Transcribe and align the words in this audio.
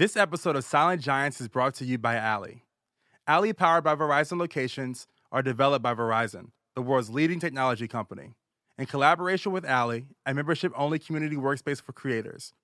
This 0.00 0.16
episode 0.16 0.56
of 0.56 0.64
Silent 0.64 1.02
Giants 1.02 1.42
is 1.42 1.48
brought 1.48 1.74
to 1.74 1.84
you 1.84 1.98
by 1.98 2.14
Alley. 2.14 2.64
Alley, 3.26 3.52
powered 3.52 3.84
by 3.84 3.94
Verizon 3.94 4.38
locations, 4.38 5.06
are 5.30 5.42
developed 5.42 5.82
by 5.82 5.92
Verizon, 5.92 6.52
the 6.74 6.80
world's 6.80 7.10
leading 7.10 7.38
technology 7.38 7.86
company. 7.86 8.32
In 8.78 8.86
collaboration 8.86 9.52
with 9.52 9.66
Alley, 9.66 10.06
a 10.24 10.32
membership 10.32 10.72
only 10.74 10.98
community 10.98 11.36
workspace 11.36 11.82
for 11.82 11.92
creators. 11.92 12.54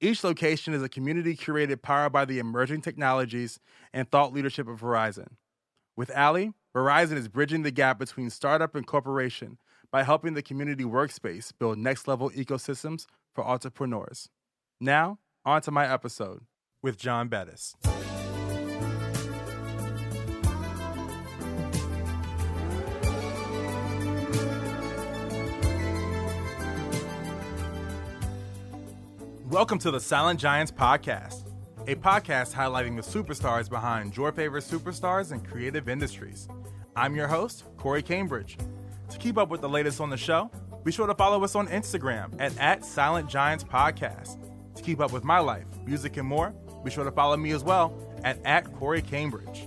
Each 0.00 0.24
location 0.24 0.74
is 0.74 0.82
a 0.82 0.88
community 0.88 1.36
curated 1.36 1.82
powered 1.82 2.10
by 2.10 2.24
the 2.24 2.40
emerging 2.40 2.80
technologies 2.80 3.60
and 3.92 4.10
thought 4.10 4.34
leadership 4.34 4.66
of 4.66 4.80
Verizon. 4.80 5.36
With 5.96 6.10
Alley, 6.10 6.52
Verizon 6.74 7.16
is 7.16 7.28
bridging 7.28 7.62
the 7.62 7.70
gap 7.70 8.00
between 8.00 8.28
startup 8.28 8.74
and 8.74 8.84
corporation 8.84 9.56
by 9.92 10.02
helping 10.02 10.34
the 10.34 10.42
community 10.42 10.82
workspace 10.82 11.52
build 11.56 11.78
next 11.78 12.08
level 12.08 12.30
ecosystems 12.30 13.06
for 13.32 13.46
entrepreneurs. 13.46 14.30
Now, 14.80 15.20
on 15.44 15.62
to 15.62 15.70
my 15.70 15.88
episode 15.88 16.40
with 16.82 16.98
John 16.98 17.28
Bettis. 17.28 17.76
Welcome 29.48 29.78
to 29.80 29.90
the 29.90 30.00
Silent 30.00 30.40
Giants 30.40 30.72
Podcast, 30.72 31.44
a 31.86 31.94
podcast 31.94 32.54
highlighting 32.54 32.96
the 32.96 33.02
superstars 33.02 33.68
behind 33.68 34.16
your 34.16 34.32
favorite 34.32 34.64
superstars 34.64 35.30
in 35.30 35.40
creative 35.40 35.88
industries. 35.88 36.48
I'm 36.96 37.14
your 37.14 37.28
host, 37.28 37.64
Corey 37.76 38.02
Cambridge. 38.02 38.56
To 39.10 39.18
keep 39.18 39.36
up 39.36 39.50
with 39.50 39.60
the 39.60 39.68
latest 39.68 40.00
on 40.00 40.08
the 40.08 40.16
show, 40.16 40.50
be 40.84 40.90
sure 40.90 41.06
to 41.06 41.14
follow 41.14 41.44
us 41.44 41.54
on 41.54 41.68
Instagram 41.68 42.34
at, 42.40 42.56
at 42.58 42.84
Silent 42.84 43.28
Giants 43.28 43.62
Podcast. 43.62 44.38
To 44.74 44.82
keep 44.82 45.00
up 45.00 45.12
with 45.12 45.22
my 45.22 45.38
life, 45.38 45.66
music, 45.84 46.16
and 46.16 46.26
more, 46.26 46.54
be 46.84 46.90
sure 46.90 47.04
to 47.04 47.12
follow 47.12 47.36
me 47.36 47.52
as 47.52 47.64
well 47.64 47.92
at, 48.24 48.38
at 48.44 48.72
Corey 48.74 49.02
Cambridge. 49.02 49.66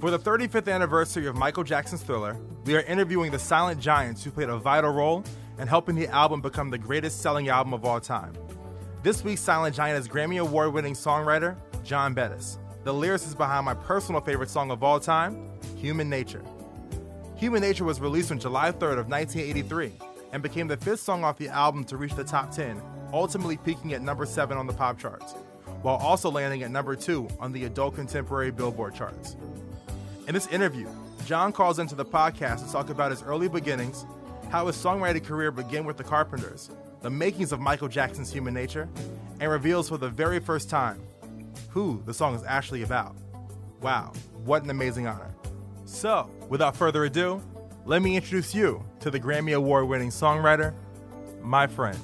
For 0.00 0.10
the 0.10 0.18
35th 0.18 0.72
anniversary 0.72 1.26
of 1.26 1.36
Michael 1.36 1.64
Jackson's 1.64 2.02
Thriller, 2.02 2.36
we 2.64 2.74
are 2.74 2.82
interviewing 2.82 3.30
the 3.30 3.38
Silent 3.38 3.80
Giants 3.80 4.24
who 4.24 4.30
played 4.30 4.48
a 4.48 4.56
vital 4.58 4.90
role 4.90 5.24
in 5.58 5.68
helping 5.68 5.94
the 5.94 6.08
album 6.08 6.40
become 6.40 6.70
the 6.70 6.78
greatest 6.78 7.20
selling 7.20 7.48
album 7.48 7.72
of 7.72 7.84
all 7.84 8.00
time. 8.00 8.32
This 9.02 9.22
week's 9.22 9.40
Silent 9.40 9.76
Giant 9.76 9.98
is 9.98 10.08
Grammy 10.08 10.40
Award 10.40 10.72
winning 10.72 10.94
songwriter 10.94 11.56
John 11.84 12.14
Bettis. 12.14 12.58
The 12.84 12.92
lyricist 12.92 13.36
behind 13.36 13.64
my 13.64 13.74
personal 13.74 14.20
favorite 14.20 14.50
song 14.50 14.70
of 14.70 14.82
all 14.82 14.98
time, 14.98 15.48
Human 15.76 16.10
Nature. 16.10 16.42
Human 17.36 17.60
Nature 17.60 17.84
was 17.84 18.00
released 18.00 18.30
on 18.30 18.38
July 18.38 18.70
3rd 18.70 18.98
of 18.98 19.08
1983 19.08 19.92
and 20.32 20.42
became 20.42 20.66
the 20.66 20.76
fifth 20.76 21.00
song 21.00 21.24
off 21.24 21.38
the 21.38 21.48
album 21.48 21.84
to 21.84 21.96
reach 21.96 22.14
the 22.14 22.24
top 22.24 22.50
10, 22.50 22.80
ultimately 23.12 23.56
peaking 23.56 23.92
at 23.92 24.02
number 24.02 24.26
7 24.26 24.56
on 24.56 24.66
the 24.66 24.72
pop 24.72 24.98
charts, 24.98 25.34
while 25.82 25.96
also 25.96 26.30
landing 26.30 26.62
at 26.62 26.70
number 26.70 26.96
2 26.96 27.28
on 27.38 27.52
the 27.52 27.64
adult 27.64 27.94
contemporary 27.94 28.50
Billboard 28.50 28.94
charts. 28.94 29.36
In 30.26 30.34
this 30.34 30.46
interview, 30.48 30.88
John 31.26 31.52
calls 31.52 31.78
into 31.78 31.94
the 31.94 32.04
podcast 32.04 32.64
to 32.64 32.72
talk 32.72 32.90
about 32.90 33.10
his 33.10 33.22
early 33.22 33.48
beginnings, 33.48 34.06
how 34.50 34.66
his 34.66 34.76
songwriting 34.76 35.24
career 35.24 35.50
began 35.50 35.84
with 35.84 35.96
the 35.96 36.04
Carpenters, 36.04 36.70
the 37.00 37.10
makings 37.10 37.52
of 37.52 37.60
Michael 37.60 37.88
Jackson's 37.88 38.32
Human 38.32 38.54
Nature, 38.54 38.88
and 39.40 39.50
reveals 39.50 39.88
for 39.88 39.98
the 39.98 40.08
very 40.08 40.38
first 40.38 40.70
time 40.70 41.02
who 41.70 42.02
the 42.06 42.14
song 42.14 42.34
is 42.34 42.44
actually 42.44 42.82
about. 42.82 43.16
Wow, 43.80 44.12
what 44.44 44.62
an 44.62 44.70
amazing 44.70 45.06
honor. 45.06 45.34
So, 45.84 46.30
without 46.48 46.76
further 46.76 47.04
ado, 47.04 47.42
let 47.84 48.02
me 48.02 48.14
introduce 48.14 48.54
you 48.54 48.84
to 49.00 49.10
the 49.10 49.18
Grammy 49.18 49.56
Award 49.56 49.88
winning 49.88 50.10
songwriter, 50.10 50.72
my 51.42 51.66
friend, 51.66 51.98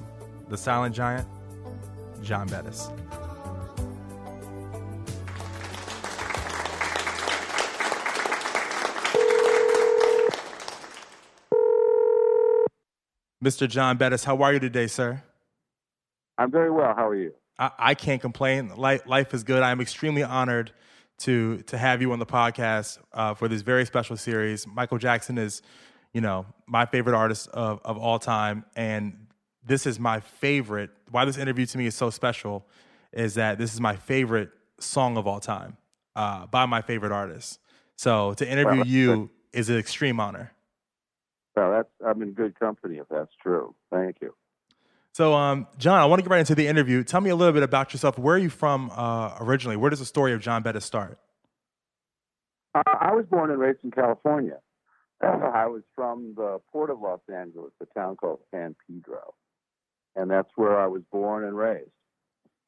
the 0.48 0.56
silent 0.56 0.94
giant, 0.94 1.28
John 2.22 2.48
Bettis. 2.48 2.88
Mr. 13.42 13.68
John 13.68 13.96
Bettis, 13.96 14.24
how 14.24 14.42
are 14.42 14.52
you 14.52 14.58
today, 14.58 14.86
sir? 14.86 15.22
I'm 16.36 16.50
very 16.50 16.70
well. 16.70 16.94
How 16.94 17.08
are 17.08 17.14
you? 17.14 17.34
I, 17.58 17.70
I 17.78 17.94
can't 17.94 18.20
complain. 18.20 18.74
Life, 18.76 19.02
life 19.06 19.32
is 19.34 19.44
good. 19.44 19.62
I'm 19.62 19.80
extremely 19.80 20.22
honored 20.22 20.72
to 21.18 21.58
to 21.62 21.76
have 21.76 22.00
you 22.00 22.12
on 22.12 22.20
the 22.20 22.26
podcast 22.26 22.98
uh, 23.12 23.34
for 23.34 23.48
this 23.48 23.62
very 23.62 23.84
special 23.84 24.16
series. 24.16 24.66
Michael 24.66 24.98
Jackson 24.98 25.36
is, 25.36 25.62
you 26.12 26.20
know, 26.20 26.46
my 26.66 26.86
favorite 26.86 27.16
artist 27.16 27.48
of, 27.48 27.80
of 27.84 27.98
all 27.98 28.18
time, 28.18 28.64
and 28.76 29.26
this 29.64 29.86
is 29.86 29.98
my 29.98 30.20
favorite. 30.20 30.90
Why 31.10 31.24
this 31.24 31.36
interview 31.36 31.66
to 31.66 31.78
me 31.78 31.86
is 31.86 31.94
so 31.94 32.10
special 32.10 32.66
is 33.12 33.34
that 33.34 33.58
this 33.58 33.74
is 33.74 33.80
my 33.80 33.96
favorite 33.96 34.50
song 34.78 35.16
of 35.16 35.26
all 35.26 35.40
time 35.40 35.76
uh, 36.14 36.46
by 36.46 36.66
my 36.66 36.82
favorite 36.82 37.12
artist. 37.12 37.58
So 37.96 38.34
to 38.34 38.48
interview 38.48 38.78
Well, 38.78 38.86
you 38.86 39.30
is 39.52 39.70
an 39.70 39.76
extreme 39.78 40.20
honor. 40.20 40.52
Well, 41.58 41.72
that's 41.72 41.88
I'm 42.06 42.22
in 42.22 42.34
good 42.34 42.58
company 42.58 42.98
if 42.98 43.08
that's 43.10 43.32
true. 43.42 43.74
Thank 43.90 44.18
you. 44.22 44.32
So, 45.12 45.34
um, 45.34 45.66
John, 45.76 45.98
I 45.98 46.04
want 46.04 46.20
to 46.20 46.22
get 46.22 46.30
right 46.30 46.38
into 46.38 46.54
the 46.54 46.68
interview. 46.68 47.02
Tell 47.02 47.20
me 47.20 47.30
a 47.30 47.36
little 47.36 47.52
bit 47.52 47.64
about 47.64 47.92
yourself. 47.92 48.16
Where 48.16 48.36
are 48.36 48.38
you 48.38 48.50
from 48.50 48.92
uh, 48.94 49.36
originally? 49.40 49.76
Where 49.76 49.90
does 49.90 49.98
the 49.98 50.04
story 50.04 50.32
of 50.32 50.40
John 50.40 50.62
Bettis 50.62 50.84
start? 50.84 51.18
Uh, 52.76 52.82
I 52.86 53.12
was 53.12 53.26
born 53.28 53.50
and 53.50 53.58
raised 53.58 53.80
in 53.82 53.90
California. 53.90 54.58
I 55.20 55.66
was 55.66 55.82
from 55.96 56.34
the 56.36 56.60
port 56.70 56.90
of 56.90 57.00
Los 57.00 57.20
Angeles, 57.28 57.72
a 57.82 57.86
town 57.98 58.14
called 58.14 58.38
San 58.52 58.76
Pedro, 58.86 59.34
and 60.14 60.30
that's 60.30 60.50
where 60.54 60.78
I 60.78 60.86
was 60.86 61.02
born 61.10 61.42
and 61.42 61.56
raised. 61.56 61.90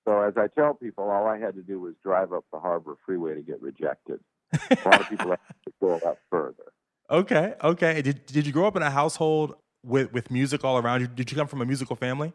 So, 0.05 0.21
as 0.23 0.35
I 0.37 0.49
tell 0.49 0.75
people, 0.75 1.05
all 1.05 1.29
I 1.29 1.39
had 1.39 1.55
to 1.55 1.63
do 1.63 1.79
was 1.79 1.95
drive 2.03 2.33
up 2.33 2.45
the 2.53 2.59
Harbor 2.59 2.97
Freeway 3.07 3.37
to 3.37 3.43
get 3.43 3.63
rejected. 3.63 4.19
A 4.53 4.79
lot 4.85 5.01
of 5.01 5.09
people 5.09 5.31
have 5.31 5.39
to 5.65 5.73
go 5.81 5.91
a 5.91 6.01
lot 6.05 6.19
further. 6.29 6.73
Okay, 7.11 7.55
okay. 7.63 8.03
Did 8.03 8.25
Did 8.27 8.47
you 8.47 8.53
grow 8.53 8.67
up 8.67 8.77
in 8.77 8.83
a 8.83 8.91
household 8.91 9.57
with 9.85 10.13
with 10.13 10.31
music 10.31 10.65
all 10.65 10.79
around 10.79 11.01
you? 11.01 11.09
Did 11.09 11.31
you 11.31 11.37
come 11.37 11.49
from 11.49 11.61
a 11.61 11.67
musical 11.67 11.97
family? 11.97 12.33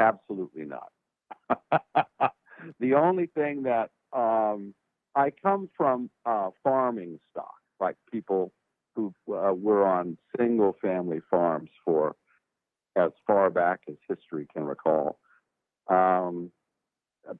Absolutely 0.00 0.64
not. 0.64 0.90
the 2.80 2.94
only 2.94 3.26
thing 3.26 3.62
that 3.64 3.90
um, 4.12 4.74
I 5.14 5.30
come 5.30 5.70
from 5.76 6.10
uh, 6.26 6.50
farming 6.62 7.20
stock, 7.30 7.54
like 7.80 7.96
people 8.10 8.52
who 8.94 9.12
uh, 9.28 9.52
were 9.52 9.86
on 9.86 10.18
single 10.36 10.76
family 10.82 11.20
farms 11.30 11.70
for 11.84 12.16
as 12.96 13.10
far 13.26 13.48
back 13.50 13.80
as 13.88 13.94
history 14.08 14.48
can 14.52 14.64
recall. 14.64 15.18
Um, 15.88 16.50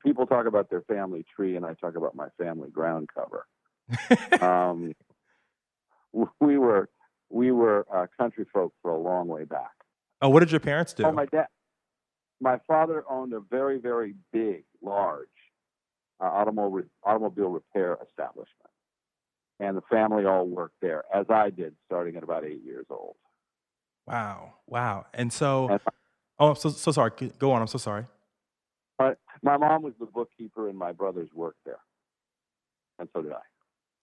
people 0.04 0.26
talk 0.26 0.46
about 0.46 0.70
their 0.70 0.82
family 0.82 1.24
tree, 1.34 1.56
and 1.56 1.66
I 1.66 1.74
talk 1.74 1.96
about 1.96 2.14
my 2.14 2.28
family 2.38 2.70
ground 2.70 3.08
cover. 3.12 3.46
Um, 4.42 4.94
we 6.40 6.58
were 6.58 6.88
we 7.30 7.52
were 7.52 7.86
uh, 7.94 8.06
country 8.18 8.46
folk 8.52 8.72
for 8.82 8.90
a 8.90 8.98
long 8.98 9.28
way 9.28 9.44
back. 9.44 9.72
oh, 10.22 10.28
what 10.28 10.40
did 10.40 10.50
your 10.50 10.60
parents 10.60 10.92
do? 10.94 11.04
Oh, 11.04 11.12
my 11.12 11.26
dad. 11.26 11.46
My 12.40 12.58
father 12.66 13.04
owned 13.10 13.32
a 13.32 13.40
very, 13.40 13.78
very 13.78 14.14
big, 14.32 14.64
large 14.80 15.26
uh, 16.20 16.24
automobile 16.24 16.84
automobile 17.04 17.48
repair 17.50 17.98
establishment, 18.08 18.70
and 19.60 19.76
the 19.76 19.82
family 19.90 20.24
all 20.24 20.46
worked 20.46 20.76
there, 20.80 21.04
as 21.14 21.26
I 21.28 21.50
did, 21.50 21.74
starting 21.86 22.16
at 22.16 22.22
about 22.22 22.44
eight 22.44 22.62
years 22.64 22.86
old. 22.90 23.16
wow, 24.06 24.54
wow. 24.66 25.06
And 25.12 25.32
so, 25.32 25.68
And 25.68 25.80
oh, 26.38 26.50
I'm 26.50 26.56
so 26.56 26.70
so 26.70 26.92
sorry. 26.92 27.10
Go 27.38 27.52
on. 27.52 27.60
I'm 27.60 27.66
so 27.68 27.78
sorry. 27.78 28.04
my, 28.98 29.14
my 29.42 29.56
mom 29.56 29.82
was 29.82 29.94
the 29.98 30.06
bookkeeper, 30.06 30.68
and 30.68 30.78
my 30.78 30.92
brothers 30.92 31.28
worked 31.34 31.64
there, 31.66 31.80
and 33.00 33.08
so 33.12 33.22
did 33.22 33.32
I. 33.32 33.40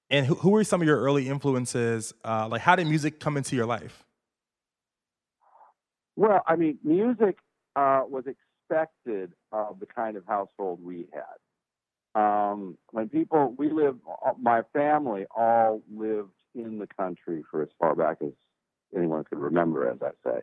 And 0.10 0.26
who, 0.26 0.36
who 0.36 0.50
were 0.52 0.64
some 0.64 0.82
of 0.82 0.88
your 0.88 1.00
early 1.00 1.28
influences? 1.28 2.14
Uh, 2.24 2.48
like, 2.48 2.62
how 2.62 2.76
did 2.76 2.88
music 2.88 3.20
come 3.20 3.38
into 3.38 3.56
your 3.56 3.66
life? 3.66 4.04
Well, 6.16 6.42
I 6.48 6.56
mean, 6.56 6.78
music 6.84 7.38
uh, 7.76 8.04
was 8.08 8.26
expected 8.28 9.34
of 9.52 9.80
the 9.80 9.86
kind 9.86 10.16
of 10.16 10.26
household 10.26 10.80
we 10.82 11.08
had. 11.14 12.22
Um, 12.22 12.78
when 12.92 13.10
people, 13.10 13.54
we 13.58 13.70
lived, 13.70 14.00
my 14.42 14.62
family 14.72 15.26
all 15.36 15.82
lived 15.94 16.32
in 16.54 16.80
the 16.80 16.88
country 16.88 17.44
for 17.52 17.62
as 17.62 17.70
far 17.78 17.96
back 17.96 18.18
as 18.22 18.32
anyone 18.96 19.26
could 19.26 19.40
remember, 19.40 19.90
as 19.90 19.98
I 20.02 20.12
say. 20.24 20.40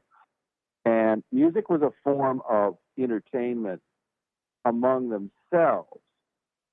And 0.85 1.23
music 1.33 1.71
was 1.71 1.81
a 1.81 1.93
form 2.05 2.43
of 2.49 2.77
entertainment 2.99 3.81
among 4.65 5.09
themselves. 5.09 6.02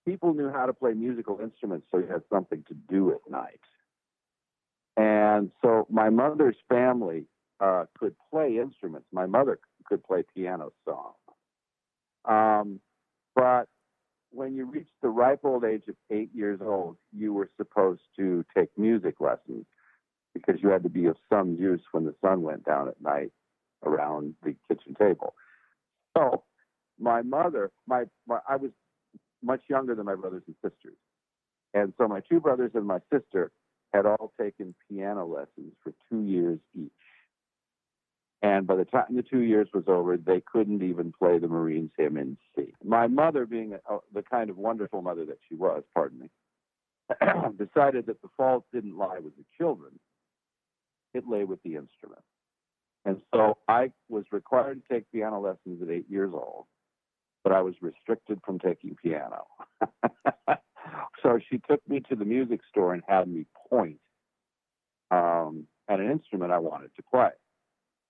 People 0.09 0.33
knew 0.33 0.50
how 0.50 0.65
to 0.65 0.73
play 0.73 0.94
musical 0.94 1.39
instruments, 1.39 1.85
so 1.91 2.00
you 2.00 2.07
had 2.07 2.23
something 2.33 2.63
to 2.67 2.73
do 2.73 3.11
at 3.11 3.29
night. 3.29 3.59
And 4.97 5.51
so 5.61 5.85
my 5.88 6.09
mother's 6.09 6.56
family 6.67 7.25
uh, 7.59 7.85
could 7.95 8.15
play 8.31 8.57
instruments. 8.57 9.06
My 9.11 9.27
mother 9.27 9.59
could 9.85 10.03
play 10.03 10.23
piano 10.35 10.71
songs. 10.83 11.15
Um, 12.25 12.79
but 13.35 13.65
when 14.31 14.56
you 14.56 14.65
reached 14.65 14.89
the 15.03 15.09
ripe 15.09 15.41
old 15.44 15.63
age 15.63 15.83
of 15.88 15.95
eight 16.09 16.31
years 16.33 16.59
old, 16.59 16.97
you 17.15 17.31
were 17.31 17.51
supposed 17.56 18.01
to 18.17 18.44
take 18.57 18.69
music 18.79 19.15
lessons 19.19 19.67
because 20.33 20.56
you 20.63 20.69
had 20.69 20.81
to 20.81 20.89
be 20.89 21.06
of 21.06 21.17
some 21.31 21.53
use 21.53 21.81
when 21.91 22.06
the 22.06 22.15
sun 22.19 22.41
went 22.41 22.65
down 22.65 22.88
at 22.88 23.00
night 23.00 23.31
around 23.85 24.33
the 24.41 24.56
kitchen 24.67 24.95
table. 24.95 25.35
So 26.17 26.41
my 27.00 27.21
mother, 27.21 27.69
my, 27.85 28.06
my 28.27 28.39
I 28.50 28.56
was 28.56 28.71
much 29.44 29.62
younger 29.69 29.95
than 29.95 30.06
my 30.06 30.15
brothers 30.15 30.44
and 30.47 30.56
sisters. 30.63 30.97
And 31.74 31.94
so 31.97 32.07
my 32.07 32.21
two 32.21 32.39
brothers 32.39 32.71
and 32.74 32.86
my 32.86 33.00
sister 33.12 33.51
had 33.94 34.06
all 34.06 34.33
taken 34.39 34.75
piano 34.89 35.25
lessons 35.25 35.74
for 35.83 35.94
two 36.09 36.21
years 36.24 36.59
each. 36.75 36.91
And 38.41 38.65
by 38.65 38.75
the 38.75 38.86
time 38.86 39.06
the 39.09 39.24
two 39.24 39.41
years 39.41 39.68
was 39.74 39.83
over, 39.88 40.15
they 40.15 40.41
couldn't 40.41 40.81
even 40.81 41.12
play 41.12 41.39
the 41.39 41.47
Marines 41.47 41.91
hymn 41.97 42.18
in 42.18 42.38
C. 42.56 42.74
My 42.83 43.07
mother, 43.07 43.45
being 43.45 43.74
a, 43.74 43.97
the 44.13 44.21
kind 44.21 44.50
of 44.50 44.57
wonderful 44.57 45.01
mother 45.01 45.25
that 45.25 45.39
she 45.50 45.56
was, 45.56 45.83
pardon 45.94 46.19
me, 46.19 46.30
decided 47.57 48.06
that 48.06 48.21
the 48.21 48.30
fault 48.38 48.65
didn't 48.74 48.97
lie 48.97 49.19
with 49.19 49.35
the 49.35 49.44
children, 49.57 50.00
it 51.13 51.27
lay 51.27 51.44
with 51.44 51.62
the 51.63 51.75
instrument. 51.75 52.21
And 53.03 53.21
so 53.33 53.57
I 53.68 53.92
was 54.07 54.25
required 54.31 54.81
to 54.81 54.94
take 54.94 55.12
piano 55.12 55.42
lessons 55.42 55.81
at 55.81 55.89
eight 55.89 56.09
years 56.09 56.31
old, 56.33 56.65
but 57.44 57.53
I 57.53 57.62
was 57.62 57.75
restricted 57.81 58.39
from 58.45 58.59
taking 58.59 58.95
piano. 59.01 59.45
so 61.24 61.39
she 61.50 61.59
took 61.69 61.81
me 61.88 62.01
to 62.09 62.15
the 62.15 62.25
music 62.25 62.62
store 62.69 62.94
and 62.94 63.03
had 63.07 63.27
me 63.27 63.45
point 63.69 64.00
um, 65.12 65.68
at 65.89 66.00
an 66.00 66.12
instrument 66.12 66.51
I 66.51 66.59
wanted 66.59 66.95
to 66.95 67.03
play. 67.03 67.31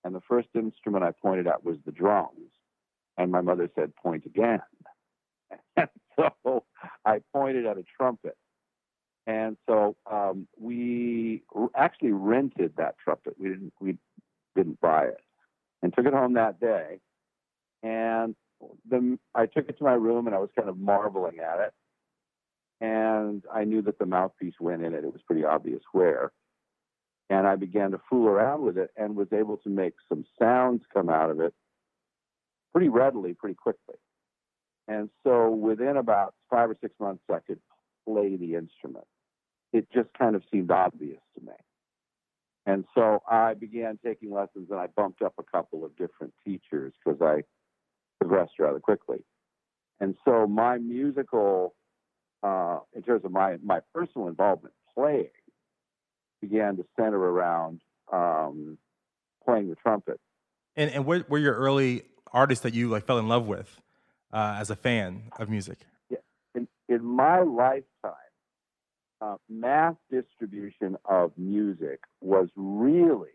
And 0.04 0.14
the 0.14 0.20
first 0.28 0.48
instrument 0.54 1.04
I 1.04 1.12
pointed 1.12 1.46
at 1.46 1.64
was 1.64 1.76
the 1.84 1.92
drums. 1.92 2.50
And 3.18 3.30
my 3.30 3.40
mother 3.40 3.68
said, 3.74 3.94
point 3.96 4.24
again. 4.24 4.60
And 5.76 5.88
so 6.16 6.64
I 7.04 7.20
pointed 7.32 7.66
at 7.66 7.78
a 7.78 7.84
trumpet. 7.96 8.36
And 9.26 9.56
so 9.68 9.96
um, 10.10 10.48
we 10.58 11.42
actually 11.76 12.12
rented 12.12 12.74
that 12.78 12.96
trumpet. 13.02 13.34
We 13.38 13.48
didn't 13.48 13.72
we 13.78 13.98
didn't 14.56 14.80
buy 14.80 15.04
it, 15.04 15.20
and 15.82 15.94
took 15.94 16.06
it 16.06 16.14
home 16.14 16.34
that 16.34 16.58
day. 16.58 17.00
And 17.82 18.34
the, 18.88 19.18
I 19.34 19.46
took 19.46 19.68
it 19.68 19.78
to 19.78 19.84
my 19.84 19.94
room, 19.94 20.26
and 20.26 20.34
I 20.34 20.38
was 20.38 20.50
kind 20.56 20.68
of 20.68 20.78
marveling 20.78 21.38
at 21.38 21.60
it. 21.60 21.72
And 22.80 23.44
I 23.52 23.64
knew 23.64 23.82
that 23.82 23.98
the 23.98 24.06
mouthpiece 24.06 24.54
went 24.58 24.82
in 24.82 24.94
it. 24.94 25.04
It 25.04 25.12
was 25.12 25.22
pretty 25.26 25.44
obvious 25.44 25.82
where. 25.92 26.32
And 27.28 27.46
I 27.46 27.56
began 27.56 27.92
to 27.92 28.00
fool 28.08 28.26
around 28.26 28.62
with 28.62 28.78
it 28.78 28.90
and 28.96 29.14
was 29.14 29.28
able 29.32 29.58
to 29.58 29.68
make 29.68 29.94
some 30.08 30.24
sounds 30.38 30.82
come 30.92 31.08
out 31.08 31.30
of 31.30 31.40
it 31.40 31.54
pretty 32.72 32.88
readily, 32.88 33.34
pretty 33.34 33.54
quickly. 33.54 33.96
And 34.88 35.10
so 35.22 35.50
within 35.50 35.96
about 35.96 36.34
five 36.48 36.70
or 36.70 36.76
six 36.80 36.94
months, 36.98 37.22
I 37.30 37.38
could 37.46 37.60
play 38.06 38.36
the 38.36 38.54
instrument. 38.56 39.04
It 39.72 39.86
just 39.92 40.08
kind 40.18 40.34
of 40.34 40.42
seemed 40.50 40.70
obvious 40.70 41.20
to 41.38 41.44
me. 41.44 41.52
And 42.66 42.84
so 42.94 43.22
I 43.28 43.54
began 43.54 43.98
taking 44.04 44.32
lessons 44.32 44.68
and 44.70 44.80
I 44.80 44.88
bumped 44.88 45.22
up 45.22 45.34
a 45.38 45.44
couple 45.44 45.84
of 45.84 45.96
different 45.96 46.34
teachers 46.44 46.92
because 47.04 47.20
I 47.22 47.42
progressed 48.20 48.52
rather 48.58 48.80
quickly. 48.80 49.24
And 50.00 50.14
so 50.24 50.46
my 50.46 50.78
musical, 50.78 51.74
uh, 52.42 52.80
in 52.94 53.02
terms 53.02 53.24
of 53.24 53.32
my, 53.32 53.56
my 53.62 53.80
personal 53.94 54.28
involvement 54.28 54.74
playing, 54.94 55.30
began 56.40 56.76
to 56.76 56.84
center 56.98 57.18
around 57.18 57.80
um, 58.12 58.78
playing 59.44 59.68
the 59.68 59.76
trumpet. 59.76 60.20
And, 60.76 60.90
and 60.90 61.04
what 61.04 61.28
were 61.28 61.38
your 61.38 61.54
early 61.54 62.04
artists 62.32 62.62
that 62.62 62.74
you 62.74 62.88
like 62.88 63.04
fell 63.06 63.18
in 63.18 63.28
love 63.28 63.46
with 63.46 63.80
uh, 64.32 64.56
as 64.58 64.70
a 64.70 64.76
fan 64.76 65.24
of 65.38 65.48
music? 65.48 65.78
Yeah. 66.08 66.18
In, 66.54 66.66
in 66.88 67.04
my 67.04 67.42
lifetime, 67.42 67.84
uh, 69.20 69.36
mass 69.50 69.94
distribution 70.10 70.96
of 71.04 71.32
music 71.36 72.00
was 72.22 72.48
really, 72.56 73.28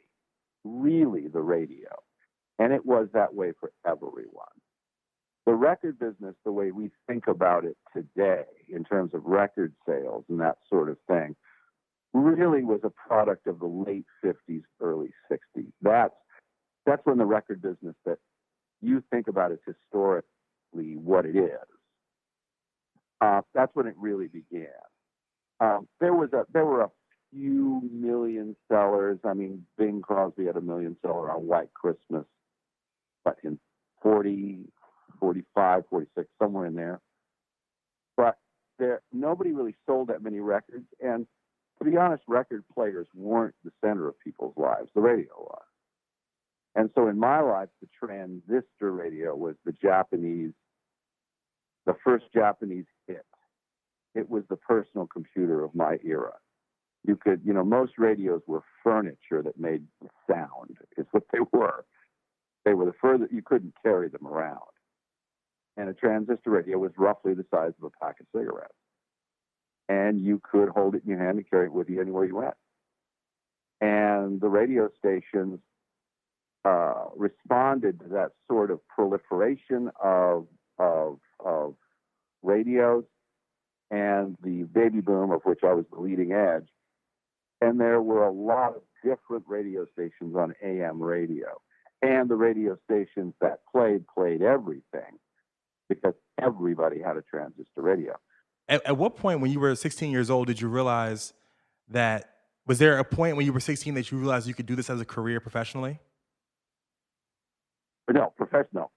really 0.63 1.27
the 1.27 1.41
radio. 1.41 1.89
And 2.57 2.73
it 2.73 2.85
was 2.85 3.07
that 3.13 3.35
way 3.35 3.51
for 3.59 3.71
everyone. 3.85 4.47
The 5.45 5.53
record 5.53 5.99
business, 5.99 6.35
the 6.43 6.51
way 6.51 6.71
we 6.71 6.89
think 7.07 7.27
about 7.27 7.65
it 7.65 7.77
today, 7.93 8.45
in 8.67 8.83
terms 8.83 9.13
of 9.13 9.25
record 9.25 9.73
sales 9.87 10.25
and 10.27 10.39
that 10.39 10.57
sort 10.69 10.89
of 10.89 10.97
thing, 11.07 11.35
really 12.13 12.63
was 12.63 12.79
a 12.83 12.89
product 12.89 13.45
of 13.45 13.59
the 13.59 13.67
late 13.67 14.05
50s, 14.23 14.63
early 14.81 15.11
60s. 15.31 15.71
That's 15.81 16.13
that's 16.85 17.01
when 17.05 17.17
the 17.17 17.25
record 17.25 17.61
business 17.61 17.95
that 18.05 18.17
you 18.81 19.03
think 19.11 19.27
about 19.27 19.51
is 19.51 19.59
historically 19.65 20.95
what 20.97 21.25
it 21.25 21.35
is. 21.35 21.67
Uh, 23.21 23.41
that's 23.53 23.73
when 23.75 23.87
it 23.87 23.95
really 23.97 24.27
began. 24.27 24.67
Um, 25.59 25.87
there 25.99 26.13
was 26.13 26.29
a 26.33 26.45
there 26.53 26.65
were 26.65 26.81
a 26.81 26.91
few 27.31 27.81
million 27.91 28.55
sellers. 28.71 29.19
I 29.23 29.33
mean, 29.33 29.65
Bing 29.77 30.01
Crosby 30.01 30.45
had 30.45 30.57
a 30.57 30.61
million 30.61 30.97
seller 31.01 31.31
on 31.31 31.47
White 31.47 31.73
Christmas, 31.73 32.25
but 33.23 33.37
in 33.43 33.59
40, 34.01 34.65
45, 35.19 35.83
46, 35.89 36.27
somewhere 36.41 36.65
in 36.65 36.75
there. 36.75 37.01
But 38.17 38.37
there, 38.79 39.01
nobody 39.11 39.51
really 39.51 39.75
sold 39.85 40.09
that 40.09 40.23
many 40.23 40.39
records, 40.39 40.85
and 41.01 41.27
to 41.79 41.85
be 41.85 41.97
honest, 41.97 42.23
record 42.27 42.63
players 42.73 43.07
weren't 43.13 43.55
the 43.63 43.71
center 43.83 44.07
of 44.07 44.19
people's 44.19 44.55
lives. 44.57 44.89
The 44.95 45.01
radio 45.01 45.31
was. 45.37 45.63
And 46.75 46.89
so 46.93 47.07
in 47.07 47.17
my 47.17 47.39
life, 47.39 47.69
the 47.81 47.87
transistor 47.97 48.91
radio 48.91 49.35
was 49.35 49.55
the 49.65 49.71
Japanese, 49.71 50.51
the 51.85 51.95
first 52.03 52.25
Japanese 52.33 52.85
hit. 53.07 53.25
It 54.13 54.29
was 54.29 54.43
the 54.49 54.57
personal 54.57 55.07
computer 55.07 55.63
of 55.63 55.73
my 55.73 55.97
era. 56.03 56.33
You 57.07 57.15
could, 57.15 57.41
you 57.45 57.53
know, 57.53 57.63
most 57.63 57.93
radios 57.97 58.41
were 58.47 58.63
furniture 58.83 59.41
that 59.43 59.59
made 59.59 59.83
sound, 60.29 60.77
is 60.97 61.05
what 61.11 61.23
they 61.31 61.39
were. 61.53 61.85
They 62.65 62.73
were 62.73 62.85
the 62.85 62.93
further, 62.99 63.29
you 63.31 63.41
couldn't 63.43 63.75
carry 63.83 64.09
them 64.09 64.27
around. 64.27 64.59
And 65.77 65.89
a 65.89 65.93
transistor 65.93 66.51
radio 66.51 66.77
was 66.77 66.91
roughly 66.97 67.33
the 67.33 67.45
size 67.51 67.73
of 67.77 67.83
a 67.83 68.05
pack 68.05 68.19
of 68.19 68.27
cigarettes 68.33 68.73
and 69.87 70.21
you 70.21 70.41
could 70.43 70.69
hold 70.69 70.95
it 70.95 71.03
in 71.03 71.11
your 71.11 71.19
hand 71.19 71.37
and 71.37 71.49
carry 71.49 71.65
it 71.65 71.73
with 71.73 71.89
you 71.89 72.01
anywhere 72.01 72.25
you 72.25 72.35
went. 72.35 72.55
And 73.81 74.41
the 74.41 74.49
radio 74.49 74.89
stations 74.97 75.59
uh, 76.63 77.05
responded 77.15 77.99
to 77.99 78.07
that 78.09 78.31
sort 78.49 78.71
of 78.71 78.79
proliferation 78.87 79.91
of, 80.01 80.47
of, 80.79 81.19
of 81.43 81.75
radios 82.41 83.03
and 83.91 84.35
the 84.43 84.63
baby 84.63 85.01
boom 85.01 85.31
of 85.31 85.41
which 85.43 85.59
I 85.63 85.73
was 85.73 85.85
the 85.91 85.99
leading 85.99 86.31
edge. 86.31 86.67
And 87.61 87.79
there 87.79 88.01
were 88.01 88.25
a 88.25 88.31
lot 88.31 88.75
of 88.75 88.81
different 89.03 89.43
radio 89.47 89.85
stations 89.93 90.35
on 90.35 90.55
AM 90.63 91.01
radio. 91.01 91.61
And 92.01 92.29
the 92.29 92.35
radio 92.35 92.77
stations 92.85 93.33
that 93.41 93.59
played, 93.71 94.05
played 94.07 94.41
everything 94.41 95.19
because 95.89 96.13
everybody 96.41 97.01
had 97.01 97.17
a 97.17 97.21
transistor 97.21 97.81
radio. 97.81 98.13
At, 98.67 98.85
at 98.85 98.97
what 98.97 99.15
point 99.15 99.41
when 99.41 99.51
you 99.51 99.59
were 99.59 99.75
16 99.75 100.11
years 100.11 100.29
old 100.29 100.47
did 100.47 100.59
you 100.59 100.67
realize 100.67 101.33
that 101.89 102.31
was 102.65 102.79
there 102.79 102.97
a 102.97 103.03
point 103.03 103.37
when 103.37 103.45
you 103.45 103.53
were 103.53 103.59
16 103.59 103.93
that 103.93 104.11
you 104.11 104.17
realized 104.17 104.47
you 104.47 104.53
could 104.53 104.65
do 104.65 104.75
this 104.75 104.89
as 104.89 104.99
a 104.99 105.05
career 105.05 105.39
professionally? 105.39 105.99
No, 108.11 108.33
professional. 108.35 108.91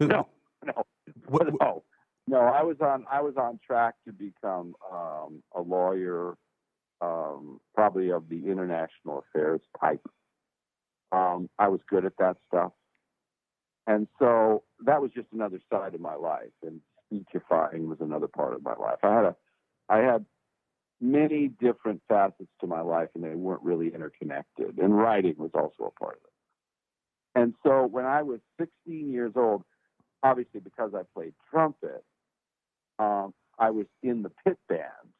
No, 0.00 0.28
no, 0.64 0.84
what, 1.26 1.48
no, 1.60 1.82
no. 2.28 2.38
I 2.38 2.62
was 2.62 2.76
on. 2.80 3.04
I 3.10 3.20
was 3.20 3.34
on 3.36 3.58
track 3.66 3.94
to 4.06 4.12
become 4.12 4.74
um, 4.92 5.42
a 5.56 5.60
lawyer, 5.60 6.36
um, 7.00 7.60
probably 7.74 8.12
of 8.12 8.28
the 8.28 8.46
international 8.46 9.24
affairs 9.24 9.60
type. 9.80 10.06
Um, 11.10 11.50
I 11.58 11.66
was 11.66 11.80
good 11.88 12.04
at 12.04 12.12
that 12.18 12.36
stuff, 12.46 12.72
and 13.88 14.06
so 14.18 14.64
that 14.84 15.00
was 15.00 15.10
just 15.12 15.28
another 15.32 15.58
side 15.72 15.94
of 15.94 16.00
my 16.00 16.14
life. 16.14 16.52
And 16.62 16.80
speechifying 17.06 17.88
was 17.88 17.96
another 18.00 18.28
part 18.28 18.52
of 18.52 18.62
my 18.62 18.74
life. 18.74 18.98
I 19.02 19.14
had 19.14 19.24
a, 19.24 19.36
I 19.88 19.98
had 19.98 20.26
many 21.00 21.48
different 21.48 22.02
facets 22.06 22.50
to 22.60 22.66
my 22.66 22.82
life, 22.82 23.08
and 23.14 23.24
they 23.24 23.34
weren't 23.34 23.62
really 23.62 23.94
interconnected. 23.94 24.76
And 24.76 24.96
writing 24.96 25.36
was 25.38 25.52
also 25.54 25.84
a 25.84 25.98
part 25.98 26.16
of 26.16 26.22
it. 26.24 27.40
And 27.40 27.54
so 27.62 27.86
when 27.86 28.04
I 28.04 28.22
was 28.22 28.40
16 28.60 29.10
years 29.10 29.32
old, 29.36 29.62
obviously 30.22 30.60
because 30.60 30.92
I 30.94 31.02
played 31.14 31.32
trumpet, 31.50 32.04
um, 32.98 33.32
I 33.58 33.70
was 33.70 33.86
in 34.02 34.22
the 34.22 34.32
pit 34.44 34.58
band 34.68 35.14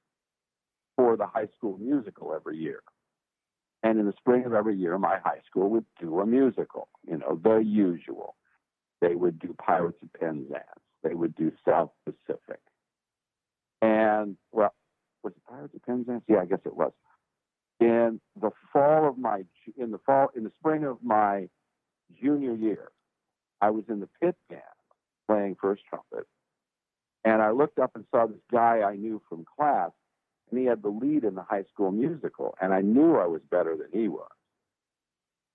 for 0.94 1.16
the 1.16 1.26
high 1.26 1.48
school 1.56 1.78
musical 1.78 2.34
every 2.34 2.58
year. 2.58 2.82
And 3.82 3.98
in 3.98 4.04
the 4.04 4.14
spring 4.18 4.44
of 4.44 4.52
every 4.52 4.76
year, 4.76 4.98
my 4.98 5.18
high 5.24 5.40
school 5.48 5.70
would 5.70 5.86
do 5.98 6.20
a 6.20 6.26
musical, 6.26 6.88
you 7.06 7.16
know, 7.16 7.40
the 7.42 7.58
usual. 7.58 8.34
They 9.00 9.14
would 9.14 9.38
do 9.38 9.54
Pirates 9.54 9.98
of 10.02 10.12
Penzance 10.20 10.62
They 11.02 11.14
would 11.14 11.34
do 11.34 11.52
South 11.66 11.90
Pacific. 12.04 12.60
And, 13.80 14.36
well, 14.52 14.74
was 15.22 15.32
it 15.36 15.44
Pirates 15.48 15.74
of 15.74 15.82
Penzance? 15.82 16.24
Yeah, 16.28 16.38
I 16.38 16.46
guess 16.46 16.60
it 16.64 16.76
was. 16.76 16.92
In 17.80 18.20
the 18.40 18.50
fall 18.72 19.08
of 19.08 19.18
my, 19.18 19.44
in 19.76 19.92
the 19.92 19.98
fall, 19.98 20.30
in 20.34 20.42
the 20.42 20.52
spring 20.58 20.84
of 20.84 20.98
my 21.02 21.48
junior 22.20 22.54
year, 22.54 22.90
I 23.60 23.70
was 23.70 23.84
in 23.88 24.00
the 24.00 24.08
pit 24.20 24.36
band 24.48 24.62
playing 25.28 25.56
first 25.60 25.82
trumpet. 25.88 26.26
And 27.24 27.42
I 27.42 27.50
looked 27.50 27.78
up 27.78 27.92
and 27.94 28.04
saw 28.10 28.26
this 28.26 28.40
guy 28.50 28.80
I 28.80 28.96
knew 28.96 29.20
from 29.28 29.44
class, 29.56 29.90
and 30.50 30.58
he 30.58 30.66
had 30.66 30.82
the 30.82 30.88
lead 30.88 31.24
in 31.24 31.34
the 31.34 31.42
high 31.42 31.64
school 31.72 31.90
musical. 31.92 32.56
And 32.60 32.72
I 32.72 32.80
knew 32.80 33.16
I 33.16 33.26
was 33.26 33.42
better 33.50 33.76
than 33.76 33.88
he 33.92 34.08
was. 34.08 34.30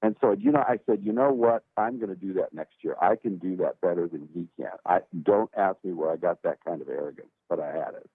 And 0.04 0.18
so, 0.20 0.34
you 0.38 0.52
know, 0.52 0.60
I 0.60 0.80
said, 0.86 1.00
you 1.02 1.14
know 1.14 1.32
what? 1.32 1.64
I'm 1.78 1.98
going 1.98 2.10
to 2.10 2.16
do 2.16 2.34
that 2.34 2.54
next 2.54 2.76
year. 2.82 2.98
I 3.02 3.16
can 3.16 3.38
do 3.38 3.56
that 3.58 3.80
better 3.80 4.10
than 4.10 4.28
he 4.34 4.50
can. 4.62 4.74
I 4.86 5.00
don't 5.24 5.50
ask 5.58 5.78
me 5.82 5.94
where 5.94 6.12
I 6.12 6.18
got 6.18 6.44
that 6.44 6.58
kind 6.68 6.82
of 6.82 6.90
arrogance, 6.90 7.32
but 7.50 7.62
I 7.62 7.68
had 7.68 7.96
it. 7.96 8.10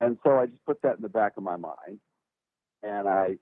And 0.00 0.18
so 0.24 0.36
I 0.36 0.46
just 0.46 0.64
put 0.66 0.82
that 0.82 0.96
in 0.96 1.02
the 1.02 1.08
back 1.08 1.34
of 1.36 1.44
my 1.44 1.54
mind. 1.54 2.00
And 2.82 3.08
I, 3.08 3.36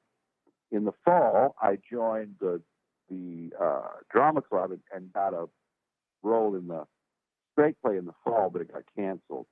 in 0.70 0.84
the 0.84 0.92
fall, 1.06 1.56
I 1.60 1.78
joined 1.90 2.36
the 2.38 2.60
the 3.08 3.50
uh, 3.60 3.88
drama 4.10 4.40
club 4.40 4.70
and, 4.70 4.80
and 4.94 5.12
got 5.12 5.34
a 5.34 5.46
role 6.22 6.54
in 6.54 6.68
the 6.68 6.84
straight 7.52 7.76
play 7.82 7.96
in 7.96 8.06
the 8.06 8.14
fall, 8.24 8.48
but 8.48 8.62
it 8.62 8.72
got 8.72 8.84
canceled. 8.96 9.46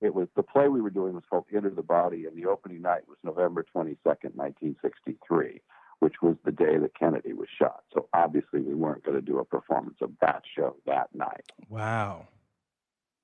It 0.00 0.14
was 0.14 0.28
the 0.36 0.42
play 0.42 0.68
we 0.68 0.80
were 0.80 0.88
doing 0.90 1.14
was 1.14 1.24
called 1.28 1.44
Enter 1.54 1.70
the 1.70 1.82
Body, 1.82 2.26
and 2.26 2.36
the 2.36 2.48
opening 2.48 2.80
night 2.80 3.02
was 3.08 3.18
November 3.22 3.66
22nd, 3.74 4.34
1963 4.34 5.60
which 6.02 6.20
was 6.20 6.34
the 6.44 6.50
day 6.50 6.78
that 6.78 6.98
Kennedy 6.98 7.32
was 7.32 7.46
shot. 7.56 7.84
So 7.94 8.08
obviously, 8.12 8.60
we 8.60 8.74
weren't 8.74 9.04
going 9.04 9.14
to 9.14 9.22
do 9.22 9.38
a 9.38 9.44
performance 9.44 9.98
of 10.00 10.10
that 10.20 10.42
show 10.52 10.74
that 10.84 11.14
night. 11.14 11.44
Wow. 11.68 12.26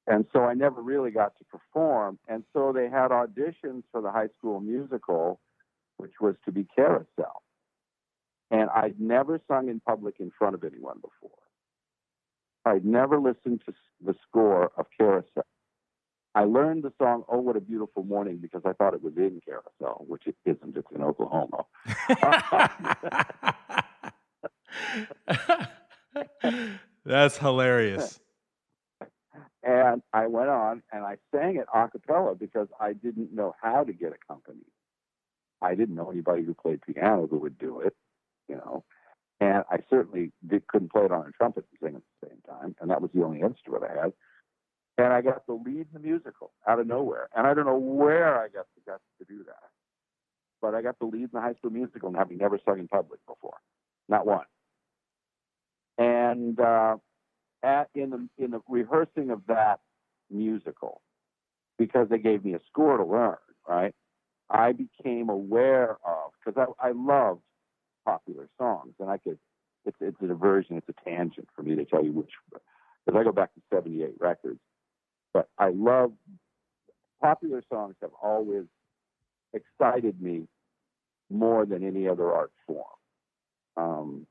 And 0.07 0.27
so 0.33 0.45
I 0.45 0.55
never 0.55 0.81
really 0.81 1.11
got 1.11 1.37
to 1.39 1.45
perform. 1.47 2.21
And 2.29 2.45
so 2.53 2.73
they 2.73 2.89
had 2.89 3.11
auditions 3.11 3.83
for 3.91 4.01
the 4.01 4.13
high 4.13 4.29
school 4.39 4.61
musical, 4.61 5.41
which 5.97 6.13
was 6.21 6.37
to 6.45 6.53
be 6.53 6.69
Carousel. 6.77 7.43
And 8.53 8.71
I'd 8.71 9.01
never 9.01 9.41
sung 9.49 9.69
in 9.69 9.81
public 9.81 10.15
in 10.21 10.31
front 10.39 10.55
of 10.55 10.63
anyone 10.63 11.01
before. 11.01 11.37
I'd 12.65 12.85
never 12.85 13.19
listened 13.19 13.61
to 13.67 13.75
the 14.07 14.15
score 14.29 14.71
of 14.77 14.87
Carousel. 14.97 15.43
I 16.39 16.45
learned 16.45 16.85
the 16.85 16.93
song 17.03 17.25
"Oh 17.29 17.41
What 17.41 17.57
a 17.57 17.61
Beautiful 17.61 18.05
Morning" 18.05 18.37
because 18.37 18.63
I 18.65 18.73
thought 18.73 18.95
it 18.95 19.03
was 19.03 19.15
in 19.17 19.41
Carousel, 19.45 20.05
which 20.07 20.23
it 20.29 20.37
isn't. 20.45 20.77
It's 20.77 20.87
in 20.95 21.03
Oklahoma. 21.03 21.65
That's 27.05 27.39
hilarious. 27.39 28.21
And 29.65 30.01
I 30.13 30.29
went 30.29 30.49
on 30.49 30.85
and 30.93 31.05
I 31.05 31.17
sang 31.35 31.57
it 31.57 31.67
a 31.75 31.89
cappella 31.89 32.37
because 32.37 32.69
I 32.81 32.93
didn't 32.93 33.35
know 33.35 33.57
how 33.61 33.83
to 33.83 33.93
get 33.93 34.13
accompanied. 34.13 34.63
I 35.61 35.75
didn't 35.75 35.97
know 35.97 36.09
anybody 36.13 36.45
who 36.45 36.55
played 36.55 36.83
piano 36.83 37.27
who 37.29 37.39
would 37.39 37.59
do 37.59 37.81
it, 37.81 37.97
you 38.49 38.55
know. 38.55 38.85
And 39.41 39.65
I 39.69 39.79
certainly 39.91 40.31
did, 40.47 40.69
couldn't 40.69 40.93
play 40.93 41.05
it 41.05 41.11
on 41.11 41.27
a 41.27 41.33
trumpet 41.33 41.65
and 41.69 41.79
sing 41.83 41.97
at 41.97 42.03
the 42.21 42.29
same 42.29 42.39
time. 42.49 42.77
And 42.81 42.91
that 42.91 43.03
was 43.03 43.11
the 43.13 43.25
only 43.25 43.41
instrument 43.41 43.83
I 43.83 44.01
had 44.03 44.13
and 44.99 45.13
I 45.13 45.21
got 45.23 45.47
the 45.47 45.55
lead 45.55 45.87
in 45.87 45.89
the 45.95 46.01
musical 46.01 46.51
out 46.67 46.81
of 46.81 46.87
nowhere. 46.87 47.29
And 47.35 47.47
I 47.47 47.55
don't 47.55 47.67
know 47.67 47.79
where 47.79 48.37
I 48.37 48.49
got 48.49 48.67
the 48.75 48.91
guts 48.91 49.05
to 49.21 49.25
do 49.25 49.45
that, 49.45 49.71
but 50.61 50.75
I 50.75 50.83
got 50.83 50.99
the 50.99 51.07
lead 51.07 51.23
in 51.23 51.31
the 51.33 51.41
High 51.41 51.55
School 51.55 51.71
Musical, 51.71 52.09
and 52.09 52.19
having 52.19 52.39
never 52.39 52.59
sung 52.65 52.81
in 52.81 52.89
public 52.89 53.21
before, 53.27 53.59
not 54.09 54.27
one. 54.27 54.45
And 55.97 56.59
uh, 56.61 56.97
at 57.63 57.89
in 57.95 58.11
the 58.11 58.29
in 58.45 58.51
the 58.51 58.61
rehearsing 58.69 59.31
of 59.31 59.43
that 59.47 59.81
musical, 60.31 61.01
because 61.79 62.09
they 62.09 62.19
gave 62.19 62.45
me 62.45 62.55
a 62.55 62.61
score 62.69 62.97
to 62.97 63.05
learn, 63.05 63.37
right? 63.69 63.95
I 64.51 64.73
became 64.73 65.29
aware 65.29 65.99
of 66.05 66.33
because 66.45 66.67
I, 66.81 66.89
I 66.89 66.93
loved 66.93 67.43
popular 68.05 68.49
songs, 68.59 68.95
and 68.99 69.09
I 69.09 69.19
could. 69.19 69.39
It's 69.87 69.97
it's 70.01 70.21
a 70.21 70.27
diversion, 70.27 70.77
it's 70.77 70.89
a 70.89 71.09
tangent 71.09 71.49
for 71.55 71.63
me 71.63 71.77
to 71.77 71.85
tell 71.85 72.05
you 72.05 72.13
which, 72.13 72.31
because 72.51 73.19
I 73.19 73.23
go 73.25 73.33
back 73.33 73.55
to 73.55 73.61
'78 73.73 74.15
records 74.21 74.61
but 75.33 75.49
I 75.59 75.71
love 75.71 76.13
popular 77.21 77.63
songs 77.71 77.97
have 78.01 78.11
always 78.23 78.65
excited 79.53 80.21
me 80.21 80.47
more 81.31 81.67
than 81.67 81.85
any 81.85 82.09
other 82.09 82.33
art 82.33 82.53
form. 82.67 82.85
Um, 83.77 84.27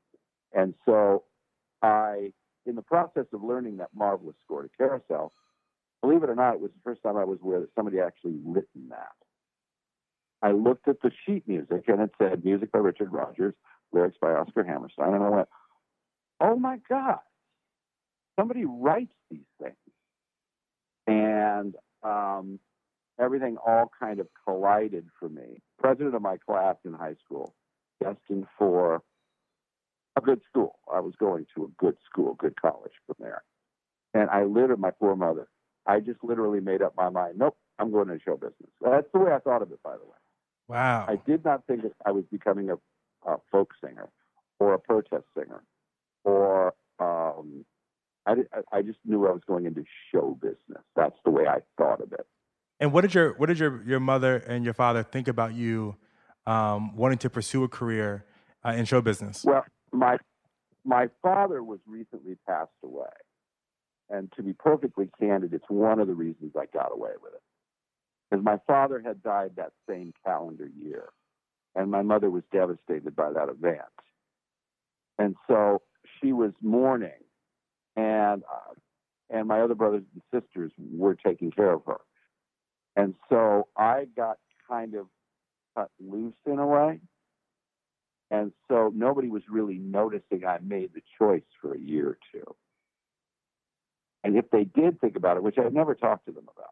and 0.52 0.74
so 0.84 1.24
I, 1.82 2.32
in 2.66 2.74
the 2.74 2.82
process 2.82 3.26
of 3.32 3.42
learning 3.42 3.78
that 3.78 3.88
marvelous 3.94 4.36
score 4.44 4.62
to 4.62 4.68
Carousel, 4.76 5.32
believe 6.02 6.22
it 6.22 6.30
or 6.30 6.34
not, 6.34 6.54
it 6.54 6.60
was 6.60 6.70
the 6.72 6.82
first 6.84 7.02
time 7.02 7.16
I 7.16 7.24
was 7.24 7.38
aware 7.42 7.60
that 7.60 7.74
somebody 7.74 8.00
actually 8.00 8.38
written 8.44 8.88
that. 8.90 9.12
I 10.40 10.52
looked 10.52 10.86
at 10.88 11.00
the 11.02 11.10
sheet 11.26 11.46
music 11.48 11.84
and 11.88 12.00
it 12.00 12.10
said 12.18 12.44
music 12.44 12.70
by 12.72 12.78
Richard 12.78 13.12
Rodgers, 13.12 13.54
lyrics 13.92 14.16
by 14.20 14.32
Oscar 14.32 14.62
Hammerstein, 14.64 15.14
and 15.14 15.24
I 15.24 15.28
went, 15.28 15.48
oh 16.40 16.56
my 16.56 16.78
God, 16.88 17.18
somebody 18.38 18.64
writes 18.64 19.14
these 19.30 19.40
things 19.60 19.74
and 21.08 21.74
um, 22.02 22.60
everything 23.18 23.56
all 23.66 23.90
kind 23.98 24.20
of 24.20 24.28
collided 24.44 25.06
for 25.18 25.28
me. 25.28 25.60
President 25.78 26.14
of 26.14 26.22
my 26.22 26.36
class 26.36 26.76
in 26.84 26.92
high 26.92 27.16
school, 27.24 27.54
destined 28.02 28.46
for 28.58 29.02
a 30.16 30.20
good 30.20 30.40
school. 30.48 30.78
I 30.92 31.00
was 31.00 31.14
going 31.18 31.46
to 31.56 31.64
a 31.64 31.68
good 31.78 31.96
school, 32.08 32.34
good 32.34 32.60
college 32.60 32.92
from 33.06 33.16
there. 33.18 33.42
And 34.14 34.28
I 34.30 34.44
literally, 34.44 34.80
my 34.80 34.90
poor 34.90 35.16
mother, 35.16 35.48
I 35.86 36.00
just 36.00 36.22
literally 36.22 36.60
made 36.60 36.82
up 36.82 36.94
my 36.96 37.08
mind. 37.08 37.38
Nope, 37.38 37.56
I'm 37.78 37.90
going 37.90 38.08
into 38.10 38.20
show 38.22 38.36
business. 38.36 38.70
That's 38.80 39.06
the 39.12 39.20
way 39.20 39.32
I 39.32 39.38
thought 39.38 39.62
of 39.62 39.72
it, 39.72 39.82
by 39.82 39.92
the 39.92 40.04
way. 40.04 40.16
Wow. 40.68 41.06
I 41.08 41.16
did 41.26 41.44
not 41.44 41.66
think 41.66 41.82
that 41.82 41.92
I 42.04 42.10
was 42.10 42.24
becoming 42.30 42.70
a, 42.70 42.74
a 43.26 43.36
folk 43.50 43.72
singer 43.82 44.10
or 44.60 44.74
a 44.74 44.78
protest 44.78 45.24
singer 45.36 45.62
or 46.24 46.74
um, 46.98 47.64
I, 48.28 48.34
I 48.72 48.82
just 48.82 48.98
knew 49.04 49.26
I 49.26 49.32
was 49.32 49.42
going 49.46 49.66
into 49.66 49.84
show 50.12 50.38
business. 50.40 50.82
That's 50.94 51.16
the 51.24 51.30
way 51.30 51.44
I 51.46 51.60
thought 51.76 52.00
of 52.00 52.12
it. 52.12 52.26
And 52.80 52.92
what 52.92 53.00
did 53.00 53.14
your 53.14 53.32
what 53.34 53.46
did 53.46 53.58
your 53.58 53.82
your 53.84 54.00
mother 54.00 54.36
and 54.36 54.64
your 54.64 54.74
father 54.74 55.02
think 55.02 55.28
about 55.28 55.54
you 55.54 55.96
um, 56.46 56.94
wanting 56.94 57.18
to 57.18 57.30
pursue 57.30 57.64
a 57.64 57.68
career 57.68 58.24
uh, 58.64 58.70
in 58.70 58.84
show 58.84 59.00
business? 59.00 59.44
Well, 59.44 59.64
my 59.92 60.18
my 60.84 61.08
father 61.22 61.62
was 61.62 61.80
recently 61.86 62.36
passed 62.46 62.70
away, 62.84 63.06
and 64.10 64.30
to 64.36 64.42
be 64.42 64.52
perfectly 64.52 65.10
candid, 65.18 65.54
it's 65.54 65.64
one 65.68 65.98
of 65.98 66.06
the 66.06 66.14
reasons 66.14 66.52
I 66.56 66.66
got 66.72 66.92
away 66.92 67.12
with 67.20 67.32
it. 67.34 67.42
Because 68.30 68.44
my 68.44 68.58
father 68.66 69.02
had 69.04 69.22
died 69.22 69.52
that 69.56 69.72
same 69.88 70.12
calendar 70.24 70.68
year, 70.80 71.08
and 71.74 71.90
my 71.90 72.02
mother 72.02 72.30
was 72.30 72.44
devastated 72.52 73.16
by 73.16 73.32
that 73.32 73.48
event, 73.48 73.80
and 75.18 75.34
so 75.48 75.82
she 76.20 76.32
was 76.32 76.52
mourning 76.62 77.10
and 77.98 78.44
uh, 78.44 78.74
and 79.28 79.48
my 79.48 79.60
other 79.60 79.74
brothers 79.74 80.04
and 80.14 80.42
sisters 80.42 80.72
were 80.78 81.14
taking 81.14 81.50
care 81.50 81.72
of 81.72 81.82
her. 81.86 81.98
And 82.96 83.14
so 83.28 83.68
I 83.76 84.06
got 84.16 84.38
kind 84.68 84.94
of 84.94 85.06
cut 85.76 85.90
loose 86.00 86.34
in 86.46 86.58
a 86.58 86.66
way. 86.66 87.00
And 88.30 88.52
so 88.68 88.92
nobody 88.94 89.28
was 89.28 89.42
really 89.50 89.78
noticing 89.78 90.44
I 90.46 90.58
made 90.62 90.90
the 90.94 91.02
choice 91.18 91.42
for 91.60 91.74
a 91.74 91.78
year 91.78 92.08
or 92.08 92.18
two. 92.32 92.54
And 94.22 94.36
if 94.36 94.50
they 94.50 94.64
did 94.64 95.00
think 95.00 95.16
about 95.16 95.36
it, 95.36 95.42
which 95.42 95.58
I've 95.58 95.72
never 95.72 95.94
talked 95.94 96.26
to 96.26 96.32
them 96.32 96.48
about, 96.54 96.70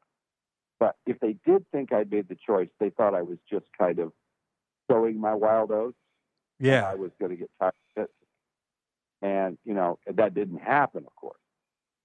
but 0.79 0.97
if 1.07 1.19
they 1.21 1.37
did 1.47 1.65
think 1.73 1.93
I'd 1.93 2.11
made 2.11 2.29
the 2.29 2.37
choice, 2.47 2.69
they 2.79 2.91
thought 2.91 3.15
I 3.15 3.23
was 3.23 3.39
just 3.51 3.67
kind 3.79 3.99
of 3.99 4.13
sowing 4.91 5.21
my 5.21 5.35
wild 5.35 5.71
oats. 5.71 5.97
Yeah. 6.59 6.89
I 6.89 6.95
was 6.95 7.11
going 7.19 7.31
to 7.31 7.37
get 7.37 7.51
tired 7.61 7.73
of 7.97 8.05
it. 8.05 8.11
And, 9.27 9.59
you 9.65 9.75
know, 9.75 9.99
that 10.07 10.35
didn't 10.35 10.59
happen, 10.59 11.03
of 11.05 11.15
course. 11.17 11.41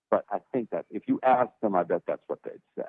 But 0.09 0.25
I 0.31 0.39
think 0.51 0.71
that 0.71 0.85
if 0.89 1.03
you 1.07 1.19
ask 1.21 1.51
them, 1.61 1.75
I 1.75 1.83
bet 1.83 2.01
that's 2.07 2.23
what 2.25 2.39
they'd 2.43 2.59
say. 2.75 2.87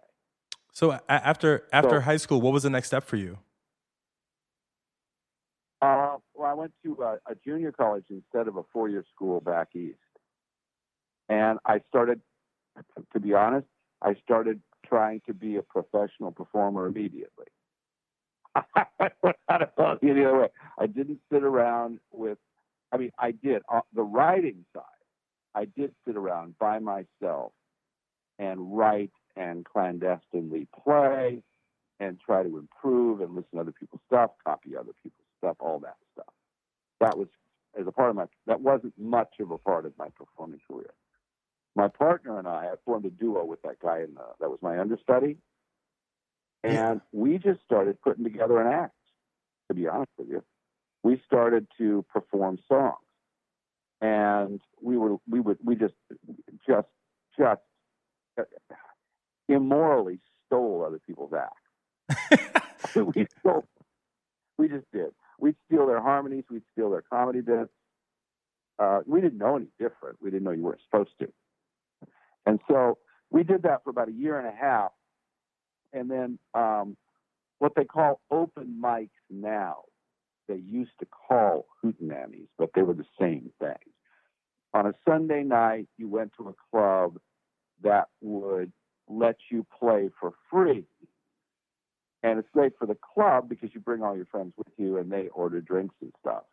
So 0.72 0.98
after 1.06 1.68
after 1.70 1.96
So- 1.96 2.00
high 2.00 2.16
school, 2.16 2.40
what 2.40 2.54
was 2.54 2.62
the 2.62 2.70
next 2.70 2.86
step 2.86 3.04
for 3.04 3.16
you? 3.16 3.38
Uh, 5.82 6.16
well, 6.34 6.48
I 6.50 6.54
went 6.54 6.72
to 6.84 6.96
a, 7.02 7.32
a 7.32 7.34
junior 7.44 7.72
college 7.72 8.06
instead 8.08 8.48
of 8.48 8.56
a 8.56 8.62
four 8.72 8.88
year 8.88 9.04
school 9.14 9.40
back 9.40 9.68
east. 9.74 9.98
And 11.28 11.58
I 11.66 11.80
started, 11.88 12.20
to 13.12 13.20
be 13.20 13.34
honest, 13.34 13.66
I 14.00 14.14
started 14.24 14.62
trying 14.86 15.20
to 15.26 15.34
be 15.34 15.56
a 15.56 15.62
professional 15.62 16.30
performer 16.32 16.86
immediately. 16.86 17.46
I 18.54 18.86
don't 19.00 19.22
know 19.24 19.32
how 19.48 19.58
to 19.58 19.70
tell 19.76 19.98
you 20.00 20.14
the 20.14 20.28
other 20.28 20.40
way. 20.42 20.48
I 20.78 20.86
didn't 20.86 21.20
sit 21.32 21.42
around 21.42 21.98
with, 22.12 22.38
I 22.92 22.98
mean, 22.98 23.10
I 23.18 23.32
did. 23.32 23.62
On 23.68 23.82
the 23.94 24.02
writing 24.02 24.64
side, 24.74 24.84
I 25.54 25.64
did 25.64 25.94
sit 26.06 26.16
around 26.16 26.58
by 26.58 26.78
myself 26.78 27.52
and 28.38 28.76
write 28.76 29.12
and 29.36 29.64
clandestinely 29.64 30.68
play 30.84 31.42
and 32.00 32.20
try 32.20 32.42
to 32.42 32.58
improve 32.58 33.20
and 33.20 33.34
listen 33.34 33.50
to 33.54 33.60
other 33.60 33.72
people's 33.72 34.02
stuff, 34.06 34.30
copy 34.44 34.76
other 34.76 34.92
people's 35.02 35.26
stuff, 35.38 35.56
all 35.60 35.78
that 35.80 35.96
stuff. 36.12 36.32
That 37.00 37.16
was 37.18 37.28
as 37.78 37.86
a 37.86 37.92
part 37.92 38.10
of 38.10 38.16
my 38.16 38.26
that 38.46 38.60
wasn't 38.60 38.98
much 38.98 39.34
of 39.40 39.50
a 39.50 39.58
part 39.58 39.86
of 39.86 39.96
my 39.98 40.08
performing 40.16 40.60
career. 40.70 40.92
my 41.74 41.88
partner 41.88 42.38
and 42.38 42.46
I, 42.48 42.68
I 42.72 42.74
formed 42.84 43.06
a 43.06 43.10
duo 43.10 43.44
with 43.44 43.62
that 43.62 43.78
guy 43.80 43.98
in 44.00 44.14
the, 44.14 44.22
that 44.40 44.50
was 44.50 44.58
my 44.62 44.78
understudy, 44.78 45.38
and 46.62 47.00
we 47.12 47.38
just 47.38 47.62
started 47.64 48.00
putting 48.02 48.24
together 48.24 48.60
an 48.60 48.72
act. 48.72 48.94
To 49.68 49.74
be 49.74 49.88
honest 49.88 50.10
with 50.18 50.28
you, 50.28 50.42
we 51.02 51.20
started 51.26 51.66
to 51.78 52.04
perform 52.12 52.58
songs, 52.68 52.96
and 54.00 54.60
we 54.80 54.96
were 54.96 55.16
we 55.28 55.40
would 55.40 55.58
we 55.64 55.76
just 55.76 55.94
just 56.66 56.88
just 57.38 57.60
immorally 59.48 60.20
stole 60.46 60.84
other 60.86 61.00
people's 61.06 61.32
acts. 61.32 62.94
we 62.94 63.26
stole. 63.40 63.66
We 64.58 64.68
just 64.68 64.90
did. 64.92 65.10
We'd 65.38 65.56
steal 65.66 65.86
their 65.86 66.00
harmonies. 66.00 66.44
We'd 66.50 66.62
steal 66.72 66.90
their 66.90 67.02
comedy 67.02 67.40
bits. 67.40 67.70
Uh, 68.78 69.00
we 69.06 69.20
didn't 69.20 69.38
know 69.38 69.56
any 69.56 69.68
different. 69.78 70.18
We 70.20 70.30
didn't 70.30 70.44
know 70.44 70.52
you 70.52 70.62
weren't 70.62 70.80
supposed 70.90 71.10
to. 71.20 71.32
And 72.46 72.60
so 72.68 72.98
we 73.30 73.44
did 73.44 73.62
that 73.62 73.84
for 73.84 73.90
about 73.90 74.08
a 74.08 74.12
year 74.12 74.38
and 74.38 74.46
a 74.46 74.52
half. 74.52 74.92
And 75.92 76.10
then 76.10 76.38
um, 76.54 76.96
what 77.58 77.72
they 77.76 77.84
call 77.84 78.20
open 78.30 78.80
mics 78.82 79.10
now, 79.30 79.82
they 80.52 80.60
used 80.60 80.92
to 81.00 81.06
call 81.06 81.66
hootenannies, 81.82 82.48
but 82.58 82.70
they 82.74 82.82
were 82.82 82.94
the 82.94 83.06
same 83.18 83.50
thing. 83.58 83.76
On 84.74 84.86
a 84.86 84.92
Sunday 85.08 85.42
night, 85.42 85.88
you 85.96 86.08
went 86.08 86.32
to 86.36 86.48
a 86.48 86.54
club 86.70 87.18
that 87.82 88.08
would 88.20 88.72
let 89.08 89.36
you 89.50 89.66
play 89.78 90.10
for 90.20 90.32
free. 90.50 90.84
And 92.22 92.38
it's 92.38 92.48
great 92.52 92.72
for 92.78 92.86
the 92.86 92.96
club 93.14 93.48
because 93.48 93.70
you 93.74 93.80
bring 93.80 94.02
all 94.02 94.14
your 94.14 94.26
friends 94.26 94.52
with 94.56 94.68
you 94.76 94.98
and 94.98 95.10
they 95.10 95.28
order 95.28 95.60
drinks 95.60 95.94
and 96.00 96.12
stuff. 96.20 96.44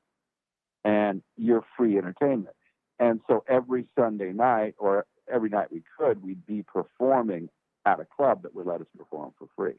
And 0.83 1.21
you're 1.37 1.63
free 1.77 1.97
entertainment. 1.97 2.55
And 2.99 3.21
so 3.27 3.43
every 3.47 3.85
Sunday 3.97 4.31
night 4.31 4.75
or 4.77 5.05
every 5.31 5.49
night 5.49 5.71
we 5.71 5.83
could, 5.97 6.23
we'd 6.23 6.45
be 6.45 6.63
performing 6.63 7.49
at 7.85 7.99
a 7.99 8.05
club 8.05 8.43
that 8.43 8.55
would 8.55 8.65
let 8.65 8.81
us 8.81 8.87
perform 8.97 9.33
for 9.37 9.47
free. 9.55 9.75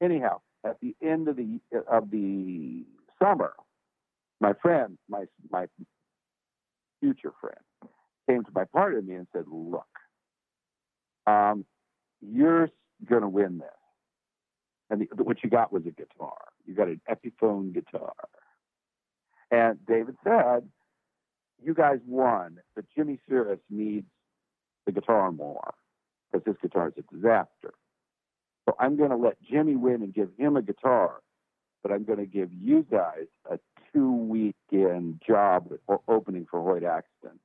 Anyhow, 0.00 0.40
at 0.64 0.80
the 0.80 0.94
end 1.02 1.28
of 1.28 1.36
the 1.36 1.60
of 1.90 2.10
the 2.10 2.84
summer, 3.22 3.54
my 4.40 4.52
friend, 4.60 4.98
my 5.08 5.24
my 5.50 5.66
future 7.00 7.32
friend, 7.40 7.92
came 8.28 8.44
to 8.44 8.50
my 8.54 8.64
party 8.64 8.96
with 8.96 9.06
me 9.06 9.14
and 9.14 9.26
said, 9.32 9.44
"Look, 9.50 9.86
um, 11.26 11.64
you're 12.20 12.70
going 13.04 13.22
to 13.22 13.28
win 13.28 13.58
this." 13.58 13.68
And 14.90 15.00
the, 15.00 15.24
what 15.24 15.42
you 15.42 15.50
got 15.50 15.72
was 15.72 15.84
a 15.86 15.90
guitar. 15.90 16.38
You 16.66 16.74
got 16.74 16.88
an 16.88 17.00
Epiphone 17.08 17.72
guitar. 17.72 18.14
And 19.50 19.78
David 19.86 20.16
said, 20.24 20.68
"You 21.62 21.74
guys 21.74 22.00
won, 22.06 22.58
but 22.74 22.84
Jimmy 22.94 23.20
Cirrus 23.28 23.60
needs 23.70 24.06
the 24.86 24.92
guitar 24.92 25.32
more 25.32 25.74
because 26.32 26.46
his 26.46 26.56
guitar 26.60 26.88
is 26.88 26.94
a 26.98 27.14
disaster. 27.14 27.74
So 28.66 28.74
I'm 28.78 28.96
going 28.96 29.10
to 29.10 29.16
let 29.16 29.40
Jimmy 29.42 29.76
win 29.76 30.02
and 30.02 30.14
give 30.14 30.30
him 30.38 30.56
a 30.56 30.62
guitar, 30.62 31.20
but 31.84 31.92
I'm 31.92 32.04
going 32.04 32.18
to 32.18 32.26
give 32.26 32.48
you 32.50 32.84
guys 32.90 33.26
a 33.48 33.58
two 33.92 34.10
weekend 34.10 35.22
job 35.24 35.70
or 35.86 36.00
opening 36.08 36.46
for 36.50 36.62
Hoyt 36.62 36.82
Axton 36.82 37.38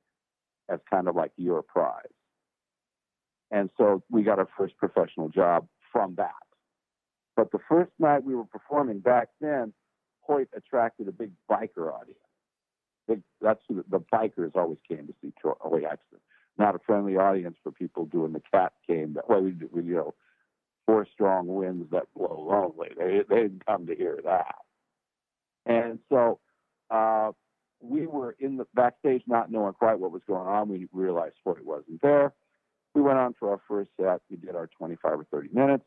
as 0.70 0.80
kind 0.88 1.08
of 1.08 1.14
like 1.14 1.32
your 1.36 1.62
prize. 1.62 2.06
And 3.50 3.68
so 3.76 4.02
we 4.10 4.22
got 4.22 4.38
our 4.38 4.48
first 4.56 4.76
professional 4.78 5.28
job 5.28 5.68
from 5.92 6.14
that. 6.16 6.32
But 7.36 7.52
the 7.52 7.58
first 7.68 7.90
night 7.98 8.24
we 8.24 8.34
were 8.34 8.44
performing 8.44 9.00
back 9.00 9.28
then, 9.42 9.74
Hoyt 10.22 10.48
attracted 10.56 11.06
a 11.08 11.12
big 11.12 11.32
biker 11.48 11.92
audience. 11.92 12.18
That's 13.42 13.60
the, 13.68 13.84
the 13.90 14.00
bikers 14.00 14.56
always 14.56 14.78
came 14.88 15.06
to 15.06 15.14
see 15.20 15.34
Hoyt 15.42 15.84
Axton 15.84 16.20
not 16.60 16.74
a 16.74 16.78
friendly 16.78 17.16
audience 17.16 17.56
for 17.62 17.72
people 17.72 18.04
doing 18.04 18.32
the 18.32 18.42
cat 18.52 18.72
game. 18.86 19.14
That 19.14 19.28
way, 19.28 19.40
we, 19.40 19.54
we 19.72 19.82
you 19.82 19.94
know, 19.94 20.14
four 20.86 21.06
strong 21.12 21.46
winds 21.46 21.90
that 21.90 22.12
blow 22.16 22.46
lonely. 22.48 22.88
They 22.96 23.22
they 23.28 23.42
didn't 23.42 23.66
come 23.66 23.86
to 23.86 23.94
hear 23.94 24.18
that. 24.24 24.54
And 25.66 25.98
so 26.08 26.40
uh, 26.90 27.32
we 27.80 28.06
were 28.06 28.36
in 28.38 28.56
the 28.56 28.66
backstage, 28.74 29.22
not 29.26 29.50
knowing 29.50 29.74
quite 29.74 29.98
what 29.98 30.12
was 30.12 30.22
going 30.26 30.48
on. 30.48 30.68
We 30.68 30.88
realized 30.92 31.36
Hoyt 31.44 31.64
wasn't 31.64 32.02
there. 32.02 32.32
We 32.94 33.02
went 33.02 33.18
on 33.18 33.34
for 33.38 33.50
our 33.50 33.60
first 33.68 33.90
set. 34.00 34.20
We 34.30 34.36
did 34.36 34.56
our 34.56 34.68
25 34.78 35.20
or 35.20 35.24
30 35.30 35.50
minutes. 35.52 35.84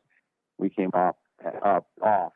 We 0.57 0.69
came 0.69 0.91
up, 0.93 1.17
up 1.63 1.87
off 2.01 2.33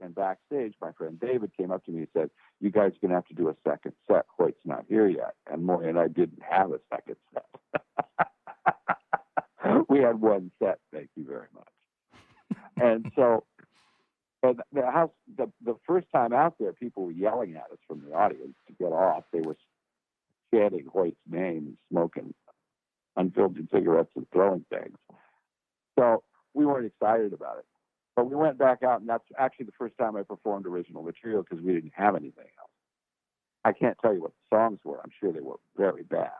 and 0.00 0.14
backstage, 0.14 0.74
my 0.80 0.92
friend 0.92 1.18
David 1.20 1.52
came 1.56 1.70
up 1.70 1.84
to 1.84 1.90
me 1.90 2.00
and 2.00 2.08
said, 2.12 2.30
"You 2.60 2.70
guys 2.70 2.92
are 2.92 3.00
going 3.00 3.10
to 3.10 3.14
have 3.16 3.26
to 3.26 3.34
do 3.34 3.48
a 3.48 3.56
second 3.64 3.94
set. 4.06 4.26
Hoyt's 4.28 4.64
not 4.64 4.84
here 4.88 5.06
yet." 5.06 5.34
And 5.50 5.64
Moy 5.64 5.88
and 5.88 5.98
I 5.98 6.08
didn't 6.08 6.42
have 6.42 6.72
a 6.72 6.80
second 6.90 7.16
set. 7.32 7.46
we 9.88 10.00
had 10.00 10.20
one 10.20 10.50
set. 10.58 10.80
Thank 10.92 11.10
you 11.16 11.24
very 11.24 11.48
much. 11.54 11.68
And 12.76 13.10
so, 13.16 13.44
but 14.42 14.56
the 14.72 14.90
house, 14.90 15.10
the 15.36 15.50
the 15.64 15.76
first 15.86 16.06
time 16.14 16.32
out 16.32 16.54
there, 16.58 16.72
people 16.72 17.04
were 17.04 17.12
yelling 17.12 17.56
at 17.56 17.70
us 17.72 17.78
from 17.86 18.02
the 18.06 18.14
audience 18.14 18.54
to 18.66 18.72
get 18.74 18.92
off. 18.92 19.24
They 19.32 19.40
were 19.40 19.56
chanting 20.52 20.86
Hoyt's 20.86 21.16
name 21.28 21.66
and 21.66 21.76
smoking 21.90 22.34
unfiltered 23.16 23.68
cigarettes 23.72 24.10
and 24.16 24.26
throwing 24.32 24.64
things. 24.70 24.96
So 25.98 26.22
we 26.54 26.64
weren't 26.64 26.86
excited 26.86 27.32
about 27.32 27.58
it. 27.58 27.64
But 28.16 28.28
we 28.28 28.36
went 28.36 28.58
back 28.58 28.82
out, 28.82 29.00
and 29.00 29.08
that's 29.08 29.24
actually 29.38 29.66
the 29.66 29.72
first 29.78 29.96
time 29.98 30.16
I 30.16 30.22
performed 30.22 30.66
original 30.66 31.02
material 31.02 31.42
because 31.42 31.64
we 31.64 31.72
didn't 31.72 31.92
have 31.94 32.16
anything 32.16 32.44
else. 32.58 32.70
I 33.64 33.72
can't 33.72 33.96
tell 34.00 34.14
you 34.14 34.22
what 34.22 34.32
the 34.32 34.56
songs 34.56 34.80
were. 34.84 35.00
I'm 35.02 35.10
sure 35.20 35.32
they 35.32 35.40
were 35.40 35.56
very 35.76 36.02
bad. 36.02 36.30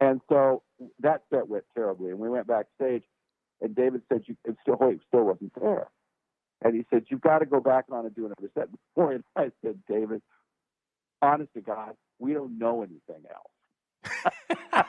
And 0.00 0.20
so 0.28 0.62
that 1.00 1.22
set 1.32 1.48
went 1.48 1.64
terribly. 1.74 2.10
And 2.10 2.18
we 2.18 2.28
went 2.28 2.46
backstage, 2.46 3.04
and 3.64 3.74
David 3.74 4.02
said, 4.10 4.22
you, 4.26 4.36
it 4.44 4.56
still, 4.60 4.76
Hoyt 4.76 5.00
still 5.08 5.24
wasn't 5.24 5.52
there. 5.58 5.88
And 6.62 6.74
he 6.74 6.84
said, 6.90 7.04
You've 7.08 7.22
got 7.22 7.38
to 7.38 7.46
go 7.46 7.60
back 7.60 7.86
on 7.90 8.04
and 8.04 8.14
do 8.14 8.26
another 8.26 8.50
set 8.54 8.68
before. 8.94 9.12
And 9.12 9.24
I 9.34 9.50
said, 9.62 9.78
David, 9.88 10.20
honest 11.22 11.52
to 11.54 11.62
God, 11.62 11.94
we 12.18 12.34
don't 12.34 12.58
know 12.58 12.82
anything 12.82 13.24
else. 13.30 14.84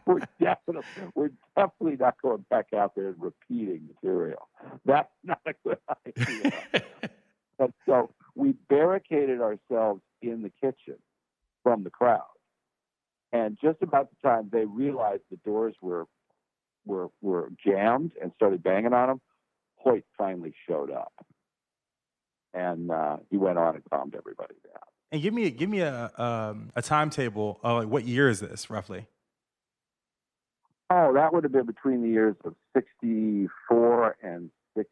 we're 0.06 0.20
definitely 0.40 0.84
we're 1.16 1.32
definitely 1.56 1.96
not 1.96 2.14
going 2.22 2.44
back 2.48 2.66
out 2.72 2.94
there 2.94 3.08
and 3.08 3.16
repeating 3.18 3.88
material. 3.92 4.48
That's 4.84 5.10
not 5.24 5.40
a 5.46 5.54
good 5.64 5.78
idea. 6.06 6.52
and 7.58 7.72
so 7.86 8.10
we 8.36 8.52
barricaded 8.68 9.40
ourselves 9.40 10.00
in 10.20 10.42
the 10.42 10.50
kitchen 10.60 10.96
from 11.64 11.82
the 11.82 11.90
crowd. 11.90 12.22
And 13.32 13.58
just 13.60 13.82
about 13.82 14.10
the 14.10 14.28
time 14.28 14.48
they 14.52 14.64
realized 14.64 15.22
the 15.30 15.38
doors 15.38 15.74
were 15.80 16.06
were 16.84 17.08
were 17.20 17.50
jammed 17.64 18.12
and 18.20 18.32
started 18.36 18.62
banging 18.62 18.92
on 18.92 19.08
them, 19.08 19.20
Hoyt 19.76 20.04
finally 20.16 20.54
showed 20.68 20.90
up, 20.90 21.12
and 22.54 22.90
uh, 22.90 23.16
he 23.30 23.36
went 23.36 23.58
on 23.58 23.74
and 23.74 23.84
calmed 23.90 24.14
everybody 24.14 24.54
down. 24.64 24.82
And 25.10 25.22
give 25.22 25.34
me 25.34 25.50
give 25.50 25.68
me 25.68 25.80
a 25.80 26.10
um, 26.16 26.70
a 26.74 26.82
timetable. 26.82 27.60
Of 27.62 27.84
like 27.84 27.88
what 27.88 28.04
year 28.06 28.28
is 28.28 28.40
this 28.40 28.70
roughly? 28.70 29.06
Oh, 30.94 31.14
that 31.14 31.32
would 31.32 31.44
have 31.44 31.52
been 31.52 31.64
between 31.64 32.02
the 32.02 32.08
years 32.10 32.36
of 32.44 32.54
64 32.76 34.16
and 34.22 34.50
60, 34.76 34.86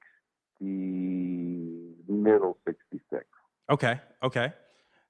middle 2.08 2.56
66. 2.66 3.24
Okay, 3.68 4.00
okay. 4.22 4.54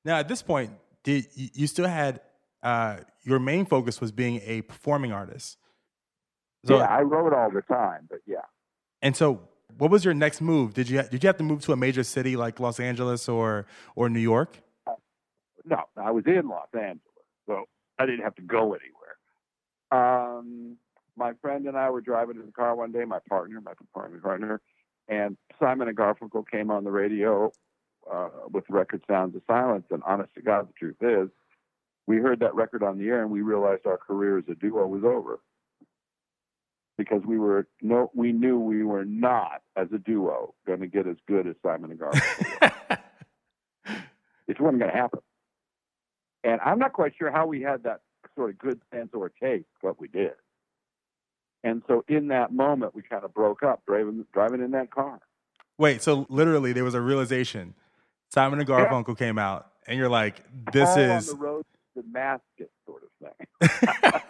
Now, 0.04 0.16
at 0.16 0.26
this 0.26 0.42
point, 0.42 0.72
did 1.04 1.26
you 1.34 1.68
still 1.68 1.86
had 1.86 2.20
uh, 2.62 2.96
your 3.22 3.38
main 3.38 3.66
focus 3.66 4.00
was 4.00 4.10
being 4.10 4.40
a 4.44 4.62
performing 4.62 5.12
artist? 5.12 5.58
So, 6.66 6.78
yeah, 6.78 6.84
I 6.84 7.02
wrote 7.02 7.32
all 7.32 7.50
the 7.50 7.62
time, 7.62 8.06
but 8.10 8.20
yeah. 8.26 8.38
And 9.02 9.16
so, 9.16 9.40
what 9.78 9.90
was 9.90 10.04
your 10.04 10.14
next 10.14 10.40
move? 10.40 10.74
Did 10.74 10.88
you 10.90 11.02
did 11.02 11.22
you 11.22 11.26
have 11.28 11.38
to 11.38 11.44
move 11.44 11.62
to 11.62 11.72
a 11.72 11.76
major 11.76 12.02
city 12.02 12.36
like 12.36 12.60
Los 12.60 12.78
Angeles 12.80 13.28
or 13.28 13.66
or 13.96 14.08
New 14.08 14.20
York? 14.20 14.58
Uh, 14.86 14.92
no, 15.64 15.84
I 15.96 16.10
was 16.10 16.24
in 16.26 16.48
Los 16.48 16.68
Angeles, 16.74 17.00
so 17.46 17.64
I 17.98 18.06
didn't 18.06 18.22
have 18.22 18.34
to 18.36 18.42
go 18.42 18.74
anywhere. 18.74 19.16
Um, 19.90 20.76
my 21.16 21.32
friend 21.40 21.66
and 21.66 21.76
I 21.76 21.90
were 21.90 22.00
driving 22.00 22.36
in 22.36 22.46
the 22.46 22.52
car 22.52 22.74
one 22.76 22.92
day, 22.92 23.04
my 23.04 23.18
partner, 23.28 23.60
my 23.60 23.74
performing 23.74 24.20
partner, 24.20 24.60
and 25.08 25.36
Simon 25.58 25.88
and 25.88 25.96
Garfunkel 25.96 26.48
came 26.48 26.70
on 26.70 26.84
the 26.84 26.90
radio 26.90 27.52
uh, 28.10 28.28
with 28.50 28.64
record 28.68 29.02
Sounds 29.08 29.34
of 29.34 29.42
Silence. 29.46 29.84
And 29.90 30.02
honest 30.04 30.34
to 30.34 30.42
God, 30.42 30.68
the 30.68 30.72
truth 30.74 30.96
is, 31.00 31.30
we 32.06 32.18
heard 32.18 32.40
that 32.40 32.54
record 32.54 32.82
on 32.82 32.98
the 32.98 33.08
air 33.08 33.22
and 33.22 33.30
we 33.30 33.42
realized 33.42 33.86
our 33.86 33.98
career 33.98 34.38
as 34.38 34.44
a 34.48 34.54
duo 34.54 34.86
was 34.86 35.04
over 35.04 35.40
because 37.00 37.22
we 37.24 37.38
were 37.38 37.66
no, 37.80 38.10
we 38.14 38.30
knew 38.30 38.58
we 38.58 38.84
were 38.84 39.06
not 39.06 39.62
as 39.74 39.88
a 39.90 39.96
duo 39.96 40.52
going 40.66 40.80
to 40.80 40.86
get 40.86 41.06
as 41.06 41.16
good 41.26 41.46
as 41.46 41.54
Simon 41.62 41.90
and 41.90 41.98
Garfunkel. 41.98 42.98
it 44.46 44.60
wasn't 44.60 44.80
going 44.80 44.92
to 44.92 44.96
happen. 44.98 45.20
And 46.44 46.60
I'm 46.60 46.78
not 46.78 46.92
quite 46.92 47.14
sure 47.18 47.30
how 47.30 47.46
we 47.46 47.62
had 47.62 47.84
that 47.84 48.02
sort 48.36 48.50
of 48.50 48.58
good 48.58 48.82
sense 48.92 49.08
or 49.14 49.30
taste, 49.30 49.64
but 49.82 49.98
we 49.98 50.08
did. 50.08 50.32
And 51.64 51.80
so 51.88 52.04
in 52.06 52.28
that 52.28 52.52
moment, 52.52 52.94
we 52.94 53.00
kind 53.00 53.24
of 53.24 53.32
broke 53.32 53.62
up 53.62 53.80
driving, 53.86 54.26
driving 54.34 54.60
in 54.60 54.72
that 54.72 54.90
car. 54.90 55.20
Wait, 55.78 56.02
so 56.02 56.26
literally 56.28 56.74
there 56.74 56.84
was 56.84 56.92
a 56.92 57.00
realization. 57.00 57.72
Simon 58.28 58.58
and 58.58 58.68
Garfunkel 58.68 59.08
yeah. 59.08 59.14
came 59.14 59.38
out, 59.38 59.70
and 59.86 59.98
you're 59.98 60.10
like, 60.10 60.42
"This 60.70 60.90
All 60.90 60.98
is 60.98 61.30
on 61.30 61.38
the 61.38 61.42
road 61.42 61.64
to 61.96 62.02
Damascus, 62.02 62.68
sort 62.84 63.04
of 63.04 63.32
thing." 63.60 64.20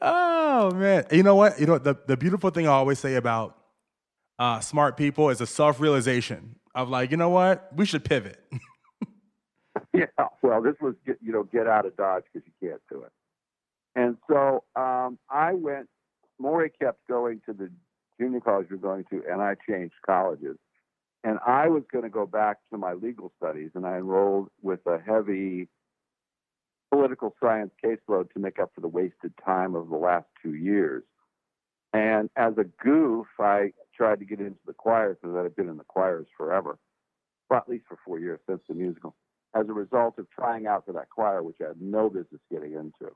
oh 0.00 0.70
man, 0.74 1.04
you 1.10 1.22
know 1.22 1.34
what? 1.34 1.58
You 1.60 1.66
know 1.66 1.78
the 1.78 1.96
the 2.06 2.16
beautiful 2.16 2.50
thing 2.50 2.66
I 2.66 2.70
always 2.70 2.98
say 2.98 3.14
about 3.14 3.56
uh, 4.38 4.60
smart 4.60 4.96
people 4.96 5.30
is 5.30 5.40
a 5.40 5.46
self 5.46 5.80
realization 5.80 6.56
of 6.74 6.88
like, 6.88 7.10
you 7.10 7.16
know 7.16 7.30
what, 7.30 7.68
we 7.76 7.84
should 7.86 8.04
pivot. 8.04 8.42
yeah, 9.92 10.06
well, 10.42 10.62
this 10.62 10.74
was 10.80 10.94
get, 11.06 11.18
you 11.20 11.32
know 11.32 11.44
get 11.44 11.66
out 11.66 11.86
of 11.86 11.96
Dodge 11.96 12.24
because 12.32 12.46
you 12.46 12.68
can't 12.68 12.82
do 12.90 13.02
it. 13.02 13.12
And 13.94 14.16
so 14.28 14.64
um, 14.76 15.18
I 15.30 15.52
went. 15.54 15.88
Maury 16.38 16.72
kept 16.80 17.06
going 17.08 17.40
to 17.46 17.52
the 17.52 17.70
junior 18.18 18.40
college 18.40 18.66
we 18.70 18.76
are 18.76 18.80
going 18.80 19.04
to, 19.10 19.22
and 19.30 19.40
I 19.40 19.54
changed 19.68 19.94
colleges. 20.04 20.56
And 21.24 21.38
I 21.46 21.68
was 21.68 21.84
going 21.92 22.02
to 22.02 22.10
go 22.10 22.26
back 22.26 22.56
to 22.72 22.78
my 22.78 22.94
legal 22.94 23.32
studies, 23.36 23.70
and 23.74 23.86
I 23.86 23.98
enrolled 23.98 24.48
with 24.60 24.80
a 24.86 24.98
heavy 24.98 25.68
political 26.92 27.34
science 27.42 27.70
caseload 27.82 28.30
to 28.32 28.38
make 28.38 28.58
up 28.58 28.70
for 28.74 28.82
the 28.82 28.88
wasted 28.88 29.32
time 29.44 29.74
of 29.74 29.88
the 29.88 29.96
last 29.96 30.26
two 30.42 30.54
years. 30.54 31.02
And 31.94 32.28
as 32.36 32.52
a 32.58 32.64
goof, 32.64 33.26
I 33.38 33.72
tried 33.96 34.18
to 34.18 34.26
get 34.26 34.40
into 34.40 34.60
the 34.66 34.74
choir 34.74 35.14
because 35.14 35.34
I've 35.36 35.56
been 35.56 35.70
in 35.70 35.78
the 35.78 35.84
choirs 35.84 36.26
forever, 36.36 36.78
well, 37.48 37.60
at 37.60 37.68
least 37.68 37.84
for 37.88 37.98
four 38.04 38.18
years 38.18 38.40
since 38.46 38.60
the 38.68 38.74
musical. 38.74 39.14
As 39.54 39.68
a 39.68 39.72
result 39.72 40.18
of 40.18 40.30
trying 40.30 40.66
out 40.66 40.84
for 40.84 40.92
that 40.92 41.08
choir, 41.10 41.42
which 41.42 41.56
I 41.62 41.68
had 41.68 41.80
no 41.80 42.10
business 42.10 42.40
getting 42.50 42.72
into, 42.72 43.14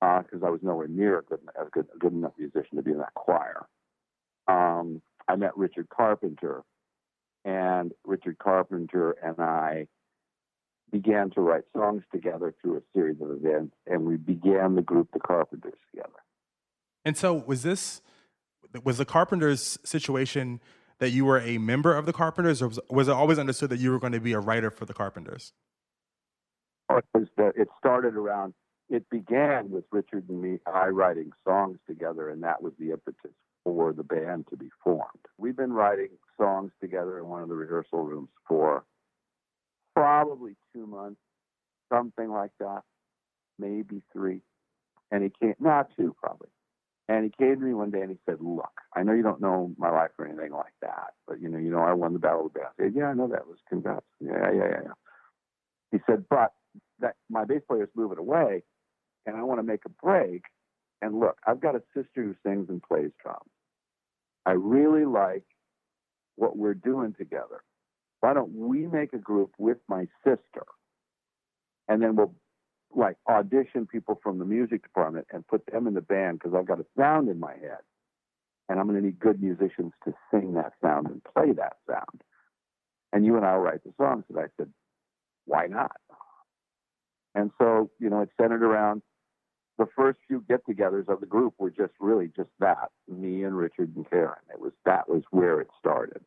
because 0.00 0.42
uh, 0.42 0.46
I 0.46 0.50
was 0.50 0.60
nowhere 0.62 0.88
near 0.88 1.18
a 1.18 1.22
good, 1.22 1.40
a 1.60 1.68
good, 1.70 1.86
a 1.94 1.98
good 1.98 2.12
enough 2.12 2.32
musician 2.38 2.76
to 2.76 2.82
be 2.82 2.92
in 2.92 2.98
that 2.98 3.14
choir. 3.14 3.66
Um, 4.46 5.02
I 5.26 5.36
met 5.36 5.56
Richard 5.56 5.88
Carpenter, 5.94 6.62
and 7.44 7.92
Richard 8.04 8.38
Carpenter 8.38 9.12
and 9.22 9.38
I 9.40 9.88
began 10.90 11.30
to 11.30 11.40
write 11.40 11.64
songs 11.74 12.02
together 12.12 12.54
through 12.60 12.78
a 12.78 12.82
series 12.94 13.20
of 13.20 13.30
events, 13.30 13.74
and 13.86 14.04
we 14.04 14.16
began 14.16 14.74
the 14.74 14.82
group 14.82 15.08
The 15.12 15.20
Carpenters 15.20 15.78
together. 15.90 16.18
And 17.04 17.16
so, 17.16 17.34
was 17.46 17.62
this 17.62 18.02
was 18.84 18.98
the 18.98 19.04
Carpenters 19.04 19.78
situation 19.84 20.60
that 20.98 21.10
you 21.10 21.24
were 21.24 21.40
a 21.40 21.58
member 21.58 21.96
of 21.96 22.06
the 22.06 22.12
Carpenters, 22.12 22.60
or 22.60 22.68
was, 22.68 22.80
was 22.90 23.08
it 23.08 23.12
always 23.12 23.38
understood 23.38 23.70
that 23.70 23.78
you 23.78 23.90
were 23.90 23.98
going 23.98 24.12
to 24.12 24.20
be 24.20 24.32
a 24.32 24.40
writer 24.40 24.70
for 24.70 24.84
the 24.84 24.92
Carpenters? 24.94 25.52
It, 26.90 27.04
was 27.14 27.28
the, 27.36 27.52
it 27.56 27.68
started 27.78 28.14
around. 28.14 28.54
It 28.90 29.08
began 29.10 29.70
with 29.70 29.84
Richard 29.90 30.28
and 30.28 30.40
me, 30.40 30.58
I 30.66 30.86
writing 30.86 31.30
songs 31.44 31.78
together, 31.86 32.30
and 32.30 32.42
that 32.42 32.62
was 32.62 32.72
the 32.78 32.90
impetus 32.90 33.32
for 33.64 33.92
the 33.92 34.02
band 34.02 34.46
to 34.50 34.56
be 34.56 34.70
formed. 34.82 35.26
We've 35.36 35.56
been 35.56 35.72
writing 35.72 36.08
songs 36.40 36.72
together 36.80 37.18
in 37.18 37.26
one 37.26 37.42
of 37.42 37.48
the 37.48 37.54
rehearsal 37.54 38.02
rooms 38.02 38.30
for 38.46 38.84
probably 40.24 40.56
two 40.74 40.86
months, 40.86 41.20
something 41.92 42.30
like 42.30 42.52
that, 42.60 42.82
maybe 43.58 44.02
three. 44.12 44.40
And 45.10 45.22
he 45.22 45.30
came, 45.40 45.54
not 45.60 45.88
two 45.96 46.14
probably. 46.22 46.48
And 47.08 47.24
he 47.24 47.30
came 47.38 47.58
to 47.58 47.64
me 47.64 47.72
one 47.72 47.90
day 47.90 48.02
and 48.02 48.10
he 48.10 48.18
said, 48.26 48.36
"Look, 48.40 48.70
I 48.94 49.02
know 49.02 49.14
you 49.14 49.22
don't 49.22 49.40
know 49.40 49.74
my 49.78 49.90
life 49.90 50.10
or 50.18 50.26
anything 50.26 50.52
like 50.52 50.74
that, 50.82 51.14
but 51.26 51.40
you 51.40 51.48
know, 51.48 51.58
you 51.58 51.70
know, 51.70 51.78
I 51.78 51.94
won 51.94 52.12
the 52.12 52.18
battle 52.18 52.46
of 52.46 52.52
the 52.52 52.58
band." 52.60 52.72
I 52.78 52.82
said, 52.84 52.94
"Yeah, 52.94 53.06
I 53.06 53.14
know 53.14 53.28
that 53.28 53.46
was 53.46 53.56
congrats." 53.66 54.04
Yeah, 54.20 54.52
yeah, 54.52 54.52
yeah, 54.52 54.80
yeah. 54.84 54.92
He 55.90 55.98
said, 56.06 56.26
"But 56.28 56.52
that 57.00 57.16
my 57.30 57.46
bass 57.46 57.62
player 57.66 57.84
is 57.84 57.88
moving 57.94 58.18
away, 58.18 58.62
and 59.24 59.36
I 59.36 59.42
want 59.42 59.58
to 59.58 59.62
make 59.62 59.86
a 59.86 60.04
break. 60.04 60.42
And 61.00 61.18
look, 61.18 61.38
I've 61.46 61.60
got 61.60 61.76
a 61.76 61.82
sister 61.94 62.22
who 62.22 62.34
sings 62.44 62.68
and 62.68 62.82
plays 62.82 63.10
drums. 63.22 63.50
I 64.44 64.52
really 64.52 65.06
like 65.06 65.44
what 66.36 66.56
we're 66.58 66.74
doing 66.74 67.14
together. 67.16 67.62
Why 68.20 68.34
don't 68.34 68.52
we 68.54 68.86
make 68.86 69.12
a 69.12 69.18
group 69.18 69.52
with 69.58 69.78
my 69.88 70.06
sister? 70.24 70.64
And 71.88 72.02
then 72.02 72.16
we'll 72.16 72.34
like 72.94 73.16
audition 73.28 73.86
people 73.86 74.18
from 74.22 74.38
the 74.38 74.44
music 74.44 74.82
department 74.82 75.26
and 75.32 75.46
put 75.46 75.64
them 75.66 75.86
in 75.86 75.94
the 75.94 76.00
band 76.00 76.38
because 76.38 76.54
I've 76.54 76.66
got 76.66 76.80
a 76.80 76.86
sound 76.96 77.28
in 77.28 77.38
my 77.38 77.52
head. 77.52 77.80
And 78.68 78.78
I'm 78.78 78.86
going 78.86 79.00
to 79.00 79.06
need 79.06 79.18
good 79.18 79.42
musicians 79.42 79.92
to 80.04 80.14
sing 80.30 80.54
that 80.54 80.72
sound 80.82 81.06
and 81.06 81.22
play 81.24 81.52
that 81.52 81.76
sound. 81.88 82.22
And 83.12 83.24
you 83.24 83.36
and 83.36 83.44
I 83.44 83.56
will 83.56 83.62
write 83.62 83.84
the 83.84 83.92
songs. 83.96 84.24
And 84.28 84.38
I 84.38 84.46
said, 84.58 84.68
why 85.46 85.66
not? 85.66 85.96
And 87.34 87.50
so, 87.58 87.90
you 87.98 88.10
know, 88.10 88.20
it 88.20 88.30
centered 88.38 88.62
around 88.62 89.02
the 89.78 89.86
first 89.96 90.18
few 90.26 90.44
get-togethers 90.48 91.08
of 91.08 91.20
the 91.20 91.26
group 91.26 91.54
were 91.58 91.70
just 91.70 91.92
really 92.00 92.30
just 92.36 92.50
that 92.58 92.90
me 93.08 93.44
and 93.44 93.56
richard 93.56 93.94
and 93.96 94.08
karen 94.10 94.34
it 94.52 94.60
was 94.60 94.72
that 94.84 95.08
was 95.08 95.22
where 95.30 95.60
it 95.60 95.68
started 95.78 96.20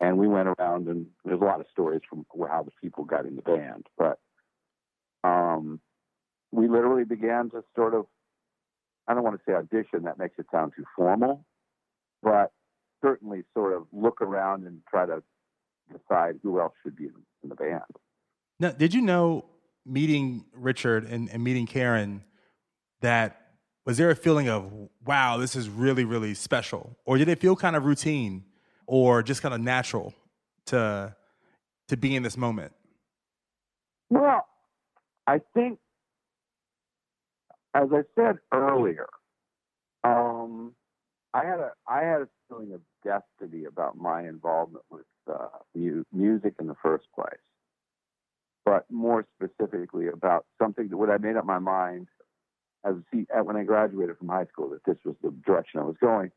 and 0.00 0.18
we 0.18 0.28
went 0.28 0.48
around 0.48 0.88
and 0.88 1.06
there's 1.24 1.40
a 1.40 1.44
lot 1.44 1.60
of 1.60 1.66
stories 1.72 2.02
from 2.08 2.26
how 2.48 2.62
the 2.62 2.70
people 2.82 3.04
got 3.04 3.26
in 3.26 3.36
the 3.36 3.42
band 3.42 3.86
but 3.98 4.18
um, 5.24 5.80
we 6.52 6.68
literally 6.68 7.04
began 7.04 7.50
to 7.50 7.62
sort 7.74 7.94
of 7.94 8.06
i 9.08 9.14
don't 9.14 9.24
want 9.24 9.36
to 9.36 9.42
say 9.46 9.54
audition 9.54 10.04
that 10.04 10.18
makes 10.18 10.34
it 10.38 10.46
sound 10.52 10.72
too 10.76 10.84
formal 10.94 11.44
but 12.22 12.52
certainly 13.02 13.44
sort 13.54 13.74
of 13.74 13.86
look 13.92 14.20
around 14.20 14.66
and 14.66 14.80
try 14.88 15.06
to 15.06 15.22
decide 15.92 16.38
who 16.42 16.60
else 16.60 16.72
should 16.82 16.96
be 16.96 17.04
in, 17.04 17.48
the 17.48 17.54
band. 17.54 17.82
Now 18.58 18.72
did 18.72 18.92
you 18.92 19.02
know 19.02 19.44
meeting 19.84 20.44
richard 20.52 21.04
and, 21.04 21.30
and 21.30 21.44
meeting 21.44 21.64
karen 21.64 22.24
that 23.02 23.40
was 23.84 23.98
there 23.98 24.10
a 24.10 24.16
feeling 24.16 24.48
of 24.48 24.68
wow 25.04 25.36
this 25.36 25.54
is 25.54 25.68
really 25.68 26.04
really 26.04 26.34
special 26.34 26.98
or 27.04 27.18
did 27.18 27.28
it 27.28 27.38
feel 27.38 27.54
kind 27.54 27.76
of 27.76 27.84
routine 27.84 28.42
or 28.86 29.22
just 29.22 29.42
kind 29.42 29.54
of 29.54 29.60
natural 29.60 30.14
to 30.66 31.14
to 31.88 31.96
be 31.96 32.16
in 32.16 32.22
this 32.22 32.36
moment? 32.36 32.72
Well 34.10 34.46
i 35.26 35.40
think 35.54 35.78
as 37.74 37.88
i 37.92 38.02
said 38.14 38.38
earlier 38.52 39.08
um, 40.04 40.72
i 41.34 41.44
had 41.44 41.58
a 41.58 41.72
i 41.88 42.02
had 42.02 42.22
a 42.22 42.28
feeling 42.48 42.72
of 42.72 42.80
destiny 43.04 43.64
about 43.64 43.96
my 43.96 44.22
involvement 44.22 44.84
with 44.90 45.06
uh, 45.30 45.48
mu- 45.74 46.04
music 46.12 46.54
in 46.60 46.66
the 46.66 46.76
first 46.82 47.06
place. 47.14 47.32
But 48.64 48.84
more 48.90 49.24
specifically 49.36 50.08
about 50.08 50.44
something 50.60 50.88
that 50.88 50.96
when 50.96 51.10
i 51.10 51.18
made 51.18 51.36
up 51.36 51.44
my 51.44 51.58
mind 51.58 52.08
as 52.84 52.94
see, 53.12 53.26
when 53.42 53.56
I 53.56 53.64
graduated 53.64 54.16
from 54.18 54.28
high 54.28 54.46
school 54.46 54.70
that 54.70 54.84
this 54.84 54.96
was 55.04 55.16
the 55.22 55.32
direction 55.44 55.80
I 55.80 55.84
was 55.84 55.96
going, 56.00 56.30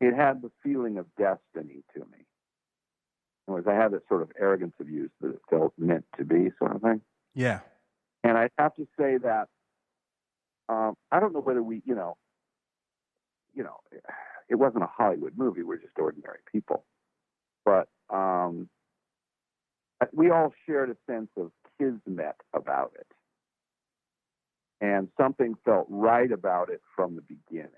it 0.00 0.14
had 0.14 0.42
the 0.42 0.50
feeling 0.62 0.98
of 0.98 1.06
destiny 1.16 1.82
to 1.94 2.00
me. 2.00 2.26
In 3.46 3.54
other 3.54 3.62
words, 3.62 3.68
I 3.68 3.74
had 3.74 3.92
this 3.92 4.02
sort 4.08 4.22
of 4.22 4.30
arrogance 4.38 4.74
of 4.80 4.88
youth 4.88 5.10
that 5.20 5.30
it 5.30 5.40
felt 5.48 5.72
meant 5.76 6.04
to 6.18 6.24
be, 6.24 6.50
sort 6.58 6.76
of 6.76 6.82
thing. 6.82 7.00
Yeah. 7.34 7.60
And 8.22 8.36
I 8.36 8.48
have 8.58 8.74
to 8.76 8.86
say 8.98 9.18
that 9.18 9.48
um, 10.68 10.94
I 11.10 11.20
don't 11.20 11.32
know 11.32 11.40
whether 11.40 11.62
we, 11.62 11.82
you 11.84 11.94
know, 11.94 12.16
you 13.54 13.64
know, 13.64 13.76
it 14.48 14.54
wasn't 14.54 14.84
a 14.84 14.88
Hollywood 14.88 15.32
movie. 15.36 15.62
We're 15.62 15.78
just 15.78 15.98
ordinary 15.98 16.38
people, 16.50 16.84
but 17.64 17.88
um, 18.08 18.68
we 20.12 20.30
all 20.30 20.52
shared 20.66 20.90
a 20.90 20.96
sense 21.10 21.30
of 21.36 21.50
kismet 21.78 22.36
about 22.54 22.92
it 22.98 23.06
and 24.80 25.08
something 25.20 25.54
felt 25.64 25.86
right 25.88 26.30
about 26.30 26.70
it 26.70 26.80
from 26.96 27.16
the 27.16 27.22
beginning. 27.22 27.70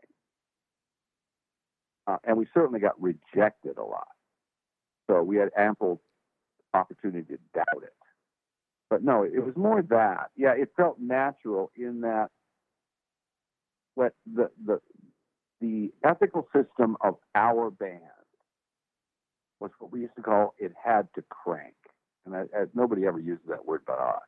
Uh, 2.07 2.17
and 2.25 2.37
we 2.37 2.47
certainly 2.53 2.81
got 2.81 3.01
rejected 3.01 3.79
a 3.79 3.83
lot. 3.85 4.09
So 5.09 5.23
we 5.23 5.37
had 5.37 5.51
ample 5.57 6.01
opportunity 6.75 7.35
to 7.35 7.39
doubt 7.55 7.83
it. 7.83 7.93
But 8.91 9.03
no, 9.05 9.23
it 9.23 9.45
was 9.45 9.57
more 9.57 9.83
that. 9.83 10.31
Yeah, 10.37 10.53
it 10.53 10.71
felt 10.77 10.99
natural 11.01 11.71
in 11.77 12.03
that 12.03 12.29
what 13.95 14.15
the 14.35 14.51
the 14.65 14.81
the 15.61 15.93
ethical 16.05 16.47
system 16.55 16.97
of 17.01 17.17
our 17.35 17.71
band 17.71 18.01
was 19.61 19.71
what 19.79 19.93
we 19.93 20.01
used 20.01 20.17
to 20.17 20.23
call 20.23 20.55
it 20.59 20.73
had 20.83 21.09
to 21.15 21.23
crank. 21.31 21.75
And 22.27 22.35
I, 22.35 22.41
I, 22.41 22.65
nobody 22.75 23.07
ever 23.07 23.21
uses 23.21 23.45
that 23.49 23.65
word 23.65 23.83
but 23.87 23.99
us. 23.99 24.21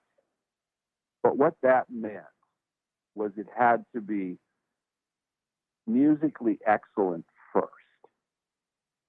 But 1.22 1.36
what 1.36 1.54
that 1.62 1.86
meant 1.90 2.24
was 3.14 3.32
it 3.36 3.46
had 3.56 3.84
to 3.94 4.00
be 4.00 4.38
musically 5.86 6.58
excellent 6.66 7.24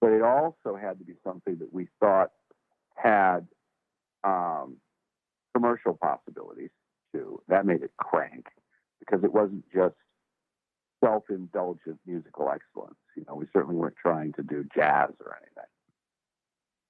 but 0.06 0.14
it 0.14 0.22
also 0.22 0.78
had 0.80 1.00
to 1.00 1.04
be 1.04 1.16
something 1.26 1.58
that 1.58 1.74
we 1.74 1.88
thought 2.00 2.30
had 2.94 3.48
um, 4.24 4.78
commercial 5.56 5.98
possibilities 6.00 6.70
too. 7.12 7.42
That 7.48 7.66
made 7.66 7.82
it 7.82 7.90
crank 7.98 8.46
because 9.00 9.24
it 9.24 9.34
wasn't 9.34 9.66
just 9.74 9.96
self-indulgent 11.04 11.98
musical 12.06 12.52
excellence. 12.52 13.00
You 13.18 13.26
know, 13.28 13.34
we 13.34 13.48
certainly 13.52 13.78
weren't 13.78 13.96
trying 14.00 14.34
to 14.34 14.44
do 14.44 14.64
jazz 14.76 15.10
or 15.20 15.40
anything. 15.42 15.72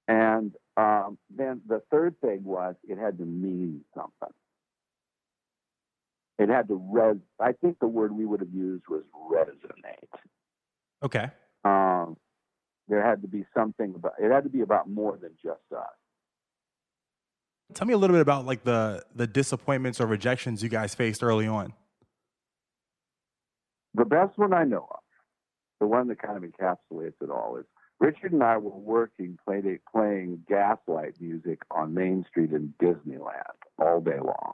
And 0.08 0.52
um, 0.76 1.16
then 1.34 1.62
the 1.66 1.80
third 1.90 2.20
thing 2.20 2.44
was 2.44 2.74
it 2.86 2.98
had 2.98 3.16
to 3.16 3.24
mean 3.24 3.80
something 3.94 4.34
it 6.38 6.50
had 6.50 6.68
to 6.68 6.74
res. 6.92 7.16
I 7.40 7.52
think 7.52 7.78
the 7.78 7.86
word 7.86 8.12
we 8.12 8.26
would 8.26 8.40
have 8.40 8.52
used 8.52 8.84
was 8.90 9.04
resonate. 9.32 10.20
Okay. 11.02 11.30
Had 13.16 13.22
to 13.22 13.28
be 13.28 13.46
something 13.54 13.94
about 13.94 14.12
it. 14.18 14.30
Had 14.30 14.44
to 14.44 14.50
be 14.50 14.60
about 14.60 14.90
more 14.90 15.16
than 15.16 15.30
just 15.42 15.60
us. 15.74 15.86
Tell 17.72 17.86
me 17.86 17.94
a 17.94 17.96
little 17.98 18.14
bit 18.14 18.20
about 18.20 18.44
like 18.44 18.62
the 18.64 19.02
the 19.14 19.26
disappointments 19.26 20.00
or 20.00 20.06
rejections 20.06 20.62
you 20.62 20.68
guys 20.68 20.94
faced 20.94 21.22
early 21.22 21.46
on. 21.46 21.72
the 23.94 24.04
best 24.04 24.36
one 24.36 24.52
I 24.52 24.64
know 24.64 24.86
of, 24.90 25.00
the 25.80 25.86
one 25.86 26.08
that 26.08 26.20
kind 26.20 26.36
of 26.36 26.42
encapsulates 26.42 27.14
it 27.22 27.30
all, 27.30 27.56
is 27.58 27.64
Richard 27.98 28.32
and 28.32 28.42
I 28.42 28.58
were 28.58 28.76
working 28.76 29.38
playing, 29.46 29.78
playing 29.90 30.42
gaslight 30.46 31.14
music 31.18 31.62
on 31.70 31.94
Main 31.94 32.26
Street 32.28 32.52
in 32.52 32.74
Disneyland 32.82 33.56
all 33.78 34.02
day 34.02 34.18
long. 34.22 34.52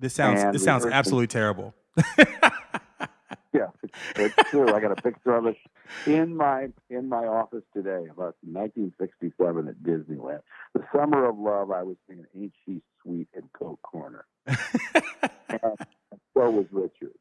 This 0.00 0.14
sounds 0.14 0.42
And 0.42 0.52
this 0.52 0.64
sounds 0.64 0.84
absolutely 0.84 1.28
terrible. 1.28 1.74
Yeah, 3.54 3.68
it's, 4.18 4.34
true. 4.50 4.68
I 4.74 4.80
got 4.80 4.90
a 4.98 5.00
picture 5.00 5.32
of 5.36 5.46
it 5.46 5.56
in 6.06 6.36
my 6.36 6.68
in 6.90 7.08
my 7.08 7.24
office 7.24 7.62
today, 7.72 8.06
about 8.10 8.34
1967 8.42 9.68
at 9.68 9.76
Disneyland. 9.76 10.40
The 10.74 10.82
summer 10.92 11.24
of 11.28 11.38
love. 11.38 11.70
I 11.70 11.84
was 11.84 11.96
singing 12.08 12.26
"Ain't 12.36 12.52
She 12.66 12.82
Sweet" 13.02 13.28
in 13.32 13.42
Coke 13.56 13.80
Corner. 13.82 14.24
and 14.46 15.78
so 16.36 16.50
was 16.50 16.66
Richard. 16.72 17.14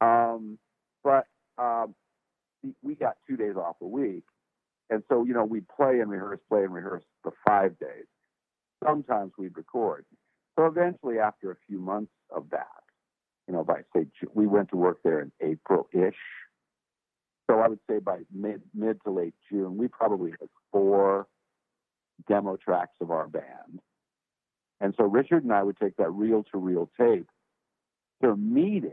Um, 0.00 0.58
but 1.04 1.26
um, 1.56 1.94
we- 2.64 2.74
we 2.82 2.94
got 2.96 3.16
two 3.28 3.36
days 3.36 3.54
off 3.56 3.76
a 3.80 3.86
week, 3.86 4.24
and 4.90 5.04
so 5.08 5.24
you 5.24 5.34
know 5.34 5.44
we'd 5.44 5.68
play 5.68 6.00
and 6.00 6.10
rehearse, 6.10 6.40
play 6.48 6.64
and 6.64 6.74
rehearse 6.74 7.04
for 7.22 7.32
five 7.46 7.78
days. 7.78 8.06
Sometimes 8.84 9.32
we'd 9.38 9.56
record. 9.56 10.04
So 10.58 10.66
eventually, 10.66 11.20
after 11.20 11.52
a 11.52 11.56
few 11.68 11.78
months 11.78 12.10
of 12.34 12.50
that, 12.50 12.66
you 13.48 13.54
know, 13.54 13.64
by 13.64 13.80
say 13.96 14.06
we 14.34 14.46
went 14.46 14.68
to 14.70 14.76
work 14.76 14.98
there 15.02 15.20
in 15.20 15.32
April-ish. 15.40 16.14
So 17.50 17.60
I 17.60 17.68
would 17.68 17.80
say 17.90 17.98
by 17.98 18.18
mid 18.32 18.60
mid 18.74 19.02
to 19.04 19.10
late 19.10 19.34
June, 19.50 19.78
we 19.78 19.88
probably 19.88 20.32
had 20.32 20.50
four 20.70 21.26
demo 22.28 22.56
tracks 22.56 22.96
of 23.00 23.10
our 23.10 23.26
band. 23.26 23.80
And 24.80 24.94
so 24.98 25.04
Richard 25.04 25.44
and 25.44 25.52
I 25.52 25.62
would 25.62 25.78
take 25.78 25.96
that 25.96 26.10
reel 26.10 26.44
to 26.52 26.58
reel 26.58 26.90
tape 27.00 27.28
to 28.22 28.30
a 28.30 28.36
meeting 28.36 28.92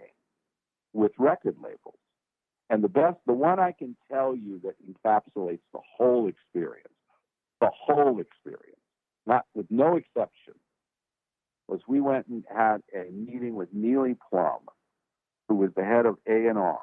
with 0.94 1.12
record 1.20 1.58
labels. 1.62 2.00
And 2.70 2.84
the 2.84 2.90
best, 2.90 3.18
the 3.28 3.34
one 3.34 3.60
I 3.60 3.74
can 3.74 3.96
tell 4.12 4.36
you 4.36 4.62
that 4.64 4.76
encapsulates 4.82 5.60
the 5.74 5.82
whole 5.98 6.28
experience, 6.28 6.88
the 7.60 7.70
whole 7.72 8.20
experience, 8.20 8.80
not 9.28 9.46
with 9.54 9.68
no 9.70 9.98
exception, 9.98 10.54
was 11.68 11.82
we 11.88 12.02
went 12.02 12.28
and 12.28 12.44
had 12.54 12.82
a 12.94 13.12
meeting 13.12 13.56
with 13.56 13.70
Neely 13.74 14.16
Plumb, 14.30 14.68
who 15.48 15.56
was 15.56 15.72
the 15.76 15.84
head 15.84 16.06
of 16.06 16.18
A 16.28 16.48
and 16.48 16.58
R 16.58 16.80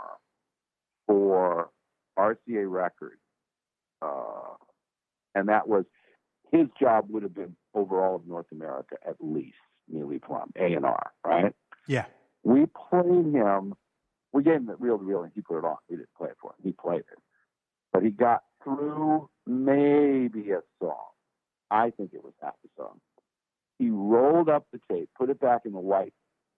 for 1.06 1.70
RCA 2.18 2.70
Records, 2.70 3.20
uh, 4.00 4.54
and 5.34 5.48
that 5.48 5.68
was 5.68 5.84
his 6.50 6.66
job 6.80 7.06
would 7.08 7.22
have 7.22 7.34
been 7.34 7.56
over 7.74 8.04
all 8.04 8.16
of 8.16 8.26
North 8.26 8.46
America 8.52 8.96
at 9.06 9.16
least. 9.20 9.56
Neely 9.88 10.18
Plumb, 10.18 10.50
A 10.56 10.74
and 10.74 10.84
R, 10.84 11.12
right? 11.24 11.54
yeah. 11.86 12.04
We 12.44 12.66
played 12.66 13.34
him. 13.34 13.74
We 14.32 14.42
gave 14.42 14.54
him 14.54 14.66
the 14.66 14.76
reel 14.76 14.98
to 14.98 15.04
reel, 15.04 15.22
and 15.22 15.32
he 15.34 15.42
put 15.42 15.58
it 15.58 15.64
on. 15.64 15.76
We 15.88 15.96
didn't 15.96 16.14
play 16.16 16.28
it 16.28 16.36
for 16.40 16.50
him. 16.50 16.56
He 16.62 16.72
played 16.72 17.00
it, 17.00 17.18
but 17.92 18.02
he 18.02 18.10
got 18.10 18.42
through 18.64 19.28
maybe 19.46 20.50
a 20.52 20.60
song. 20.80 21.10
I 21.70 21.90
think 21.90 22.12
it 22.14 22.22
was 22.22 22.32
half 22.40 22.54
a 22.64 22.68
song. 22.80 23.00
He 23.78 23.90
rolled 23.90 24.48
up 24.48 24.66
the 24.72 24.80
tape, 24.90 25.10
put 25.18 25.30
it 25.30 25.40
back 25.40 25.62
in 25.64 25.72
the 25.72 25.80
white 25.80 26.12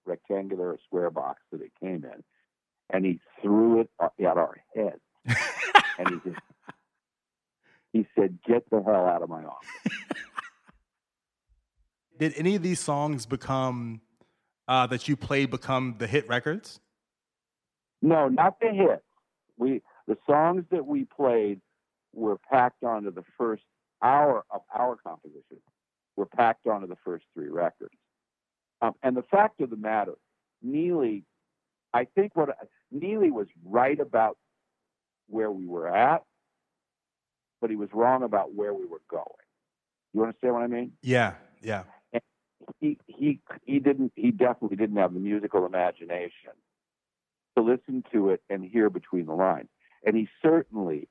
rectangular 0.07 0.71
or 0.71 0.79
square 0.85 1.11
box 1.11 1.41
that 1.53 1.63
it 1.63 1.73
came 1.81 2.05
in, 2.05 2.23
and 2.91 3.05
he 3.05 3.21
threw 3.41 3.81
it 3.81 3.91
at 4.01 4.37
our 4.37 4.57
heads. 4.75 5.01
and 5.99 6.09
he 6.09 6.31
just, 6.31 6.43
he 7.93 8.07
said, 8.15 8.39
"Get 8.47 8.69
the 8.71 8.83
hell 8.83 9.07
out 9.07 9.23
of 9.23 9.29
my 9.29 9.45
office." 9.45 9.69
Did 12.19 12.35
any 12.37 12.55
of 12.55 12.63
these 12.63 12.81
songs 12.81 13.27
become 13.27 14.01
uh, 14.69 14.87
that 14.89 15.09
you 15.09 15.17
played 15.17 15.51
become 15.51 15.97
the 15.99 16.07
hit 16.07 16.29
records? 16.29 16.81
No, 18.03 18.29
not 18.29 18.61
the 18.61 18.69
hits. 18.69 19.03
We 19.57 19.83
the 20.07 20.17
songs 20.27 20.65
that 20.71 20.87
we 20.87 21.05
played 21.05 21.61
were 22.13 22.39
packed 22.51 22.85
onto 22.85 23.11
the 23.11 23.25
first 23.39 23.63
hour 24.03 24.45
of 24.51 24.61
our 24.77 24.97
composition. 24.97 25.59
Were 26.17 26.27
packed 26.27 26.67
onto 26.67 26.87
the 26.87 26.97
first 27.05 27.25
three 27.35 27.49
records. 27.49 27.95
Um, 28.81 28.95
and 29.03 29.17
the 29.17 29.23
fact 29.23 29.61
of 29.61 29.71
the 29.71 29.77
matter, 29.77 30.15
Neely, 30.63 31.25
I 31.93 32.05
think 32.05 32.37
what 32.37 32.51
Neely 32.93 33.31
was 33.31 33.49
right 33.65 33.99
about 33.99 34.37
where 35.29 35.51
we 35.51 35.67
were 35.67 35.89
at, 35.89 36.23
but 37.61 37.71
he 37.71 37.77
was 37.77 37.89
wrong 37.93 38.23
about 38.23 38.55
where 38.55 38.75
we 38.75 38.87
were 38.87 39.01
going. 39.11 39.25
You 40.13 40.23
understand 40.23 40.55
what 40.55 40.63
I 40.63 40.69
mean? 40.69 40.93
Yeah, 41.03 41.35
yeah. 41.63 41.85
he 42.81 42.99
he 43.07 43.41
he 43.65 43.79
didn't 43.79 44.13
he 44.15 44.31
definitely 44.31 44.77
didn't 44.77 44.97
have 44.97 45.15
the 45.15 45.21
musical 45.21 45.67
imagination 45.67 46.53
to 47.57 47.63
listen 47.63 48.05
to 48.13 48.31
it 48.31 48.43
and 48.49 48.65
hear 48.65 48.91
between 48.91 49.27
the 49.27 49.33
lines 49.33 49.69
and 50.05 50.17
he 50.17 50.29
certainly 50.43 51.09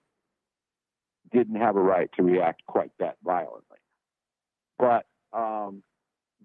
didn't 1.31 1.55
have 1.55 1.75
a 1.75 1.81
right 1.81 2.09
to 2.15 2.23
react 2.23 2.65
quite 2.65 2.91
that 2.99 3.17
violently 3.23 3.72
but 4.83 5.05
um 5.37 5.83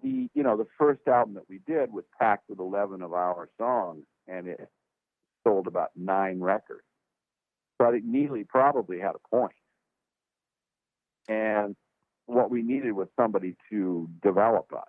the 0.02 0.28
you 0.34 0.42
know 0.44 0.56
the 0.56 0.66
first 0.78 1.00
album 1.08 1.34
that 1.34 1.48
we 1.48 1.60
did 1.66 1.92
was 1.92 2.04
packed 2.20 2.44
with 2.48 2.60
11 2.60 3.02
of 3.02 3.12
our 3.12 3.48
songs 3.58 4.04
and 4.28 4.46
it 4.48 4.60
sold 5.46 5.66
about 5.66 5.90
nine 5.96 6.40
records 6.40 6.84
so 7.80 7.88
i 7.88 7.92
think 7.92 8.04
neely 8.04 8.44
probably 8.44 8.98
had 9.00 9.14
a 9.16 9.28
point 9.36 9.52
and 11.28 11.76
what 12.26 12.50
we 12.50 12.62
needed 12.62 12.92
was 12.92 13.08
somebody 13.16 13.56
to 13.70 14.08
develop 14.22 14.72
us. 14.72 14.84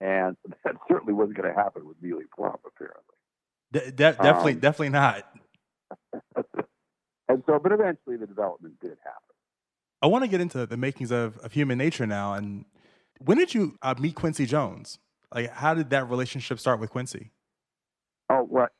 And 0.00 0.36
that 0.64 0.76
certainly 0.90 1.12
wasn't 1.14 1.38
going 1.38 1.52
to 1.52 1.56
happen 1.60 1.86
with 1.86 1.96
Neely 2.02 2.24
Plumb, 2.34 2.56
apparently. 2.66 3.02
De- 3.72 3.90
de- 3.90 4.12
definitely, 4.22 4.54
Um, 4.54 4.60
definitely 4.60 4.88
not. 4.90 5.24
and 7.28 7.42
so, 7.46 7.58
but 7.58 7.72
eventually 7.72 8.16
the 8.16 8.26
development 8.26 8.80
did 8.80 8.96
happen. 9.04 9.27
I 10.00 10.06
want 10.06 10.24
to 10.24 10.28
get 10.28 10.40
into 10.40 10.66
the 10.66 10.76
makings 10.76 11.10
of, 11.10 11.38
of 11.38 11.52
human 11.52 11.78
nature 11.78 12.06
now. 12.06 12.34
And 12.34 12.64
when 13.18 13.38
did 13.38 13.54
you 13.54 13.76
uh, 13.82 13.94
meet 13.98 14.14
Quincy 14.14 14.46
Jones? 14.46 14.98
Like, 15.34 15.50
how 15.50 15.74
did 15.74 15.90
that 15.90 16.08
relationship 16.08 16.58
start 16.58 16.80
with 16.80 16.90
Quincy? 16.90 17.32
Oh, 18.30 18.42
what? 18.42 18.70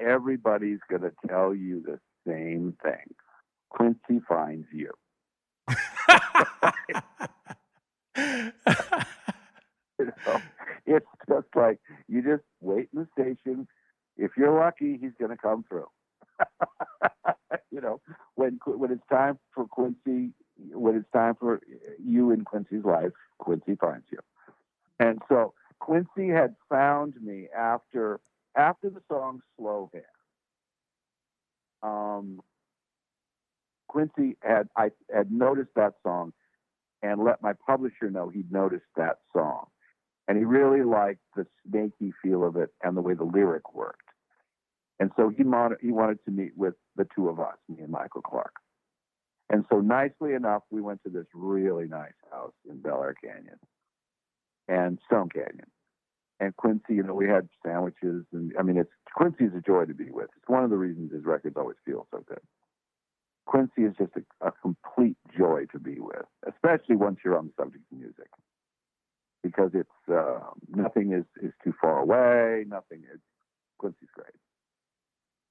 Everybody's 0.00 0.80
going 0.90 1.02
to 1.02 1.12
tell 1.28 1.54
you 1.54 1.82
the 1.84 1.98
same 2.26 2.76
thing. 2.82 3.14
Quincy 3.70 4.20
finds 4.28 4.66
you. 4.72 4.90
You 9.98 10.06
know, 10.06 10.40
it's 10.86 11.06
just 11.28 11.46
like 11.54 11.78
you 12.08 12.22
just 12.22 12.42
wait 12.60 12.88
in 12.92 13.00
the 13.00 13.08
station. 13.18 13.66
If 14.16 14.32
you're 14.36 14.58
lucky, 14.58 14.98
he's 15.00 15.12
going 15.18 15.30
to 15.30 15.36
come 15.36 15.64
through. 15.68 15.86
you 17.70 17.80
know, 17.80 18.00
when 18.34 18.58
when 18.66 18.90
it's 18.90 19.06
time 19.10 19.38
for 19.54 19.66
Quincy, 19.66 20.32
when 20.72 20.96
it's 20.96 21.10
time 21.12 21.34
for 21.38 21.60
you 22.02 22.30
in 22.30 22.44
Quincy's 22.44 22.84
life, 22.84 23.12
Quincy 23.38 23.76
finds 23.76 24.06
you. 24.10 24.18
And 24.98 25.20
so 25.28 25.54
Quincy 25.80 26.28
had 26.28 26.54
found 26.68 27.14
me 27.20 27.48
after 27.56 28.20
after 28.56 28.90
the 28.90 29.02
song 29.08 29.42
"Slow 29.56 29.90
Hand." 29.92 30.04
Um, 31.82 32.40
Quincy 33.88 34.36
had 34.42 34.68
I 34.76 34.90
had 35.14 35.30
noticed 35.30 35.74
that 35.76 35.94
song 36.02 36.32
and 37.02 37.22
let 37.22 37.42
my 37.42 37.52
publisher 37.52 38.10
know 38.10 38.28
he'd 38.28 38.50
noticed 38.50 38.86
that 38.96 39.18
song. 39.32 39.66
And 40.26 40.38
he 40.38 40.44
really 40.44 40.82
liked 40.82 41.20
the 41.36 41.46
snaky 41.68 42.14
feel 42.22 42.44
of 42.44 42.56
it 42.56 42.70
and 42.82 42.96
the 42.96 43.02
way 43.02 43.12
the 43.12 43.24
lyric 43.24 43.74
worked. 43.74 44.08
And 44.98 45.10
so 45.16 45.28
he, 45.28 45.42
mon- 45.42 45.76
he 45.82 45.92
wanted 45.92 46.24
to 46.24 46.30
meet 46.30 46.56
with 46.56 46.74
the 46.96 47.06
two 47.14 47.28
of 47.28 47.38
us, 47.40 47.56
me 47.68 47.82
and 47.82 47.90
Michael 47.90 48.22
Clark. 48.22 48.54
And 49.50 49.64
so 49.70 49.80
nicely 49.80 50.34
enough, 50.34 50.62
we 50.70 50.80
went 50.80 51.02
to 51.04 51.10
this 51.10 51.26
really 51.34 51.86
nice 51.86 52.12
house 52.30 52.54
in 52.68 52.80
Bel 52.80 53.02
Air 53.02 53.14
Canyon 53.22 53.58
and 54.68 54.98
Stone 55.06 55.28
Canyon. 55.28 55.70
And 56.40 56.56
Quincy, 56.56 56.94
you 56.94 57.02
know, 57.02 57.14
we 57.14 57.28
had 57.28 57.48
sandwiches 57.64 58.24
and 58.32 58.52
I 58.58 58.62
mean, 58.62 58.76
it's 58.76 58.90
Quincy's 59.14 59.54
a 59.56 59.60
joy 59.60 59.84
to 59.84 59.94
be 59.94 60.10
with. 60.10 60.30
It's 60.36 60.48
one 60.48 60.64
of 60.64 60.70
the 60.70 60.76
reasons 60.76 61.12
his 61.12 61.24
records 61.24 61.56
always 61.56 61.76
feel 61.84 62.06
so 62.10 62.24
good. 62.26 62.40
Quincy 63.46 63.82
is 63.82 63.94
just 63.96 64.12
a, 64.16 64.48
a 64.48 64.52
complete 64.62 65.16
joy 65.36 65.66
to 65.72 65.78
be 65.78 66.00
with, 66.00 66.24
especially 66.48 66.96
once 66.96 67.18
you're 67.24 67.36
on 67.36 67.46
the 67.46 67.62
subject 67.62 67.84
of 67.92 67.98
music, 67.98 68.28
because 69.42 69.70
it's 69.74 69.90
uh, 70.12 70.40
nothing 70.68 71.12
is 71.12 71.24
is 71.42 71.52
too 71.62 71.74
far 71.80 71.98
away. 71.98 72.64
Nothing 72.66 73.02
is 73.12 73.20
Quincy's 73.78 74.08
great, 74.14 74.34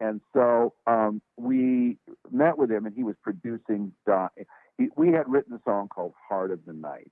and 0.04 0.22
so 0.34 0.74
um, 0.86 1.22
we 1.38 1.98
met 2.32 2.58
with 2.58 2.72
him, 2.72 2.86
and 2.86 2.96
he 2.96 3.04
was 3.04 3.16
producing. 3.24 3.94
Don, 4.06 4.30
he, 4.78 4.90
we 4.98 5.12
had 5.12 5.30
written 5.30 5.54
a 5.54 5.62
song 5.66 5.88
called 5.88 6.14
"Heart 6.30 6.52
of 6.52 6.60
the 6.66 6.74
Night," 6.74 7.12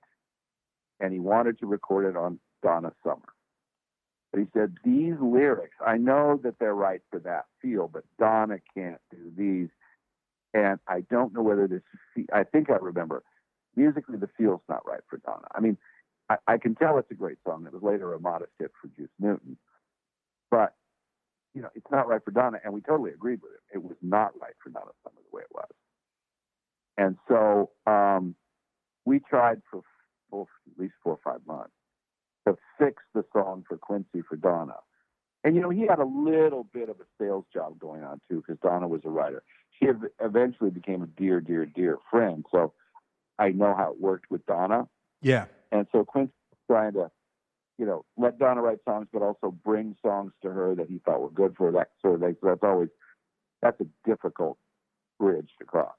and 1.00 1.12
he 1.12 1.18
wanted 1.18 1.58
to 1.60 1.66
record 1.66 2.06
it 2.06 2.16
on 2.16 2.38
Donna 2.62 2.92
Summer. 3.02 3.32
But 4.30 4.40
he 4.40 4.46
said 4.54 4.76
these 4.84 5.14
lyrics, 5.20 5.76
I 5.86 5.98
know 5.98 6.40
that 6.42 6.54
they're 6.58 6.74
right 6.74 7.02
for 7.10 7.18
that 7.20 7.44
feel, 7.60 7.88
but 7.88 8.04
Donna 8.18 8.58
can't 8.74 9.00
do 9.10 9.30
these 9.36 9.68
and 10.54 10.78
I 10.86 11.00
don't 11.10 11.34
know 11.34 11.42
whether 11.42 11.66
this. 11.66 11.82
I 12.32 12.44
think 12.44 12.70
I 12.70 12.76
remember 12.76 13.22
musically 13.76 14.18
the 14.18 14.28
feel's 14.36 14.60
not 14.68 14.86
right 14.86 15.00
for 15.08 15.18
Donna. 15.18 15.46
I 15.54 15.60
mean, 15.60 15.78
I, 16.28 16.36
I 16.46 16.58
can 16.58 16.74
tell 16.74 16.98
it's 16.98 17.10
a 17.10 17.14
great 17.14 17.38
song. 17.46 17.66
It 17.66 17.72
was 17.72 17.82
later 17.82 18.12
a 18.12 18.20
modest 18.20 18.52
hit 18.58 18.70
for 18.80 18.88
Juice 18.88 19.10
Newton, 19.18 19.56
but 20.50 20.74
you 21.54 21.62
know, 21.62 21.68
it's 21.74 21.90
not 21.90 22.08
right 22.08 22.22
for 22.24 22.30
Donna, 22.30 22.58
and 22.64 22.72
we 22.72 22.80
totally 22.80 23.10
agreed 23.12 23.40
with 23.42 23.52
it. 23.52 23.76
It 23.76 23.82
was 23.82 23.96
not 24.02 24.32
right 24.40 24.54
for 24.62 24.70
Donna 24.70 24.90
Summer 25.02 25.16
the 25.30 25.36
way 25.36 25.42
it 25.42 25.54
was, 25.54 25.70
and 26.96 27.16
so 27.28 27.70
um, 27.86 28.34
we 29.04 29.20
tried 29.20 29.62
for, 29.70 29.82
for 30.30 30.46
at 30.70 30.80
least 30.80 30.94
four 31.02 31.12
or 31.14 31.20
five 31.24 31.40
months 31.46 31.72
to 32.46 32.56
fix 32.78 33.02
the 33.14 33.24
song 33.32 33.64
for 33.68 33.76
Quincy 33.76 34.22
for 34.28 34.36
Donna. 34.36 34.76
And 35.44 35.54
you 35.56 35.60
know, 35.60 35.70
he 35.70 35.86
had 35.88 35.98
a 35.98 36.04
little 36.04 36.64
bit 36.72 36.88
of 36.88 36.96
a 37.00 37.04
sales 37.20 37.44
job 37.52 37.78
going 37.78 38.02
on 38.04 38.20
too, 38.28 38.42
because 38.46 38.60
Donna 38.62 38.86
was 38.86 39.00
a 39.04 39.10
writer. 39.10 39.42
She 39.78 39.88
eventually 40.20 40.70
became 40.70 41.02
a 41.02 41.06
dear, 41.06 41.40
dear, 41.40 41.66
dear 41.66 41.98
friend. 42.10 42.44
So 42.50 42.72
I 43.38 43.50
know 43.50 43.74
how 43.76 43.92
it 43.92 44.00
worked 44.00 44.30
with 44.30 44.46
Donna. 44.46 44.86
Yeah. 45.20 45.46
And 45.72 45.86
so 45.90 46.04
Quincy 46.04 46.32
was 46.50 46.58
trying 46.68 46.92
to, 46.92 47.10
you 47.78 47.86
know, 47.86 48.04
let 48.16 48.38
Donna 48.38 48.60
write 48.60 48.78
songs, 48.84 49.08
but 49.12 49.22
also 49.22 49.50
bring 49.50 49.96
songs 50.04 50.32
to 50.42 50.50
her 50.50 50.74
that 50.74 50.88
he 50.88 51.00
thought 51.04 51.20
were 51.20 51.30
good 51.30 51.54
for 51.56 51.72
that 51.72 51.88
sort 52.00 52.16
of 52.16 52.20
thing. 52.20 52.36
So 52.40 52.48
that's 52.48 52.62
always 52.62 52.88
that's 53.60 53.80
a 53.80 53.86
difficult 54.08 54.58
bridge 55.18 55.50
to 55.58 55.64
cross. 55.64 55.94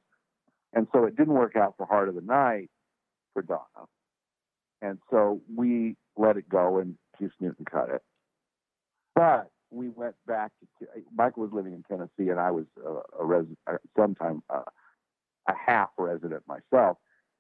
And 0.74 0.88
so 0.94 1.06
it 1.06 1.16
didn't 1.16 1.34
work 1.34 1.56
out 1.56 1.76
for 1.78 1.86
Heart 1.86 2.10
of 2.10 2.16
the 2.16 2.22
Night 2.22 2.70
for 3.34 3.42
Donna. 3.42 3.88
And 4.82 5.00
so 5.10 5.42
we 5.56 5.96
let 6.18 6.38
it 6.38 6.50
go 6.50 6.80
and 6.80 6.96
Keith 7.18 7.32
Newton 7.40 7.66
cut 7.66 7.90
it. 7.90 8.02
But 9.16 9.50
we 9.72 9.90
went 9.90 10.16
back 10.28 10.52
to 10.80 10.88
Michael 11.16 11.44
was 11.44 11.54
living 11.54 11.74
in 11.74 11.84
Tennessee, 11.84 12.30
and 12.30 12.40
I 12.40 12.52
was 12.52 12.66
a, 12.86 13.22
a 13.22 13.26
resident, 13.26 13.58
uh, 13.68 13.78
sometime 13.98 14.44
uh, 14.50 14.64
a 15.48 15.54
half 15.54 15.90
resident 15.98 16.44
myself. 16.48 16.98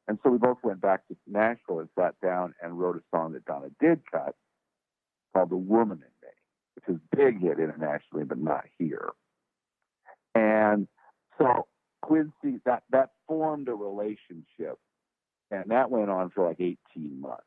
And 0.07 0.19
so 0.21 0.29
we 0.29 0.37
both 0.37 0.57
went 0.63 0.81
back 0.81 1.07
to 1.07 1.15
Nashville 1.27 1.79
and 1.79 1.89
sat 1.97 2.15
down 2.21 2.53
and 2.61 2.77
wrote 2.77 2.97
a 2.97 3.01
song 3.15 3.33
that 3.33 3.45
Donna 3.45 3.69
did 3.79 4.01
cut 4.11 4.35
called 5.33 5.49
"The 5.49 5.57
Woman 5.57 5.97
in 5.97 6.27
Me," 6.27 6.33
which 6.75 6.89
is 6.89 7.01
a 7.01 7.15
big 7.15 7.39
hit 7.39 7.59
internationally, 7.59 8.25
but 8.25 8.37
not 8.37 8.65
here. 8.77 9.11
And 10.35 10.87
so 11.37 11.67
Quincy, 12.01 12.59
that 12.65 12.83
that 12.91 13.11
formed 13.27 13.69
a 13.69 13.73
relationship, 13.73 14.77
and 15.51 15.65
that 15.67 15.89
went 15.89 16.09
on 16.09 16.31
for 16.31 16.47
like 16.47 16.59
18 16.59 16.77
months. 17.21 17.43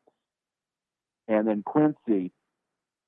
And 1.29 1.47
then 1.47 1.63
Quincy 1.65 2.33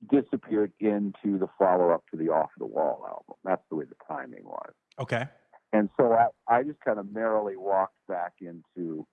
disappeared 0.09 0.71
into 0.79 1.37
the 1.37 1.47
follow 1.57 1.91
up 1.91 2.03
to 2.11 2.17
the 2.17 2.29
Off 2.29 2.49
the 2.57 2.65
Wall 2.65 3.03
album. 3.07 3.35
That's 3.43 3.63
the 3.69 3.75
way 3.75 3.85
the 3.85 3.95
timing 4.07 4.45
was. 4.45 4.71
Okay. 4.99 5.25
And 5.71 5.89
so 5.97 6.13
I, 6.13 6.27
I 6.47 6.63
just 6.63 6.79
kind 6.81 6.99
of 6.99 7.11
merrily 7.11 7.55
walked 7.55 7.95
back 8.07 8.33
into 8.41 9.05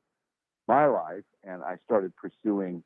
my 0.69 0.87
life 0.87 1.25
and 1.45 1.63
I 1.63 1.77
started 1.85 2.13
pursuing 2.17 2.83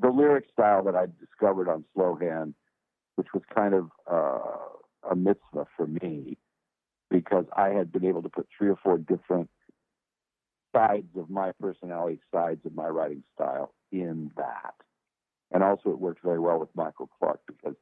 the 0.00 0.08
lyric 0.10 0.46
style 0.52 0.84
that 0.84 0.94
I 0.94 1.06
discovered 1.20 1.68
on 1.68 1.84
Slow 1.94 2.16
Hand, 2.16 2.54
which 3.16 3.28
was 3.34 3.42
kind 3.54 3.74
of 3.74 3.90
uh, 4.10 5.10
a 5.10 5.16
mitzvah 5.16 5.66
for 5.76 5.86
me 5.86 6.38
because 7.10 7.46
I 7.56 7.70
had 7.70 7.90
been 7.90 8.04
able 8.04 8.22
to 8.22 8.28
put 8.28 8.46
three 8.56 8.68
or 8.68 8.78
four 8.82 8.98
different 8.98 9.50
sides 10.74 11.08
of 11.16 11.30
my 11.30 11.52
personality, 11.60 12.20
sides 12.32 12.60
of 12.64 12.74
my 12.74 12.86
writing 12.86 13.22
style 13.34 13.72
in 13.90 14.30
that. 14.36 14.74
And 15.50 15.62
also, 15.62 15.90
it 15.90 15.98
worked 15.98 16.22
very 16.22 16.38
well 16.38 16.60
with 16.60 16.68
Michael 16.74 17.08
Clark 17.18 17.40
because 17.46 17.74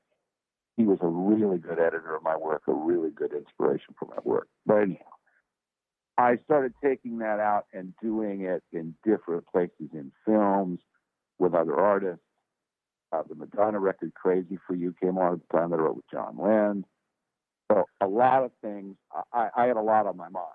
he 0.76 0.84
was 0.84 0.98
a 1.02 1.06
really 1.06 1.58
good 1.58 1.80
editor 1.80 2.14
of 2.14 2.22
my 2.22 2.36
work, 2.36 2.62
a 2.68 2.72
really 2.72 3.10
good 3.10 3.32
inspiration 3.32 3.94
for 3.98 4.06
my 4.06 4.18
work. 4.22 4.48
But 4.64 4.82
anyhow, 4.82 5.04
I 6.18 6.38
started 6.44 6.72
taking 6.82 7.18
that 7.18 7.40
out 7.40 7.66
and 7.72 7.92
doing 8.02 8.42
it 8.42 8.62
in 8.72 8.94
different 9.04 9.46
places 9.46 9.90
in 9.92 10.12
films 10.24 10.80
with 11.38 11.54
other 11.54 11.78
artists. 11.78 12.22
Uh, 13.12 13.22
the 13.28 13.34
Madonna 13.34 13.78
record 13.78 14.14
"Crazy 14.14 14.58
for 14.66 14.74
You" 14.74 14.94
came 15.00 15.18
on 15.18 15.34
at 15.34 15.40
the 15.48 15.58
time 15.58 15.70
that 15.70 15.78
I 15.78 15.82
wrote 15.82 15.96
with 15.96 16.10
Jon 16.10 16.36
Lind. 16.38 16.84
So 17.70 17.84
a 18.00 18.06
lot 18.06 18.44
of 18.44 18.52
things. 18.62 18.96
I, 19.32 19.48
I 19.56 19.66
had 19.66 19.76
a 19.76 19.82
lot 19.82 20.06
on 20.06 20.16
my 20.16 20.28
mind. 20.28 20.46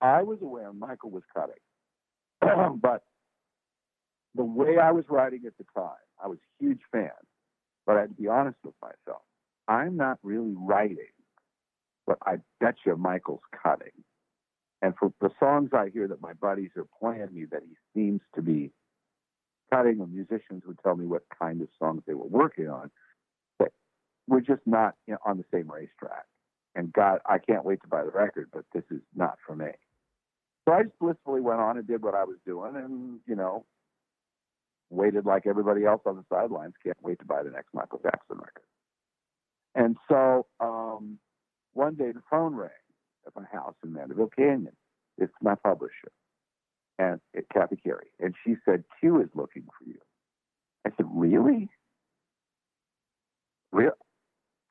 I 0.00 0.22
was 0.22 0.38
aware 0.42 0.72
Michael 0.72 1.10
was 1.10 1.22
cutting, 1.34 2.78
but 2.80 3.04
the 4.34 4.44
way 4.44 4.78
I 4.78 4.90
was 4.92 5.04
writing 5.08 5.42
at 5.46 5.56
the 5.58 5.64
time, 5.74 5.90
I 6.22 6.28
was 6.28 6.38
a 6.38 6.64
huge 6.64 6.80
fan, 6.90 7.10
but 7.86 7.96
I 7.96 8.00
had 8.02 8.10
to 8.10 8.22
be 8.22 8.28
honest 8.28 8.56
with 8.64 8.74
myself. 8.82 9.22
I'm 9.68 9.96
not 9.96 10.18
really 10.22 10.54
writing, 10.56 11.12
but 12.06 12.18
I 12.24 12.36
bet 12.60 12.76
you 12.84 12.96
Michael's 12.96 13.40
cutting. 13.62 13.92
And 14.82 14.94
for 14.98 15.12
the 15.20 15.30
songs 15.38 15.70
I 15.72 15.90
hear 15.92 16.08
that 16.08 16.22
my 16.22 16.32
buddies 16.32 16.70
are 16.76 16.86
playing 17.00 17.28
me 17.32 17.44
that 17.50 17.62
he 17.62 17.74
seems 17.94 18.20
to 18.34 18.42
be 18.42 18.72
cutting, 19.72 19.98
the 19.98 20.06
musicians 20.06 20.62
would 20.66 20.78
tell 20.82 20.96
me 20.96 21.06
what 21.06 21.22
kind 21.38 21.60
of 21.60 21.68
songs 21.78 22.02
they 22.06 22.14
were 22.14 22.26
working 22.26 22.68
on, 22.68 22.90
that 23.58 23.72
we're 24.26 24.40
just 24.40 24.62
not 24.66 24.94
you 25.06 25.12
know, 25.12 25.18
on 25.24 25.36
the 25.36 25.44
same 25.52 25.70
racetrack. 25.70 26.24
And 26.74 26.92
God, 26.92 27.18
I 27.26 27.38
can't 27.38 27.64
wait 27.64 27.82
to 27.82 27.88
buy 27.88 28.04
the 28.04 28.10
record, 28.10 28.48
but 28.52 28.64
this 28.72 28.84
is 28.90 29.00
not 29.14 29.38
for 29.46 29.54
me. 29.54 29.70
So 30.66 30.74
I 30.74 30.84
just 30.84 30.98
blissfully 30.98 31.40
went 31.40 31.60
on 31.60 31.78
and 31.78 31.86
did 31.86 32.02
what 32.02 32.14
I 32.14 32.24
was 32.24 32.36
doing, 32.46 32.76
and 32.76 33.18
you 33.26 33.34
know, 33.34 33.64
waited 34.88 35.26
like 35.26 35.46
everybody 35.46 35.84
else 35.84 36.02
on 36.06 36.16
the 36.16 36.24
sidelines. 36.32 36.74
Can't 36.84 36.96
wait 37.02 37.18
to 37.20 37.24
buy 37.24 37.42
the 37.42 37.50
next 37.50 37.74
Michael 37.74 38.00
Jackson 38.02 38.36
record. 38.36 38.62
And 39.74 39.96
so 40.08 40.46
um, 40.60 41.18
one 41.72 41.94
day 41.94 42.12
the 42.12 42.22
phone 42.30 42.54
rang 42.54 42.70
at 43.26 43.34
my 43.36 43.44
house 43.52 43.74
in 43.84 43.92
Mandeville 43.92 44.30
Canyon. 44.36 44.76
It's 45.18 45.32
my 45.42 45.54
publisher, 45.54 46.12
and 46.98 47.20
it, 47.34 47.46
Kathy 47.52 47.76
Carey, 47.76 48.08
and 48.18 48.34
she 48.44 48.56
said 48.64 48.84
Q 49.00 49.20
is 49.20 49.28
looking 49.34 49.64
for 49.78 49.88
you. 49.88 49.98
I 50.86 50.90
said, 50.96 51.06
really? 51.12 51.68
Really? 53.72 53.90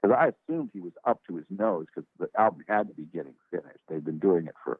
Because 0.01 0.17
I 0.17 0.31
assumed 0.51 0.71
he 0.73 0.79
was 0.79 0.93
up 1.05 1.21
to 1.27 1.35
his 1.35 1.45
nose 1.49 1.85
because 1.93 2.07
the 2.19 2.29
album 2.39 2.63
had 2.67 2.87
to 2.87 2.93
be 2.93 3.03
getting 3.03 3.35
finished. 3.51 3.79
They'd 3.87 4.03
been 4.03 4.19
doing 4.19 4.47
it 4.47 4.55
for 4.63 4.79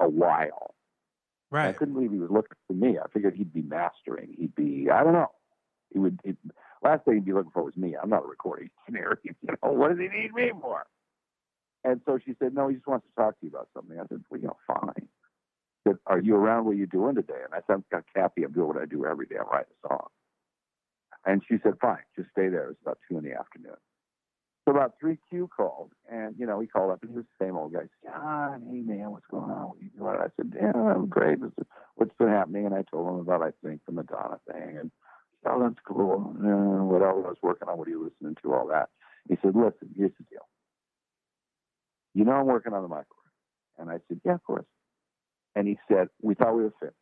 a 0.00 0.08
while. 0.08 0.74
Right. 1.50 1.68
I 1.68 1.72
couldn't 1.72 1.94
believe 1.94 2.10
he 2.10 2.18
was 2.18 2.30
looking 2.30 2.56
for 2.66 2.72
me. 2.72 2.98
I 2.98 3.06
figured 3.12 3.34
he'd 3.36 3.52
be 3.52 3.62
mastering. 3.62 4.34
He'd 4.36 4.54
be, 4.54 4.88
I 4.90 5.04
don't 5.04 5.12
know. 5.12 5.30
He 5.92 5.98
would, 5.98 6.18
he'd, 6.24 6.36
last 6.82 7.04
thing 7.04 7.14
he'd 7.14 7.26
be 7.26 7.32
looking 7.32 7.52
for 7.52 7.62
was 7.62 7.76
me. 7.76 7.94
I'm 8.00 8.10
not 8.10 8.24
a 8.24 8.26
recording 8.26 8.70
engineer. 8.88 9.20
you 9.24 9.34
know, 9.42 9.72
what 9.72 9.90
does 9.90 9.98
he 9.98 10.08
need 10.08 10.32
me 10.34 10.50
for? 10.60 10.86
And 11.84 12.00
so 12.06 12.18
she 12.24 12.34
said, 12.38 12.54
no, 12.54 12.68
he 12.68 12.76
just 12.76 12.86
wants 12.86 13.06
to 13.06 13.22
talk 13.22 13.38
to 13.38 13.46
you 13.46 13.50
about 13.50 13.68
something. 13.74 13.98
I 13.98 14.06
said, 14.08 14.24
well, 14.30 14.40
you 14.40 14.46
know, 14.46 14.56
fine. 14.66 15.08
Said, 15.86 15.98
are 16.06 16.18
you 16.18 16.34
around? 16.34 16.64
What 16.64 16.72
are 16.72 16.74
you 16.74 16.86
doing 16.86 17.14
today? 17.14 17.42
And 17.44 17.52
I 17.52 17.58
said, 17.66 17.74
I'm 17.74 17.84
got 17.92 18.04
Kathy. 18.14 18.42
I'm 18.42 18.52
doing 18.52 18.68
what 18.68 18.80
I 18.80 18.86
do 18.86 19.04
every 19.04 19.26
day. 19.26 19.36
I'm 19.38 19.48
writing 19.50 19.72
a 19.84 19.88
song. 19.88 20.06
And 21.26 21.42
she 21.48 21.56
said, 21.62 21.74
fine, 21.80 21.98
just 22.16 22.30
stay 22.30 22.48
there. 22.48 22.70
It's 22.70 22.80
about 22.82 22.98
two 23.08 23.18
in 23.18 23.24
the 23.24 23.32
afternoon. 23.32 23.76
So 24.64 24.70
about 24.70 24.94
three 24.98 25.18
Q 25.28 25.50
called, 25.54 25.90
and 26.10 26.34
you 26.38 26.46
know 26.46 26.58
he 26.58 26.66
called 26.66 26.90
up, 26.90 27.02
and 27.02 27.10
he 27.10 27.16
was 27.16 27.26
the 27.38 27.44
same 27.44 27.54
old 27.54 27.74
guy. 27.74 27.80
John, 28.02 28.62
hey 28.70 28.80
man, 28.80 29.10
what's 29.10 29.26
going 29.30 29.50
on? 29.50 29.68
What 29.68 29.76
you 29.78 29.90
doing? 29.90 30.16
I 30.16 30.28
said, 30.36 30.54
yeah, 30.56 30.72
I'm 30.74 31.06
great. 31.06 31.38
What's 31.96 32.14
been 32.18 32.28
happening? 32.28 32.64
And 32.64 32.74
I 32.74 32.82
told 32.90 33.10
him 33.10 33.20
about 33.20 33.42
I 33.42 33.50
think 33.62 33.82
the 33.84 33.92
Madonna 33.92 34.38
thing, 34.50 34.78
and 34.78 34.90
oh, 35.46 35.62
that's 35.62 35.78
cool. 35.86 36.34
And 36.38 36.46
uh, 36.46 36.84
what 36.84 37.02
else 37.02 37.24
I 37.26 37.28
was 37.28 37.36
working 37.42 37.68
on? 37.68 37.76
What 37.76 37.88
are 37.88 37.90
you 37.90 38.04
listening 38.04 38.36
to? 38.42 38.54
All 38.54 38.66
that. 38.68 38.88
He 39.28 39.36
said, 39.42 39.54
listen, 39.54 39.90
here's 39.94 40.12
the 40.18 40.24
deal. 40.30 40.46
You 42.14 42.24
know 42.24 42.32
I'm 42.32 42.46
working 42.46 42.72
on 42.72 42.82
the 42.82 42.88
microphone, 42.88 43.16
and 43.78 43.90
I 43.90 43.98
said, 44.08 44.20
yeah, 44.24 44.34
of 44.34 44.44
course. 44.44 44.66
And 45.56 45.66
he 45.68 45.78
said, 45.88 46.08
we 46.22 46.34
thought 46.34 46.54
we 46.56 46.64
were 46.64 46.74
finished, 46.80 46.96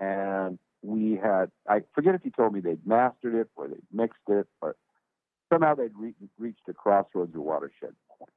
and 0.00 0.58
we 0.82 1.18
had. 1.22 1.50
I 1.68 1.82
forget 1.94 2.14
if 2.14 2.22
he 2.22 2.30
told 2.30 2.52
me 2.52 2.60
they'd 2.60 2.86
mastered 2.86 3.34
it 3.34 3.48
or 3.56 3.68
they'd 3.68 3.82
mixed 3.92 4.18
it, 4.28 4.46
but 4.60 4.76
somehow 5.52 5.74
they'd 5.74 5.96
re- 5.96 6.14
reached 6.38 6.68
a 6.68 6.72
crossroads 6.72 7.34
or 7.34 7.40
watershed 7.40 7.94
point, 8.18 8.30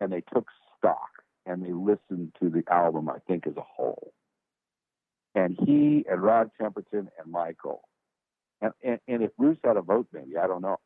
and 0.00 0.12
they 0.12 0.22
took 0.32 0.46
stock 0.78 1.10
and 1.46 1.64
they 1.64 1.72
listened 1.72 2.32
to 2.42 2.50
the 2.50 2.64
album, 2.70 3.08
I 3.08 3.18
think, 3.26 3.46
as 3.46 3.56
a 3.56 3.62
whole. 3.62 4.12
And 5.34 5.56
he 5.64 6.04
and 6.10 6.22
Rod 6.22 6.50
Temperton 6.60 7.08
and 7.18 7.30
Michael, 7.30 7.82
and, 8.60 8.72
and, 8.82 8.98
and 9.06 9.22
if 9.22 9.36
Bruce 9.36 9.58
had 9.62 9.76
a 9.76 9.82
vote, 9.82 10.08
maybe 10.12 10.36
I 10.36 10.46
don't 10.46 10.62
know, 10.62 10.78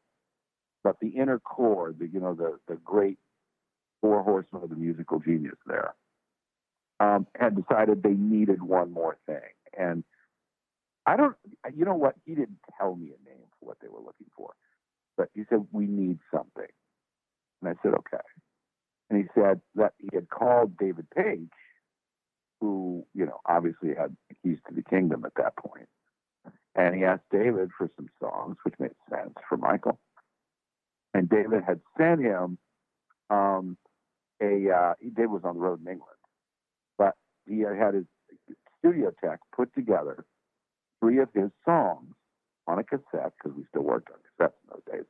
but 0.83 0.97
the 1.01 1.09
inner 1.09 1.39
core, 1.39 1.95
the 1.99 2.07
you 2.07 2.20
know 2.20 2.35
the 2.35 2.59
the 2.68 2.76
great 2.76 3.18
four 4.01 4.22
horsemen 4.22 4.62
of 4.62 4.70
the 4.70 4.76
musical 4.76 5.18
genius 5.20 5.57
there, 5.66 5.95
um, 7.01 7.26
had 7.39 7.55
decided 7.57 8.03
they 8.03 8.11
needed 8.11 8.62
one 8.62 8.93
more 8.93 9.18
thing, 9.26 9.41
and 9.78 10.05
I 11.07 11.16
don't, 11.16 11.37
you 11.74 11.85
know 11.85 11.95
what? 11.97 12.14
He 12.24 12.35
didn't 12.35 12.59
tell 12.78 12.95
me 12.95 13.07
a 13.07 13.28
name 13.28 13.47
for 13.59 13.66
what 13.66 13.78
they 13.81 13.89
were 13.89 14.01
looking 14.01 14.26
for 14.37 14.53
but 15.20 15.28
he 15.35 15.43
said, 15.51 15.66
We 15.70 15.87
need 15.87 16.18
something. 16.35 16.72
And 17.61 17.68
I 17.68 17.74
said, 17.83 17.93
Okay. 17.93 18.24
And 19.11 19.22
he 19.22 19.28
said 19.35 19.61
that 19.74 19.93
he 19.99 20.09
had 20.14 20.31
called 20.31 20.78
David 20.78 21.07
Paich, 21.14 21.51
who, 22.61 23.05
you 23.14 23.26
know, 23.26 23.39
obviously 23.45 23.91
had 23.95 24.16
keys 24.43 24.57
to 24.66 24.74
the 24.74 24.83
kingdom 24.83 25.26
at 25.26 25.35
that 25.37 25.57
point. 25.57 25.89
And 26.74 26.95
he 26.95 27.05
asked 27.05 27.24
David 27.31 27.70
for 27.76 27.91
some 27.97 28.09
songs, 28.18 28.57
which 28.62 28.76
made 28.78 28.93
sense 29.11 29.35
for 29.47 29.59
Michael. 29.59 29.99
And 31.15 31.29
David 31.29 31.63
had 31.67 31.81
sent 31.99 32.21
him 32.21 32.59
um, 33.31 33.77
a, 34.43 34.71
uh, 34.71 34.95
David 35.03 35.31
was 35.31 35.43
on 35.45 35.55
the 35.55 35.61
road 35.61 35.81
in 35.81 35.91
England, 35.91 36.17
but 36.99 37.15
he 37.47 37.61
had 37.61 37.77
had 37.77 37.95
his 37.95 38.05
studio 38.79 39.13
tech 39.23 39.41
put 39.55 39.75
together 39.75 40.25
three 41.01 41.19
of 41.19 41.29
his 41.35 41.51
songs 41.65 42.15
on 42.67 42.79
a 42.79 42.85
cassette 42.85 43.33
because 43.37 43.57
we 43.57 43.65
still 43.69 43.83
worked 43.83 44.09
on 44.11 44.17
cassettes 44.19 44.55
in 44.65 44.71
those 44.71 44.99
days, 44.99 45.07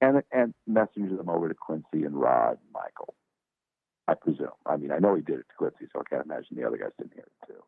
and 0.00 0.22
and 0.32 0.54
messenger 0.66 1.16
them 1.16 1.28
over 1.28 1.48
to 1.48 1.54
Quincy 1.54 2.04
and 2.04 2.14
Rod 2.14 2.58
and 2.62 2.72
Michael. 2.72 3.14
I 4.06 4.14
presume. 4.14 4.48
I 4.66 4.76
mean, 4.76 4.92
I 4.92 4.98
know 4.98 5.14
he 5.14 5.22
did 5.22 5.38
it 5.40 5.46
to 5.48 5.56
Quincy, 5.56 5.86
so 5.92 6.00
I 6.00 6.08
can't 6.08 6.26
imagine 6.26 6.56
the 6.56 6.66
other 6.66 6.76
guys 6.76 6.90
didn't 6.98 7.14
hear 7.14 7.24
it 7.24 7.46
too. 7.46 7.62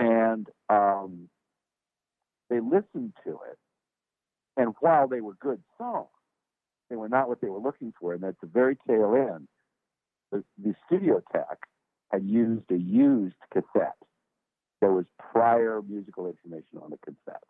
And 0.00 0.48
um, 0.68 1.28
they 2.50 2.60
listened 2.60 3.14
to 3.24 3.38
it, 3.50 3.58
and 4.56 4.74
while 4.80 5.08
they 5.08 5.20
were 5.20 5.34
good 5.34 5.62
songs, 5.78 6.08
they 6.90 6.96
were 6.96 7.08
not 7.08 7.28
what 7.28 7.40
they 7.40 7.48
were 7.48 7.58
looking 7.58 7.92
for. 7.98 8.14
And 8.14 8.24
at 8.24 8.40
the 8.40 8.46
very 8.46 8.76
tail 8.86 9.14
end, 9.14 9.48
the, 10.30 10.44
the 10.62 10.74
studio 10.86 11.22
tech 11.32 11.58
had 12.10 12.24
used 12.24 12.70
a 12.70 12.78
used 12.78 13.36
cassette. 13.52 13.96
There 14.80 14.92
was 14.92 15.06
prior 15.32 15.80
musical 15.82 16.26
information 16.26 16.78
on 16.82 16.90
the 16.90 16.98
cassette. 16.98 17.42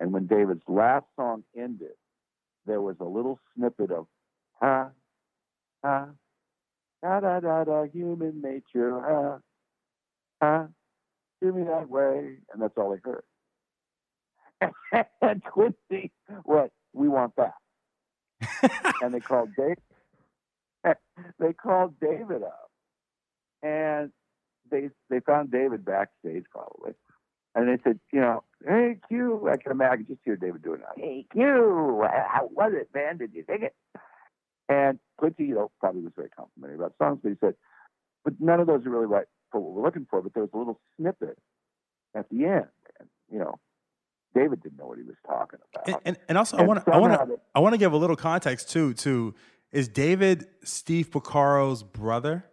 And 0.00 0.12
when 0.12 0.26
David's 0.26 0.62
last 0.68 1.06
song 1.16 1.44
ended, 1.56 1.96
there 2.66 2.80
was 2.80 2.96
a 3.00 3.04
little 3.04 3.38
snippet 3.54 3.90
of 3.90 4.06
ha, 4.60 4.90
ha, 5.84 6.08
da 7.02 7.20
da 7.20 7.40
da 7.40 7.64
da, 7.64 7.84
human 7.84 8.40
nature, 8.40 9.00
ha, 9.00 9.38
ha, 10.40 10.66
do 11.40 11.52
me 11.52 11.64
that 11.64 11.88
way. 11.88 12.36
And 12.52 12.62
that's 12.62 12.74
all 12.76 12.94
I 12.94 12.98
heard. 13.02 13.24
and 15.22 15.42
Quincy, 15.44 16.12
what? 16.44 16.70
We 16.92 17.08
want 17.08 17.34
that. 17.36 17.54
and 19.02 19.14
they 19.14 19.20
called 19.20 19.50
Dave. 19.56 19.76
they 21.38 21.52
called 21.52 21.94
David 22.00 22.42
up, 22.42 22.70
and 23.62 24.10
they 24.70 24.90
they 25.10 25.20
found 25.20 25.50
David 25.50 25.84
backstage 25.84 26.44
probably, 26.50 26.92
and 27.54 27.68
they 27.68 27.82
said, 27.84 28.00
you 28.12 28.20
know, 28.20 28.42
hey 28.66 28.96
Q, 29.08 29.48
I 29.48 29.56
can 29.56 29.72
imagine 29.72 30.06
just 30.08 30.20
hear 30.24 30.36
David 30.36 30.62
doing 30.62 30.80
that. 30.80 30.94
Hey 30.96 31.26
Q, 31.32 32.04
how 32.10 32.48
was 32.52 32.72
it, 32.74 32.88
man? 32.94 33.18
Did 33.18 33.32
you 33.34 33.44
dig 33.44 33.62
it? 33.62 33.74
And 34.68 34.98
Quincy, 35.18 35.44
you 35.44 35.54
know, 35.54 35.70
probably 35.80 36.02
was 36.02 36.12
very 36.16 36.30
complimentary 36.30 36.76
about 36.76 36.94
songs, 36.98 37.20
but 37.22 37.28
he 37.30 37.36
said, 37.40 37.54
but 38.24 38.34
none 38.40 38.60
of 38.60 38.66
those 38.66 38.86
are 38.86 38.90
really 38.90 39.06
right 39.06 39.26
for 39.50 39.60
what 39.60 39.72
we're 39.72 39.82
looking 39.82 40.06
for. 40.08 40.22
But 40.22 40.34
there 40.34 40.42
was 40.42 40.50
a 40.54 40.58
little 40.58 40.80
snippet 40.96 41.38
at 42.14 42.28
the 42.30 42.44
end, 42.46 42.68
and 42.98 43.08
you 43.30 43.38
know, 43.38 43.58
David 44.34 44.62
didn't 44.62 44.78
know 44.78 44.86
what 44.86 44.98
he 44.98 45.04
was 45.04 45.16
talking 45.26 45.60
about. 45.72 45.88
And, 45.88 45.98
and, 46.04 46.16
and 46.28 46.38
also, 46.38 46.56
and 46.56 46.64
I 46.64 46.68
want 46.68 46.84
to 46.84 46.92
I 46.92 46.98
want 46.98 47.12
to 47.12 47.40
I 47.54 47.60
want 47.60 47.74
to 47.74 47.78
give 47.78 47.92
a 47.92 47.96
little 47.96 48.16
context 48.16 48.70
too. 48.70 48.94
To 48.94 49.34
is 49.70 49.88
David 49.88 50.46
Steve 50.64 51.10
Porcaro's 51.10 51.82
brother? 51.82 52.44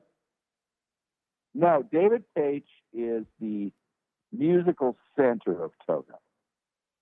No, 1.54 1.84
David 1.92 2.24
Paich 2.38 2.64
is 2.94 3.26
the 3.40 3.72
musical 4.32 4.98
center 5.16 5.64
of 5.64 5.72
Toto. 5.88 6.20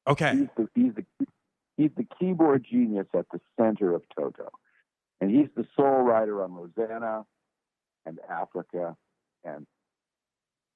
Okay, 0.07 0.35
he's 0.37 0.47
the 0.55 0.69
he's 0.75 0.93
the 0.95 1.27
he's 1.75 1.91
the 1.97 2.07
keyboard 2.19 2.65
genius 2.69 3.07
at 3.13 3.25
the 3.31 3.39
center 3.59 3.93
of 3.93 4.03
Toto, 4.17 4.49
and 5.19 5.31
he's 5.31 5.49
the 5.55 5.65
sole 5.75 6.01
writer 6.01 6.43
on 6.43 6.53
Rosanna 6.53 7.25
and 8.05 8.19
Africa 8.29 8.95
and 9.43 9.65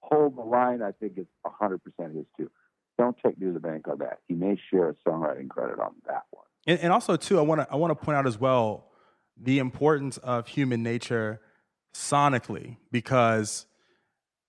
Hold 0.02 0.36
the 0.36 0.42
Line. 0.42 0.82
I 0.82 0.92
think 0.92 1.18
is 1.18 1.28
hundred 1.46 1.82
percent 1.84 2.16
his 2.16 2.26
too 2.36 2.50
don't 3.02 3.18
take 3.18 3.40
me 3.40 3.48
to 3.48 3.54
the 3.54 3.60
bank 3.60 3.88
on 3.88 3.98
that. 3.98 4.20
He 4.28 4.36
may 4.36 4.60
share 4.70 4.90
a 4.90 4.96
songwriting 5.08 5.50
credit 5.50 5.80
on 5.80 5.96
that 6.06 6.24
one. 6.30 6.46
And, 6.68 6.80
and 6.80 6.94
also, 6.94 7.16
too, 7.16 7.40
I 7.40 7.42
want 7.42 7.62
to 7.62 7.68
I 7.72 7.76
want 7.76 7.92
to 7.92 8.06
point 8.06 8.16
out 8.18 8.28
as 8.28 8.40
well 8.40 8.86
the 9.36 9.58
importance 9.58 10.18
of 10.18 10.48
human 10.48 10.84
nature 10.84 11.42
sonically 11.96 12.78
because 12.92 13.66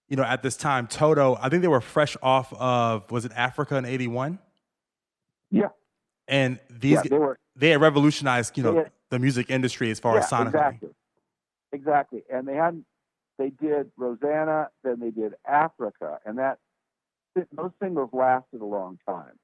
you 0.08 0.16
know 0.16 0.22
at 0.22 0.42
this 0.42 0.56
time 0.56 0.86
Toto 0.86 1.36
I 1.40 1.48
think 1.48 1.62
they 1.62 1.68
were 1.68 1.80
fresh 1.80 2.16
off 2.22 2.52
of 2.52 3.10
was 3.10 3.24
it 3.24 3.32
Africa 3.34 3.76
in 3.76 3.86
'81? 3.86 4.38
Yeah. 5.50 5.68
And 6.28 6.60
these 6.68 6.92
yeah, 6.92 7.02
they 7.08 7.18
were 7.18 7.38
they 7.56 7.70
had 7.70 7.80
revolutionized 7.80 8.58
you 8.58 8.64
know 8.64 8.76
had, 8.76 8.90
the 9.08 9.18
music 9.18 9.50
industry 9.50 9.90
as 9.90 9.98
far 9.98 10.14
yeah, 10.14 10.20
as 10.20 10.26
sonically. 10.26 10.48
Exactly. 10.48 10.90
Exactly. 11.72 12.22
And 12.30 12.46
they 12.46 12.54
had 12.54 12.84
they 13.38 13.48
did 13.48 13.90
Rosanna, 13.96 14.68
then 14.84 15.00
they 15.00 15.10
did 15.10 15.32
Africa, 15.48 16.18
and 16.26 16.38
that 16.38 16.58
those 17.34 17.70
singles 17.80 18.10
lasted 18.12 18.60
a 18.60 18.66
long 18.66 18.98
time. 19.06 19.38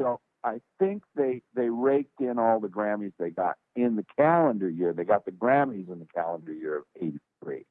So 0.00 0.20
I 0.42 0.60
think 0.78 1.02
they 1.14 1.42
they 1.54 1.68
raked 1.68 2.20
in 2.20 2.38
all 2.38 2.60
the 2.60 2.68
Grammys 2.68 3.12
they 3.18 3.30
got 3.30 3.56
in 3.76 3.96
the 3.96 4.06
calendar 4.16 4.68
year. 4.68 4.92
They 4.92 5.04
got 5.04 5.24
the 5.24 5.32
Grammys 5.32 5.90
in 5.92 5.98
the 5.98 6.08
calendar 6.14 6.52
year 6.52 6.78
of 6.78 6.84
'83, 6.96 7.66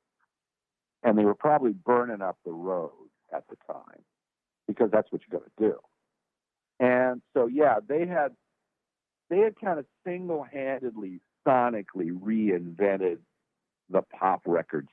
and 1.03 1.17
they 1.17 1.25
were 1.25 1.35
probably 1.35 1.71
burning 1.71 2.21
up 2.21 2.37
the 2.45 2.51
road 2.51 2.91
at 3.33 3.45
the 3.49 3.55
time 3.71 4.03
because 4.67 4.91
that's 4.91 5.11
what 5.11 5.21
you 5.21 5.39
got 5.39 5.45
to 5.45 5.69
do. 5.69 5.79
And 6.79 7.21
so 7.33 7.47
yeah, 7.47 7.75
they 7.85 8.05
had 8.05 8.35
they 9.29 9.39
had 9.39 9.59
kind 9.59 9.79
of 9.79 9.85
single-handedly 10.05 11.21
sonically 11.47 12.11
reinvented 12.11 13.17
the 13.89 14.01
pop 14.01 14.41
records 14.45 14.89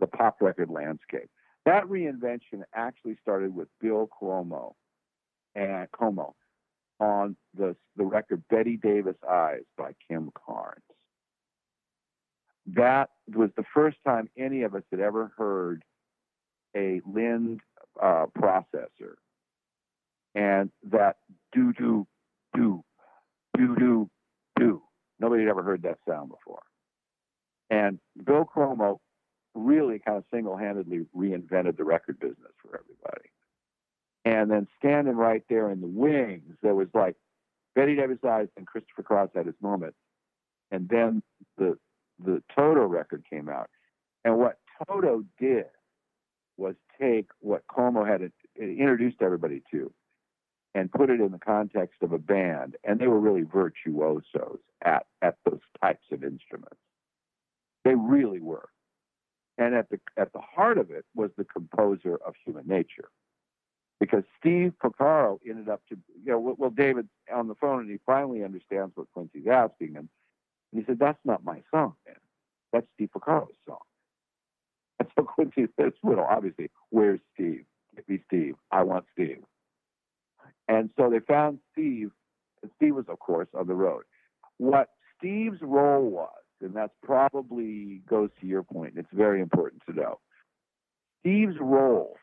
the 0.00 0.06
pop 0.06 0.36
record 0.40 0.70
landscape. 0.70 1.30
That 1.64 1.84
reinvention 1.84 2.62
actually 2.74 3.16
started 3.22 3.54
with 3.54 3.68
Bill 3.80 4.08
Cuomo 4.20 4.74
and 5.54 5.88
Cuomo 5.90 6.32
on 7.00 7.36
the 7.56 7.76
the 7.96 8.04
record 8.04 8.42
Bette 8.50 8.76
Davis 8.76 9.16
Eyes 9.28 9.62
by 9.76 9.92
Kim 10.08 10.30
Carnes. 10.46 10.82
That 12.66 13.10
was 13.34 13.50
the 13.56 13.64
first 13.74 13.96
time 14.06 14.28
any 14.38 14.62
of 14.62 14.74
us 14.74 14.82
had 14.90 15.00
ever 15.00 15.32
heard 15.36 15.82
a 16.76 17.00
Lind 17.06 17.60
uh, 18.02 18.26
processor, 18.36 19.14
and 20.34 20.70
that 20.90 21.16
do 21.52 21.72
do 21.72 22.06
do 22.54 22.82
do 23.56 23.76
do 23.76 24.10
do. 24.58 24.82
Nobody 25.20 25.44
had 25.44 25.50
ever 25.50 25.62
heard 25.62 25.82
that 25.82 25.98
sound 26.08 26.30
before. 26.30 26.62
And 27.70 27.98
Bill 28.24 28.44
Cuomo 28.44 28.98
really 29.54 29.98
kind 29.98 30.18
of 30.18 30.24
single-handedly 30.32 31.06
reinvented 31.16 31.76
the 31.76 31.84
record 31.84 32.18
business 32.18 32.52
for 32.62 32.78
everybody. 32.78 33.30
And 34.24 34.50
then 34.50 34.66
standing 34.78 35.16
right 35.16 35.42
there 35.48 35.70
in 35.70 35.80
the 35.80 35.86
wings, 35.86 36.56
there 36.62 36.74
was 36.74 36.88
like 36.94 37.16
Bette 37.74 37.96
Davis 37.96 38.18
Eyes 38.26 38.48
and 38.56 38.66
Christopher 38.66 39.02
Cross 39.02 39.30
had 39.34 39.46
his 39.46 39.54
moment. 39.60 39.94
And 40.70 40.88
then 40.88 41.22
the 41.58 41.78
the 42.24 42.42
Toto 42.54 42.84
record 42.86 43.24
came 43.28 43.48
out. 43.48 43.68
And 44.24 44.38
what 44.38 44.58
Toto 44.86 45.24
did 45.38 45.66
was 46.56 46.74
take 47.00 47.28
what 47.40 47.66
Cuomo 47.66 48.06
had 48.06 48.30
introduced 48.56 49.20
everybody 49.20 49.62
to 49.72 49.92
and 50.74 50.90
put 50.90 51.10
it 51.10 51.20
in 51.20 51.32
the 51.32 51.38
context 51.38 52.02
of 52.02 52.12
a 52.12 52.18
band. 52.18 52.76
And 52.84 52.98
they 52.98 53.08
were 53.08 53.20
really 53.20 53.42
virtuosos 53.42 54.58
at, 54.84 55.06
at 55.22 55.36
those 55.44 55.60
types 55.82 56.04
of 56.12 56.24
instruments. 56.24 56.78
They 57.84 57.94
really 57.94 58.40
were. 58.40 58.68
And 59.56 59.74
at 59.74 59.88
the 59.88 60.00
at 60.16 60.32
the 60.32 60.40
heart 60.40 60.78
of 60.78 60.90
it 60.90 61.04
was 61.14 61.30
the 61.36 61.44
composer 61.44 62.18
of 62.26 62.34
Human 62.44 62.66
Nature, 62.66 63.08
because 64.00 64.24
Steve 64.38 64.72
Porcaro 64.82 65.38
ended 65.48 65.68
up 65.68 65.80
to 65.88 65.96
you 66.24 66.32
know 66.32 66.56
well 66.58 66.70
David 66.70 67.08
on 67.32 67.48
the 67.48 67.54
phone 67.54 67.80
and 67.80 67.90
he 67.90 67.98
finally 68.04 68.42
understands 68.42 68.92
what 68.96 69.06
Quincy's 69.12 69.46
asking 69.46 69.94
him, 69.94 70.08
and 70.72 70.80
he 70.80 70.84
said 70.84 70.98
that's 70.98 71.24
not 71.24 71.44
my 71.44 71.62
song, 71.70 71.94
man, 72.06 72.16
that's 72.72 72.86
Steve 72.94 73.10
Porcaro's 73.16 73.54
song. 73.66 73.78
And 74.98 75.08
so 75.16 75.24
Quincy 75.24 75.66
says, 75.78 75.92
well, 76.02 76.26
obviously, 76.28 76.70
where's 76.90 77.20
Steve? 77.34 77.64
Give 77.96 78.08
me 78.08 78.18
Steve. 78.26 78.54
I 78.70 78.82
want 78.82 79.04
Steve. 79.12 79.42
And 80.68 80.90
so 80.96 81.10
they 81.10 81.20
found 81.20 81.58
Steve, 81.72 82.10
and 82.62 82.70
Steve 82.76 82.94
was, 82.94 83.06
of 83.08 83.18
course, 83.18 83.48
on 83.54 83.66
the 83.66 83.74
road. 83.74 84.04
What 84.58 84.90
Steve's 85.18 85.60
role 85.60 86.08
was 86.08 86.43
and 86.64 86.74
that's 86.74 86.94
probably 87.02 88.02
goes 88.08 88.30
to 88.40 88.46
your 88.46 88.62
point. 88.62 88.94
It's 88.96 89.08
very 89.12 89.40
important 89.40 89.82
to 89.86 89.94
know. 89.94 90.18
Steve's 91.20 91.56
role 91.60 92.16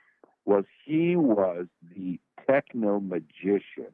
was 0.46 0.66
he 0.86 1.16
was 1.16 1.68
the 1.96 2.20
techno 2.50 3.00
magician 3.00 3.94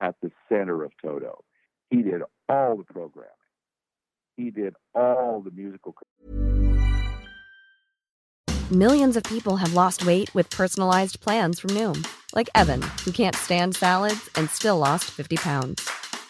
at 0.00 0.14
the 0.22 0.30
center 0.48 0.84
of 0.84 0.92
Toto. 1.02 1.44
He 1.90 2.02
did 2.02 2.22
all 2.48 2.76
the 2.76 2.84
programming. 2.84 3.30
He 4.36 4.50
did 4.50 4.74
all 4.94 5.42
the 5.44 5.50
musical. 5.50 5.94
Millions 8.70 9.16
of 9.16 9.22
people 9.24 9.56
have 9.56 9.72
lost 9.72 10.04
weight 10.04 10.32
with 10.34 10.50
personalized 10.50 11.20
plans 11.20 11.58
from 11.58 11.70
Noom, 11.70 12.06
like 12.34 12.50
Evan, 12.54 12.82
who 13.04 13.10
can't 13.10 13.34
stand 13.34 13.74
salads 13.74 14.28
and 14.36 14.48
still 14.50 14.76
lost 14.76 15.04
50 15.10 15.36
pounds. 15.38 15.90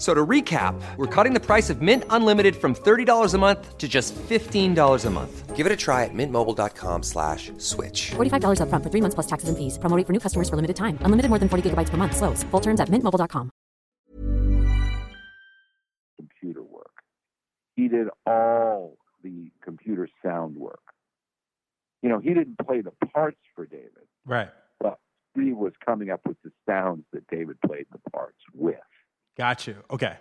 F- 0.00 0.04
So 0.04 0.14
to 0.14 0.26
recap, 0.26 0.80
we're 0.96 1.06
cutting 1.06 1.34
the 1.34 1.40
price 1.46 1.68
of 1.68 1.82
Mint 1.82 2.04
Unlimited 2.08 2.56
from 2.56 2.74
$30 2.74 3.34
a 3.34 3.38
month 3.38 3.76
to 3.76 3.86
just 3.86 4.14
$15 4.14 5.04
a 5.06 5.10
month. 5.10 5.54
Give 5.54 5.66
it 5.66 5.72
a 5.72 5.76
try 5.76 6.04
at 6.04 6.14
mintmobile.com 6.14 7.02
slash 7.02 7.52
switch. 7.58 8.12
$45 8.16 8.60
upfront 8.62 8.82
for 8.82 8.88
three 8.90 9.02
months 9.02 9.14
plus 9.14 9.26
taxes 9.26 9.50
and 9.50 9.58
fees. 9.58 9.76
Promo 9.78 10.02
for 10.06 10.14
new 10.14 10.18
customers 10.20 10.48
for 10.48 10.56
limited 10.56 10.76
time. 10.76 10.96
Unlimited 11.02 11.28
more 11.28 11.38
than 11.38 11.50
40 11.50 11.68
gigabytes 11.68 11.90
per 11.90 11.98
month. 11.98 12.16
Slows. 12.16 12.42
Full 12.44 12.60
terms 12.62 12.80
at 12.80 12.88
mintmobile.com. 12.88 13.50
computer 16.16 16.62
work. 16.62 16.92
He 17.76 17.88
did 17.88 18.08
all 18.26 18.96
the 19.22 19.50
computer 19.62 20.08
sound 20.24 20.56
work. 20.56 20.80
You 22.02 22.08
know, 22.08 22.18
he 22.20 22.30
didn't 22.32 22.56
play 22.66 22.80
the 22.80 22.92
parts 23.12 23.40
for 23.54 23.66
David, 23.66 24.06
Right. 24.24 24.48
but 24.80 24.98
Steve 25.32 25.56
was 25.56 25.72
coming 25.84 26.08
up 26.10 26.20
with 26.26 26.36
the 26.42 26.50
sounds 26.66 27.04
that 27.12 27.26
David 27.28 27.60
played 27.66 27.86
the 27.92 28.00
parts 28.10 28.38
with. 28.54 28.76
Got 29.40 29.66
you. 29.66 29.76
Okay. 29.90 30.18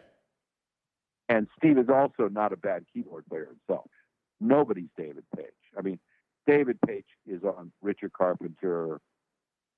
And 1.28 1.49
Steve 1.57 1.78
is 1.78 1.89
also 1.89 2.30
not 2.30 2.53
a 2.53 2.55
bad 2.55 2.86
keyboard 2.93 3.26
player 3.30 3.47
himself. 3.47 3.89
Nobody's 4.39 4.88
David 4.97 5.26
Paich. 5.36 5.49
I 5.78 5.82
mean, 5.82 5.99
David 6.47 6.78
Paich 6.88 7.03
is 7.28 7.43
on 7.43 7.74
Richard 7.82 8.13
Carpenter, 8.13 9.01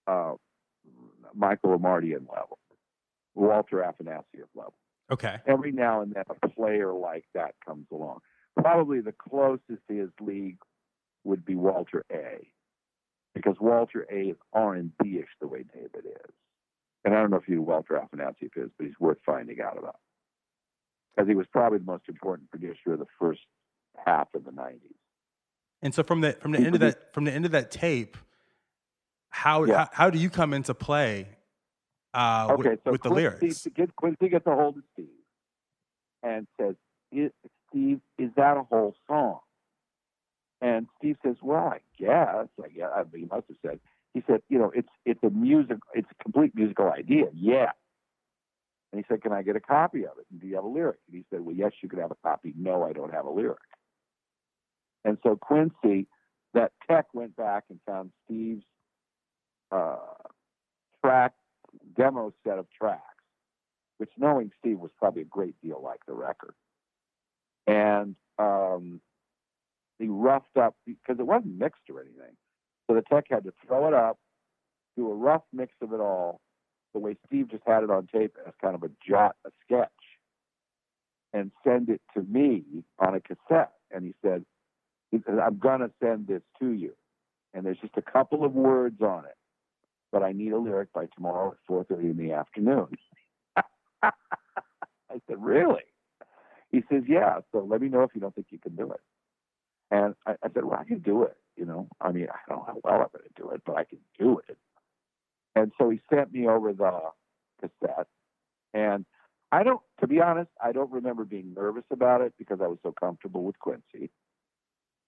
uh, 0.05 0.33
Michael 1.33 1.75
Omartian 1.75 2.29
level, 2.29 2.59
Walter 3.33 3.77
Afanasieff 3.77 4.45
level. 4.53 4.75
Okay. 5.11 5.39
Every 5.47 5.71
now 5.71 6.01
and 6.01 6.13
then, 6.13 6.25
a 6.29 6.47
player 6.47 6.93
like 6.93 7.25
that 7.33 7.55
comes 7.65 7.87
along. 7.91 8.19
Probably 8.55 9.01
the 9.01 9.11
closest 9.11 9.81
to 9.89 9.95
his 9.95 10.11
league 10.21 10.59
would 11.23 11.43
be 11.43 11.55
Walter 11.55 12.05
A, 12.11 12.47
because 13.33 13.55
Walter 13.59 14.05
A 14.11 14.29
is 14.29 14.37
R 14.53 14.75
and 14.75 14.91
B-ish 15.01 15.29
the 15.39 15.47
way 15.47 15.65
David 15.73 16.05
is. 16.05 16.31
And 17.03 17.15
I 17.15 17.19
don't 17.21 17.31
know 17.31 17.37
if 17.37 17.47
you 17.47 17.61
Walter 17.61 17.99
Afanasieff 17.99 18.51
is, 18.55 18.69
but 18.77 18.85
he's 18.85 18.99
worth 18.99 19.17
finding 19.25 19.59
out 19.61 19.77
about 19.77 19.97
because 21.15 21.27
he 21.27 21.35
was 21.35 21.47
probably 21.51 21.79
the 21.79 21.85
most 21.85 22.03
important 22.07 22.49
producer 22.51 22.93
of 22.93 22.99
the 22.99 23.07
first 23.19 23.41
half 24.05 24.27
of 24.35 24.45
the 24.45 24.51
'90s. 24.51 24.79
And 25.81 25.93
so 25.95 26.03
from 26.03 26.21
the 26.21 26.33
from 26.33 26.51
the 26.51 26.59
end 26.59 26.75
of 26.75 26.81
that 26.81 27.13
from 27.13 27.23
the 27.25 27.31
end 27.31 27.45
of 27.45 27.51
that 27.51 27.71
tape, 27.71 28.17
how 29.29 29.63
Yeah. 29.63 29.77
how, 29.77 29.89
how 29.93 30.09
do 30.09 30.19
you 30.19 30.29
come 30.29 30.53
into 30.53 30.73
play 30.73 31.27
uh, 32.13 32.49
okay, 32.51 32.69
with, 32.71 32.79
so 32.83 32.91
with 32.91 33.01
the 33.01 33.09
lyrics? 33.09 33.67
Get, 33.73 33.95
Quincy 33.95 34.29
gets 34.29 34.45
a 34.45 34.53
hold 34.55 34.77
of 34.77 34.83
Steve 34.93 35.07
and 36.21 36.47
says, 36.59 36.75
"I- 37.13 37.31
"Steve, 37.69 38.01
is 38.19 38.29
that 38.35 38.57
a 38.57 38.63
whole 38.63 38.95
song?" 39.07 39.39
And 40.61 40.87
Steve 40.99 41.17
says, 41.25 41.37
"Well, 41.41 41.67
I 41.67 41.79
guess. 41.97 42.47
I 42.63 42.67
guess. 42.67 42.89
I 42.95 43.03
mean, 43.11 43.23
he 43.23 43.25
must 43.25 43.47
have 43.47 43.57
said." 43.65 43.79
He 44.13 44.23
said, 44.27 44.41
"You 44.49 44.59
know, 44.59 44.71
it's 44.75 44.89
it's 45.05 45.23
a 45.23 45.29
music. 45.29 45.77
It's 45.93 46.09
a 46.11 46.23
complete 46.23 46.53
musical 46.55 46.91
idea. 46.91 47.25
Yeah." 47.33 47.71
And 48.91 48.99
he 48.99 49.05
said, 49.07 49.21
"Can 49.21 49.31
I 49.31 49.41
get 49.41 49.55
a 49.55 49.61
copy 49.61 50.05
of 50.05 50.17
it? 50.19 50.25
And 50.31 50.41
do 50.41 50.47
you 50.47 50.55
have 50.55 50.65
a 50.65 50.67
lyric?" 50.67 50.97
And 51.07 51.17
he 51.17 51.25
said, 51.29 51.41
"Well, 51.41 51.55
yes, 51.55 51.71
you 51.81 51.89
can 51.89 51.99
have 51.99 52.11
a 52.11 52.15
copy. 52.15 52.53
No, 52.57 52.83
I 52.83 52.93
don't 52.93 53.13
have 53.13 53.25
a 53.25 53.31
lyric." 53.31 53.59
And 55.03 55.17
so 55.23 55.35
Quincy, 55.35 56.07
that 56.53 56.73
tech 56.89 57.07
went 57.13 57.35
back 57.35 57.63
and 57.69 57.79
found 57.85 58.11
Steve's 58.25 58.65
uh, 59.71 59.95
track 61.03 61.33
demo 61.95 62.33
set 62.45 62.59
of 62.59 62.67
tracks, 62.69 63.01
which 63.97 64.09
knowing 64.17 64.51
Steve 64.59 64.79
was 64.79 64.91
probably 64.99 65.21
a 65.21 65.25
great 65.25 65.55
deal 65.61 65.81
like 65.83 66.05
the 66.05 66.13
record. 66.13 66.53
And 67.67 68.15
um, 68.37 69.01
he 69.99 70.07
roughed 70.07 70.57
up 70.57 70.75
because 70.85 71.19
it 71.19 71.25
wasn't 71.25 71.57
mixed 71.57 71.81
or 71.89 72.01
anything. 72.01 72.35
So 72.91 72.95
the 72.95 73.03
tech 73.03 73.25
had 73.29 73.45
to 73.45 73.53
throw 73.65 73.87
it 73.87 73.93
up, 73.93 74.17
do 74.97 75.09
a 75.09 75.15
rough 75.15 75.43
mix 75.53 75.73
of 75.81 75.93
it 75.93 76.01
all, 76.01 76.41
the 76.93 76.99
way 76.99 77.15
Steve 77.25 77.49
just 77.49 77.63
had 77.65 77.83
it 77.83 77.89
on 77.89 78.07
tape 78.13 78.35
as 78.45 78.53
kind 78.61 78.75
of 78.75 78.83
a 78.83 78.91
jot, 79.07 79.35
a 79.45 79.49
sketch, 79.65 79.89
and 81.33 81.51
send 81.63 81.89
it 81.89 82.01
to 82.15 82.23
me 82.23 82.63
on 82.99 83.15
a 83.15 83.21
cassette. 83.21 83.71
And 83.91 84.03
he 84.05 84.13
said, 84.21 84.43
he 85.11 85.21
said 85.25 85.39
I'm 85.39 85.57
going 85.57 85.79
to 85.79 85.91
send 86.03 86.27
this 86.27 86.41
to 86.59 86.71
you. 86.71 86.93
And 87.53 87.65
there's 87.65 87.79
just 87.79 87.95
a 87.97 88.01
couple 88.01 88.43
of 88.43 88.53
words 88.53 89.01
on 89.01 89.25
it 89.25 89.35
but 90.11 90.23
I 90.23 90.33
need 90.33 90.51
a 90.51 90.57
lyric 90.57 90.91
by 90.93 91.07
tomorrow 91.15 91.51
at 91.53 91.57
4:30 91.73 92.11
in 92.11 92.17
the 92.17 92.33
afternoon. 92.33 92.87
I 94.03 94.11
said, 95.27 95.41
really? 95.43 95.83
He 96.71 96.83
says, 96.91 97.03
yeah. 97.07 97.39
So 97.51 97.65
let 97.69 97.81
me 97.81 97.89
know 97.89 98.03
if 98.03 98.11
you 98.13 98.21
don't 98.21 98.33
think 98.33 98.47
you 98.49 98.59
can 98.59 98.75
do 98.75 98.91
it. 98.91 99.01
And 99.89 100.15
I, 100.25 100.33
I 100.43 100.49
said, 100.53 100.63
well, 100.65 100.79
I 100.79 100.85
can 100.85 100.99
do 100.99 101.23
it. 101.23 101.35
You 101.55 101.65
know, 101.65 101.87
I 101.99 102.11
mean, 102.11 102.27
I 102.31 102.37
don't 102.49 102.59
know 102.59 102.65
how 102.65 102.77
well 102.83 103.01
I'm 103.01 103.07
going 103.13 103.27
to 103.35 103.41
do 103.41 103.49
it, 103.51 103.61
but 103.65 103.77
I 103.77 103.83
can 103.83 103.99
do 104.17 104.41
it. 104.47 104.57
And 105.55 105.71
so 105.77 105.89
he 105.89 105.99
sent 106.09 106.31
me 106.31 106.47
over 106.47 106.73
the 106.73 106.99
cassette, 107.59 108.07
and 108.73 109.05
I 109.51 109.63
don't, 109.63 109.81
to 109.99 110.07
be 110.07 110.21
honest, 110.21 110.49
I 110.63 110.71
don't 110.71 110.91
remember 110.91 111.25
being 111.25 111.53
nervous 111.53 111.83
about 111.91 112.21
it 112.21 112.33
because 112.37 112.59
I 112.63 112.67
was 112.67 112.77
so 112.83 112.93
comfortable 112.97 113.43
with 113.43 113.59
Quincy. 113.59 114.11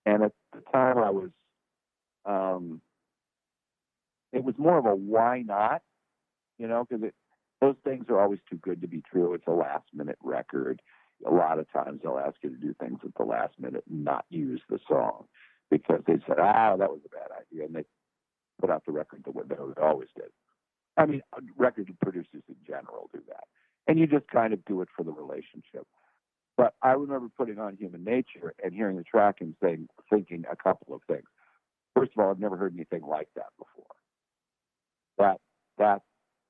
And 0.06 0.22
at 0.22 0.34
the 0.54 0.62
time, 0.74 0.98
I 0.98 1.12
was, 1.12 1.30
um, 2.26 2.82
it 4.34 4.44
was 4.44 4.56
more 4.58 4.78
of 4.78 4.86
a 4.86 4.94
why 4.94 5.44
not, 5.44 5.82
you 6.58 6.68
know, 6.68 6.86
because 6.88 7.04
it 7.04 7.16
those 7.64 7.76
things 7.86 8.06
are 8.10 8.20
always 8.20 8.42
too 8.50 8.58
good 8.58 8.82
to 8.82 8.88
be 8.88 9.02
true. 9.10 9.34
It's 9.34 9.48
a 9.48 9.52
last 9.52 9.86
minute 9.94 10.18
record. 10.22 10.82
A 11.26 11.32
lot 11.32 11.60
of 11.60 11.72
times 11.72 12.02
they'll 12.04 12.20
ask 12.20 12.36
you 12.42 12.50
to 12.50 12.58
do 12.58 12.76
things 12.78 13.00
at 13.06 13.16
the 13.16 13.24
last 13.24 13.54
minute 13.58 13.86
and 13.90 14.04
not 14.04 14.26
use 14.30 14.62
the 14.70 14.80
song 14.86 15.24
because 15.78 16.02
they 16.06 16.20
said, 16.28 16.38
ah, 16.40 16.76
that 16.78 16.90
was 16.90 17.00
a 17.06 17.10
bad 17.10 17.30
idea. 17.32 17.66
And 17.66 17.76
they 17.76 17.86
put 18.62 18.70
out 18.70 18.84
the 18.86 18.92
record 18.92 19.24
the 19.26 19.32
way 19.32 19.44
they 19.48 19.56
always 19.82 20.10
did. 20.16 20.30
I 20.96 21.06
mean, 21.06 21.22
record 21.58 21.92
producers 22.02 22.44
in 22.48 22.56
general 22.68 23.10
do 23.14 23.22
that. 23.28 23.46
And 23.88 24.00
you 24.00 24.08
just 24.08 24.28
kind 24.28 24.54
of 24.54 24.64
do 24.66 24.82
it 24.82 24.88
for 24.96 25.04
the 25.04 25.12
relationship. 25.12 25.88
But 26.56 26.76
I 26.84 26.92
remember 26.92 27.30
putting 27.36 27.58
on 27.58 27.76
Human 27.78 28.04
Nature 28.04 28.54
and 28.64 28.74
hearing 28.74 28.98
the 28.98 29.04
track 29.04 29.38
and 29.42 29.56
saying, 29.62 29.88
thinking 30.10 30.46
a 30.52 30.56
couple 30.56 30.94
of 30.94 31.02
things. 31.08 31.26
First 31.96 32.12
of 32.16 32.24
all, 32.24 32.30
I've 32.30 32.40
never 32.40 32.58
heard 32.58 32.74
anything 32.76 33.02
like 33.02 33.30
that 33.36 33.50
before. 33.58 33.96
That 35.18 35.40
that's 35.78 36.04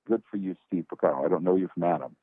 good 0.06 0.22
for 0.30 0.38
you, 0.38 0.56
Steve 0.68 0.86
Porcaro. 0.94 1.26
I 1.26 1.30
don't 1.30 1.44
know 1.44 1.56
you 1.56 1.70
from 1.74 1.84
Adam, 1.84 2.16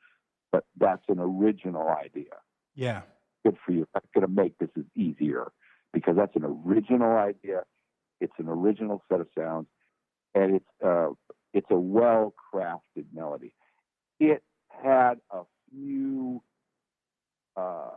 but 0.53 0.65
that's 0.79 1.03
an 1.09 1.19
original 1.19 1.89
idea. 1.89 2.35
Yeah. 2.75 3.03
Good 3.45 3.57
for 3.65 3.73
you. 3.73 3.87
I'm 3.95 4.03
going 4.15 4.27
to 4.27 4.33
make 4.33 4.59
this 4.59 4.69
as 4.77 4.85
easier 4.95 5.51
because 5.93 6.17
that's 6.17 6.35
an 6.37 6.45
original 6.45 7.17
idea. 7.17 7.63
It's 8.21 8.33
an 8.39 8.49
original 8.49 9.03
set 9.11 9.21
of 9.21 9.29
sounds, 9.37 9.67
and 10.35 10.57
it's 10.57 10.85
uh, 10.85 11.09
it's 11.53 11.71
a 11.71 11.79
well 11.79 12.35
crafted 12.55 13.07
melody. 13.13 13.55
It 14.19 14.43
had 14.69 15.15
a 15.31 15.43
few 15.71 16.43
uh, 17.57 17.97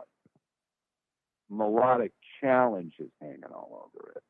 melodic 1.50 2.12
challenges 2.40 3.10
hanging 3.20 3.44
all 3.54 3.90
over 3.90 4.12
it. 4.16 4.22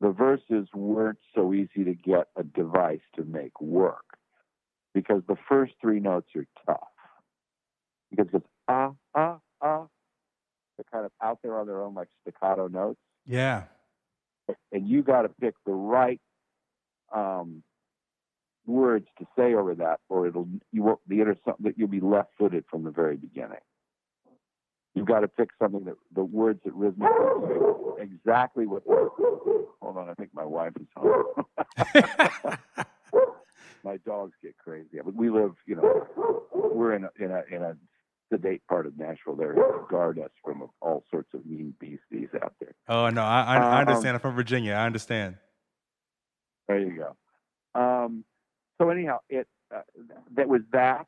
The 0.00 0.10
verses 0.10 0.68
weren't 0.74 1.18
so 1.34 1.52
easy 1.54 1.84
to 1.84 1.94
get 1.94 2.28
a 2.36 2.42
device 2.42 3.00
to 3.16 3.24
make 3.24 3.60
work 3.60 4.04
because 4.94 5.22
the 5.28 5.36
first 5.48 5.74
three 5.80 6.00
notes 6.00 6.28
are 6.34 6.46
tough. 6.66 6.88
Because 8.10 8.28
it's 8.34 8.46
ah, 8.68 8.92
ah, 9.14 9.38
ah. 9.60 9.86
Kind 10.90 11.04
of 11.04 11.12
out 11.22 11.38
there 11.42 11.58
on 11.58 11.66
their 11.66 11.82
own, 11.82 11.94
like 11.94 12.08
staccato 12.22 12.68
notes. 12.68 13.00
Yeah. 13.26 13.64
And 14.72 14.88
you 14.88 15.02
got 15.02 15.22
to 15.22 15.28
pick 15.28 15.54
the 15.64 15.72
right 15.72 16.20
um, 17.14 17.62
words 18.66 19.06
to 19.18 19.26
say 19.36 19.54
over 19.54 19.74
that, 19.76 20.00
or 20.08 20.26
it'll 20.26 20.48
you 20.72 20.82
won't 20.82 21.00
the 21.06 21.20
inner 21.20 21.36
something 21.44 21.64
that 21.64 21.78
you'll 21.78 21.88
be 21.88 22.00
left-footed 22.00 22.64
from 22.70 22.84
the 22.84 22.90
very 22.90 23.16
beginning. 23.16 23.58
You've 24.94 25.06
got 25.06 25.20
to 25.20 25.28
pick 25.28 25.50
something 25.60 25.84
that 25.84 25.94
the 26.14 26.24
words 26.24 26.60
that 26.64 26.74
rhythmically 26.74 27.12
exactly 27.98 28.66
what. 28.66 28.82
Hold 28.86 29.96
on, 29.96 30.08
I 30.08 30.14
think 30.14 30.30
my 30.34 30.44
wife 30.44 30.72
is 30.78 30.86
home. 30.96 31.24
my 33.84 33.96
dogs 33.98 34.32
get 34.42 34.56
crazy. 34.58 34.98
But 35.04 35.14
we 35.14 35.30
live, 35.30 35.52
you 35.66 35.76
know, 35.76 36.06
we're 36.52 36.94
in 36.94 37.04
a 37.04 37.10
in 37.18 37.30
a 37.30 37.42
in 37.50 37.62
a 37.62 37.76
sedate 38.32 38.62
part 38.68 38.86
of 38.86 38.96
Nashville. 38.98 39.36
There 39.36 39.52
to 39.52 39.86
guard 39.90 40.18
us 40.18 40.30
from 40.44 40.68
all 40.80 41.04
sorts 41.10 41.28
of 41.34 41.44
mean 41.44 41.74
beasties 41.78 42.28
out 42.42 42.54
there. 42.60 42.74
Oh 42.88 43.08
no, 43.10 43.22
I 43.22 43.42
I, 43.42 43.56
I 43.56 43.82
Um, 43.82 43.88
understand. 43.88 44.14
I'm 44.16 44.20
from 44.20 44.34
Virginia. 44.34 44.72
I 44.74 44.86
understand. 44.86 45.36
There 46.68 46.78
you 46.78 46.96
go. 46.96 47.80
Um, 47.80 48.24
so 48.80 48.90
anyhow, 48.90 49.18
it 49.28 49.46
uh, 49.74 49.82
that 50.34 50.48
was 50.48 50.62
that, 50.72 51.06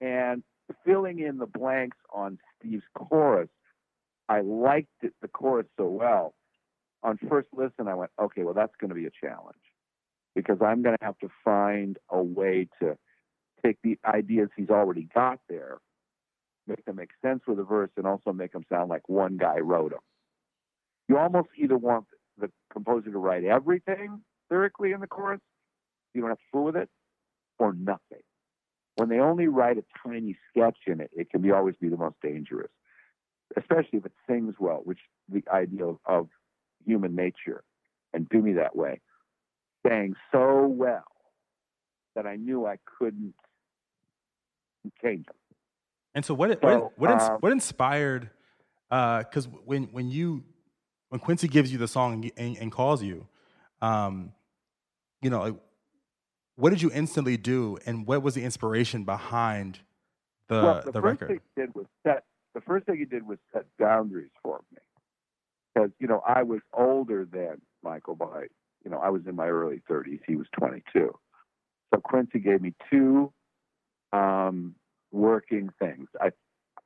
and 0.00 0.42
filling 0.84 1.18
in 1.20 1.38
the 1.38 1.46
blanks 1.46 1.96
on 2.12 2.38
Steve's 2.58 2.84
chorus. 2.94 3.48
I 4.28 4.40
liked 4.42 4.88
it, 5.02 5.14
the 5.22 5.28
chorus 5.28 5.66
so 5.78 5.86
well. 5.86 6.34
On 7.02 7.16
first 7.28 7.48
listen, 7.54 7.88
I 7.88 7.94
went, 7.94 8.10
okay, 8.20 8.42
well 8.42 8.54
that's 8.54 8.74
going 8.80 8.90
to 8.90 8.94
be 8.94 9.06
a 9.06 9.10
challenge 9.24 9.56
because 10.34 10.58
I'm 10.60 10.82
going 10.82 10.96
to 10.98 11.04
have 11.04 11.18
to 11.20 11.28
find 11.44 11.96
a 12.10 12.22
way 12.22 12.68
to 12.82 12.98
take 13.64 13.78
the 13.82 13.98
ideas 14.04 14.50
he's 14.56 14.68
already 14.70 15.08
got 15.14 15.40
there, 15.48 15.78
make 16.68 16.84
them 16.84 16.96
make 16.96 17.10
sense 17.22 17.42
with 17.46 17.58
a 17.58 17.64
verse, 17.64 17.90
and 17.96 18.06
also 18.06 18.32
make 18.32 18.52
them 18.52 18.64
sound 18.68 18.90
like 18.90 19.08
one 19.08 19.36
guy 19.36 19.58
wrote 19.58 19.90
them. 19.90 20.00
You 21.08 21.18
almost 21.18 21.48
either 21.56 21.76
want 21.76 22.06
the 22.38 22.50
composer 22.72 23.10
to 23.10 23.18
write 23.18 23.44
everything 23.44 24.20
lyrically 24.50 24.92
in 24.92 25.00
the 25.00 25.06
chorus, 25.06 25.40
you 26.14 26.20
don't 26.20 26.30
have 26.30 26.38
to 26.38 26.44
fool 26.52 26.64
with 26.64 26.76
it, 26.76 26.88
or 27.58 27.72
nothing. 27.72 28.22
When 28.96 29.08
they 29.08 29.18
only 29.18 29.48
write 29.48 29.78
a 29.78 29.84
tiny 30.06 30.36
sketch 30.50 30.78
in 30.86 31.00
it, 31.00 31.10
it 31.12 31.30
can 31.30 31.40
be 31.40 31.52
always 31.52 31.76
be 31.76 31.88
the 31.88 31.96
most 31.96 32.16
dangerous, 32.22 32.70
especially 33.56 33.98
if 33.98 34.06
it 34.06 34.12
sings 34.28 34.54
well, 34.58 34.80
which 34.84 34.98
the 35.28 35.42
ideal 35.52 36.00
of 36.04 36.28
human 36.84 37.14
nature 37.14 37.62
and 38.12 38.28
do 38.28 38.40
me 38.40 38.54
that 38.54 38.74
way, 38.74 39.00
sang 39.86 40.14
so 40.32 40.66
well 40.66 41.04
that 42.16 42.26
I 42.26 42.36
knew 42.36 42.66
I 42.66 42.78
couldn't 42.98 43.34
change 45.02 45.26
them. 45.26 45.36
And 46.18 46.24
so, 46.24 46.34
what 46.34 46.50
So, 46.50 46.58
what 46.80 46.98
what, 46.98 47.10
um, 47.12 47.38
what 47.38 47.52
inspired? 47.52 48.28
Because 48.90 49.46
when 49.64 49.84
when 49.92 50.10
you 50.10 50.42
when 51.10 51.20
Quincy 51.20 51.46
gives 51.46 51.70
you 51.70 51.78
the 51.78 51.86
song 51.86 52.28
and, 52.36 52.56
and, 52.56 52.72
calls 52.72 53.04
you, 53.04 53.28
um, 53.80 54.32
you 55.22 55.30
know, 55.30 55.42
like, 55.42 55.54
what 56.56 56.70
did 56.70 56.82
you 56.82 56.90
instantly 56.92 57.36
do, 57.36 57.78
and 57.86 58.04
what 58.04 58.24
was 58.24 58.34
the 58.34 58.42
inspiration 58.42 59.04
behind 59.04 59.78
the 60.48 60.56
well, 60.56 60.82
the, 60.84 60.90
the 60.90 61.00
first 61.00 61.20
record? 61.20 61.28
thing 61.28 61.40
did 61.54 61.74
was 61.76 61.86
set. 62.04 62.24
The 62.52 62.62
first 62.62 62.86
thing 62.86 62.98
he 62.98 63.04
did 63.04 63.24
was 63.24 63.38
set 63.52 63.66
boundaries 63.78 64.32
for 64.42 64.60
me, 64.72 64.80
because 65.72 65.90
you 66.00 66.08
know 66.08 66.20
I 66.26 66.42
was 66.42 66.62
older 66.72 67.28
than 67.30 67.60
Michael 67.84 68.16
by 68.16 68.46
you 68.84 68.90
know 68.90 68.98
I 68.98 69.10
was 69.10 69.22
in 69.28 69.36
my 69.36 69.46
early 69.46 69.82
30s. 69.88 70.18
He 70.26 70.34
was 70.34 70.48
22, 70.58 70.82
so 71.94 72.00
Quincy 72.02 72.40
gave 72.40 72.60
me 72.60 72.74
two 72.90 73.32
um, 74.12 74.74
working 75.12 75.70
things. 75.78 76.08
I 76.20 76.30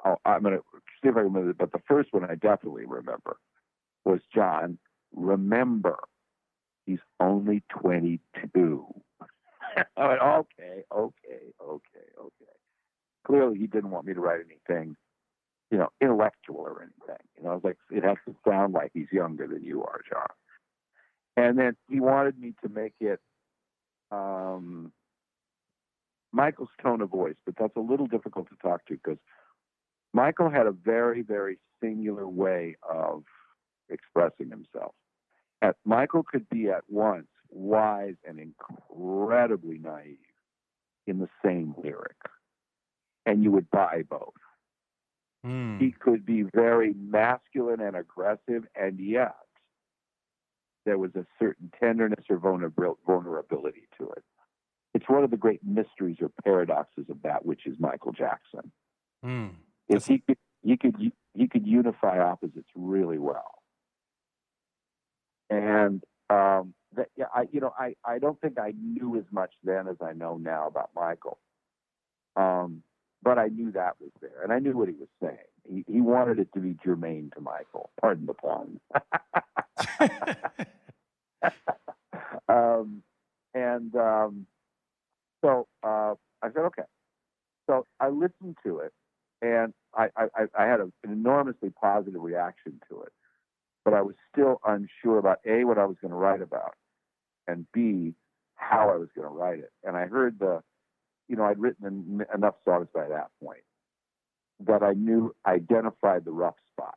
I'll, 0.05 0.21
I'm 0.25 0.43
going 0.43 0.57
to 0.57 0.63
see 1.03 1.09
if 1.09 1.17
I 1.17 1.21
remember, 1.21 1.55
but 1.55 1.73
the 1.73 1.83
first 1.87 2.13
one 2.13 2.25
I 2.25 2.35
definitely 2.35 2.87
remember 2.87 3.37
was 4.05 4.21
John. 4.35 4.79
Remember, 5.15 5.99
he's 6.87 6.99
only 7.21 7.63
22. 7.69 8.87
I 9.97 10.09
went, 10.09 10.21
okay, 10.21 10.83
okay, 10.93 11.43
okay, 11.61 12.09
okay. 12.19 12.53
Clearly, 13.27 13.59
he 13.59 13.67
didn't 13.67 13.91
want 13.91 14.07
me 14.07 14.15
to 14.15 14.21
write 14.21 14.41
anything, 14.41 14.97
you 15.71 15.79
know, 15.79 15.91
intellectual 16.01 16.57
or 16.57 16.83
anything. 16.83 17.25
You 17.37 17.45
know, 17.45 17.51
I 17.51 17.55
was 17.55 17.65
like, 17.65 17.77
it 17.91 18.03
has 18.03 18.17
to 18.27 18.35
sound 18.49 18.75
like 18.75 18.91
he's 18.95 19.13
younger 19.13 19.47
than 19.47 19.63
you 19.63 19.83
are, 19.85 20.01
John. 20.11 20.27
And 21.37 21.59
then 21.59 21.77
he 21.89 22.01
wanted 22.01 22.39
me 22.39 22.55
to 22.63 22.69
make 22.69 22.95
it 23.01 23.21
um, 24.11 24.93
Michael's 26.33 26.71
tone 26.83 27.01
of 27.01 27.11
voice, 27.11 27.37
but 27.45 27.55
that's 27.59 27.77
a 27.77 27.81
little 27.81 28.07
difficult 28.07 28.49
to 28.49 28.57
talk 28.57 28.87
to 28.87 28.95
because 28.95 29.19
Michael 30.13 30.51
had 30.51 30.67
a 30.67 30.73
very, 30.73 31.23
very 31.23 31.59
singular 31.81 32.27
way 32.27 32.77
of 32.89 33.25
expressing 33.89 34.51
himself. 34.51 34.95
And 35.61 35.75
Michael 35.85 36.23
could 36.23 36.49
be 36.49 36.71
at 36.71 36.85
once 36.89 37.29
wise 37.51 38.17
and 38.27 38.39
incredibly 38.41 39.79
naive 39.79 40.17
in 41.07 41.19
the 41.19 41.29
same 41.45 41.75
lyric, 41.83 42.17
and 43.27 43.43
you 43.43 43.51
would 43.51 43.71
buy 43.71 44.03
both. 44.09 44.33
Hmm. 45.45 45.79
He 45.79 45.93
could 45.93 46.25
be 46.25 46.43
very 46.43 46.95
masculine 46.95 47.81
and 47.81 47.97
aggressive, 47.97 48.65
and 48.75 48.99
yet 48.99 49.35
there 50.85 50.99
was 50.99 51.15
a 51.15 51.27
certain 51.39 51.71
tenderness 51.79 52.25
or 52.31 52.39
vulnerability 52.39 53.89
to 53.99 54.11
it. 54.11 54.25
It's 54.95 55.09
one 55.09 55.25
of 55.25 55.31
the 55.31 55.37
great 55.37 55.61
mysteries 55.65 56.19
or 56.21 56.31
paradoxes 56.45 57.07
of 57.09 57.23
that, 57.23 57.47
which 57.47 57.67
is 57.67 57.77
Michael 57.79 58.13
Jackson. 58.13 58.71
Hmm. 59.23 59.49
Is 59.89 60.07
he 60.07 60.19
could 60.19 60.39
he 60.63 60.77
could 60.77 61.13
he 61.35 61.49
could 61.49 61.67
unify 61.67 62.19
opposites 62.21 62.69
really 62.75 63.19
well, 63.19 63.63
and 65.51 66.03
um, 66.31 66.75
that 66.95 67.09
yeah, 67.17 67.27
I 67.35 67.45
you 67.51 67.61
know 67.61 67.73
I 67.79 67.95
I 68.05 68.19
don't 68.19 68.41
think 68.41 68.59
I 68.59 68.73
knew 68.81 69.17
as 69.17 69.25
much 69.31 69.53
then 69.65 69.89
as 69.89 69.97
I 70.03 70.13
know 70.13 70.37
now 70.37 70.67
about 70.67 70.91
Michael, 70.95 71.39
um, 72.37 72.83
but 73.23 73.39
I 73.39 73.49
knew 73.49 73.73
that 73.73 74.01
was 74.01 74.11
there, 74.21 74.43
and 74.43 74.53
I 74.53 74.59
knew 74.59 74.77
what 74.77 74.89
he 74.89 74.95
was 74.95 75.09
saying. 75.23 75.39
He 75.65 75.85
he 75.87 76.01
wanted 76.01 76.39
it 76.39 76.49
to 76.55 76.61
be 76.61 76.77
germane 76.85 77.31
to 77.35 77.41
Michael. 77.41 77.91
Pardon 78.01 78.27
the 78.27 78.35
pun. 78.35 78.81
um, 82.49 83.03
and 83.55 83.95
um, 83.97 84.47
so 85.43 85.67
uh, 85.83 86.15
I 86.43 86.49
said, 86.53 86.65
okay. 86.67 86.83
So 87.69 87.87
I 88.01 88.09
listened 88.09 88.57
to 88.65 88.79
it, 88.79 88.93
and 89.41 89.73
I, 89.95 90.09
I, 90.17 90.47
I 90.59 90.65
had 90.65 90.81
a, 90.81 90.85
an 91.05 91.13
enormously 91.13 91.71
positive 91.71 92.21
reaction 92.21 92.81
to 92.91 93.03
it. 93.03 93.13
But 93.85 93.95
I 93.95 94.03
was 94.03 94.15
still 94.33 94.61
unsure 94.65 95.19
about 95.19 95.39
A, 95.47 95.65
what 95.65 95.79
I 95.79 95.87
was 95.87 95.97
going 96.01 96.13
to 96.13 96.17
write 96.17 96.43
about, 96.43 96.75
and 97.49 97.67
B, 97.73 98.15
how 98.55 98.91
I 98.91 98.97
was 98.97 99.09
going 99.15 99.29
to 99.29 99.35
write 99.35 99.59
it. 99.59 99.71
And 99.85 99.97
I 99.97 100.07
heard 100.07 100.39
the, 100.39 100.61
you 101.29 101.37
know, 101.37 101.45
I'd 101.45 101.59
written 101.59 101.87
en- 101.87 102.27
enough 102.35 102.55
songs 102.65 102.87
by 102.95 103.09
that 103.09 103.29
point 103.43 103.65
that 104.67 104.83
I 104.83 104.93
knew 104.93 105.35
identified 105.47 106.25
the 106.25 106.31
rough 106.31 106.55
spot. 106.73 106.95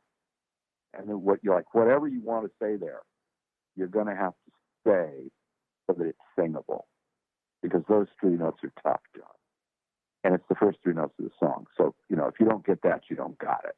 And 0.96 1.08
then 1.08 1.22
what 1.22 1.40
you're 1.42 1.56
like, 1.56 1.74
whatever 1.74 2.06
you 2.06 2.20
want 2.22 2.46
to 2.46 2.52
say 2.62 2.76
there, 2.76 3.00
you're 3.76 3.88
going 3.88 4.06
to 4.06 4.14
have 4.14 4.32
to 4.32 4.52
say 4.86 5.30
so 5.86 5.94
that 5.98 6.06
it's 6.06 6.18
singable 6.38 6.86
because 7.66 7.84
those 7.88 8.06
three 8.20 8.36
notes 8.36 8.58
are 8.62 8.72
tough, 8.82 9.00
John. 9.16 9.26
And 10.22 10.34
it's 10.34 10.44
the 10.48 10.54
first 10.54 10.78
three 10.82 10.94
notes 10.94 11.14
of 11.18 11.24
the 11.24 11.30
song. 11.38 11.66
So, 11.76 11.94
you 12.08 12.16
know, 12.16 12.26
if 12.26 12.34
you 12.38 12.46
don't 12.46 12.64
get 12.64 12.82
that, 12.82 13.02
you 13.10 13.16
don't 13.16 13.36
got 13.38 13.64
it. 13.64 13.76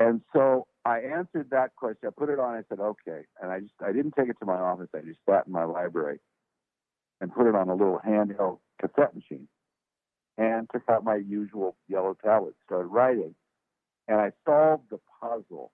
And 0.00 0.22
so 0.32 0.66
I 0.84 0.98
answered 0.98 1.50
that 1.50 1.76
question. 1.76 2.08
I 2.08 2.10
put 2.10 2.30
it 2.30 2.38
on. 2.40 2.54
I 2.54 2.62
said, 2.68 2.80
okay. 2.80 3.22
And 3.40 3.50
I 3.50 3.60
just, 3.60 3.74
I 3.84 3.92
didn't 3.92 4.14
take 4.18 4.28
it 4.28 4.36
to 4.40 4.46
my 4.46 4.56
office. 4.56 4.88
I 4.94 5.00
just 5.00 5.20
sat 5.28 5.46
in 5.46 5.52
my 5.52 5.64
library 5.64 6.18
and 7.20 7.32
put 7.32 7.48
it 7.48 7.54
on 7.54 7.68
a 7.68 7.74
little 7.74 8.00
handheld 8.04 8.58
cassette 8.80 9.14
machine 9.14 9.48
and 10.36 10.68
took 10.72 10.82
out 10.88 11.04
my 11.04 11.16
usual 11.16 11.76
yellow 11.88 12.16
tablet, 12.24 12.54
started 12.66 12.88
writing. 12.88 13.34
And 14.08 14.20
I 14.20 14.32
solved 14.44 14.84
the 14.90 14.98
puzzle 15.20 15.70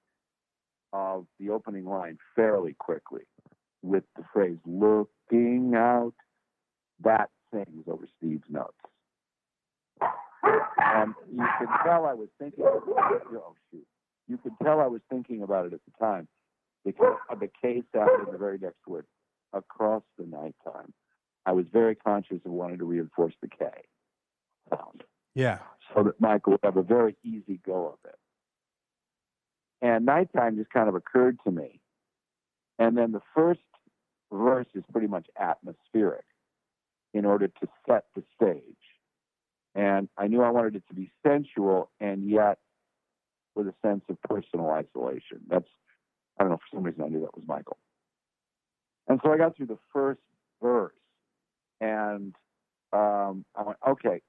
of 0.92 1.26
the 1.38 1.50
opening 1.50 1.86
line 1.86 2.18
fairly 2.36 2.74
quickly 2.78 3.22
with 3.82 4.04
the 4.16 4.24
phrase 4.32 4.58
out. 5.32 6.12
That 7.02 7.30
sings 7.52 7.84
over 7.88 8.06
Steve's 8.18 8.44
notes. 8.48 8.74
And 10.78 11.14
you 11.30 11.46
can 11.58 11.68
tell 11.84 12.06
I 12.06 12.14
was 12.14 12.28
thinking, 12.38 12.64
oh 12.66 13.54
shoot, 13.70 13.86
you 14.28 14.38
could 14.38 14.52
tell 14.62 14.80
I 14.80 14.86
was 14.86 15.00
thinking 15.10 15.42
about 15.42 15.66
it 15.66 15.72
at 15.72 15.80
the 15.84 16.04
time 16.04 16.28
because 16.84 17.16
the 17.38 17.48
K 17.60 17.82
sound 17.94 18.26
in 18.26 18.32
the 18.32 18.38
very 18.38 18.58
next 18.58 18.86
word, 18.86 19.06
across 19.52 20.02
the 20.18 20.24
nighttime. 20.26 20.92
I 21.46 21.52
was 21.52 21.66
very 21.72 21.94
conscious 21.94 22.38
of 22.44 22.52
wanting 22.52 22.78
to 22.78 22.84
reinforce 22.84 23.34
the 23.40 23.48
K 23.48 23.66
sound 24.68 25.04
Yeah. 25.34 25.58
so 25.94 26.02
that 26.04 26.20
Michael 26.20 26.52
would 26.52 26.60
have 26.62 26.76
a 26.76 26.82
very 26.82 27.16
easy 27.24 27.60
go 27.64 27.88
of 27.88 27.98
it. 28.04 28.18
And 29.82 30.04
nighttime 30.04 30.56
just 30.56 30.70
kind 30.70 30.88
of 30.88 30.94
occurred 30.94 31.38
to 31.44 31.50
me. 31.50 31.80
And 32.78 32.96
then 32.96 33.12
the 33.12 33.22
first 33.34 33.60
verse 34.32 34.66
is 34.74 34.84
pretty 34.92 35.06
much 35.06 35.26
atmospheric 35.38 36.24
in 37.12 37.24
order 37.24 37.48
to 37.48 37.68
set 37.88 38.04
the 38.14 38.22
stage. 38.34 38.62
And 39.74 40.08
I 40.16 40.26
knew 40.26 40.42
I 40.42 40.50
wanted 40.50 40.76
it 40.76 40.84
to 40.88 40.94
be 40.94 41.12
sensual 41.26 41.90
and 42.00 42.28
yet 42.28 42.58
with 43.54 43.66
a 43.66 43.74
sense 43.82 44.02
of 44.08 44.20
personal 44.22 44.70
isolation. 44.70 45.40
That's, 45.48 45.68
I 46.38 46.44
don't 46.44 46.50
know, 46.50 46.58
for 46.58 46.76
some 46.76 46.84
reason 46.84 47.02
I 47.02 47.08
knew 47.08 47.20
that 47.20 47.36
was 47.36 47.44
Michael. 47.46 47.78
And 49.08 49.20
so 49.24 49.32
I 49.32 49.38
got 49.38 49.56
through 49.56 49.66
the 49.66 49.78
first 49.92 50.20
verse 50.62 50.92
and 51.80 52.34
um, 52.92 53.44
I 53.56 53.62
went, 53.62 53.78
okay, 53.88 54.22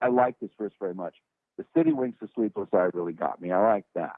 I 0.00 0.08
like 0.08 0.38
this 0.40 0.50
verse 0.58 0.72
very 0.80 0.94
much. 0.94 1.14
The 1.58 1.64
city 1.76 1.92
winks 1.92 2.18
a 2.22 2.28
sleepless 2.34 2.68
eye 2.72 2.88
really 2.94 3.12
got 3.12 3.40
me. 3.40 3.52
I 3.52 3.60
like 3.60 3.84
that. 3.94 4.16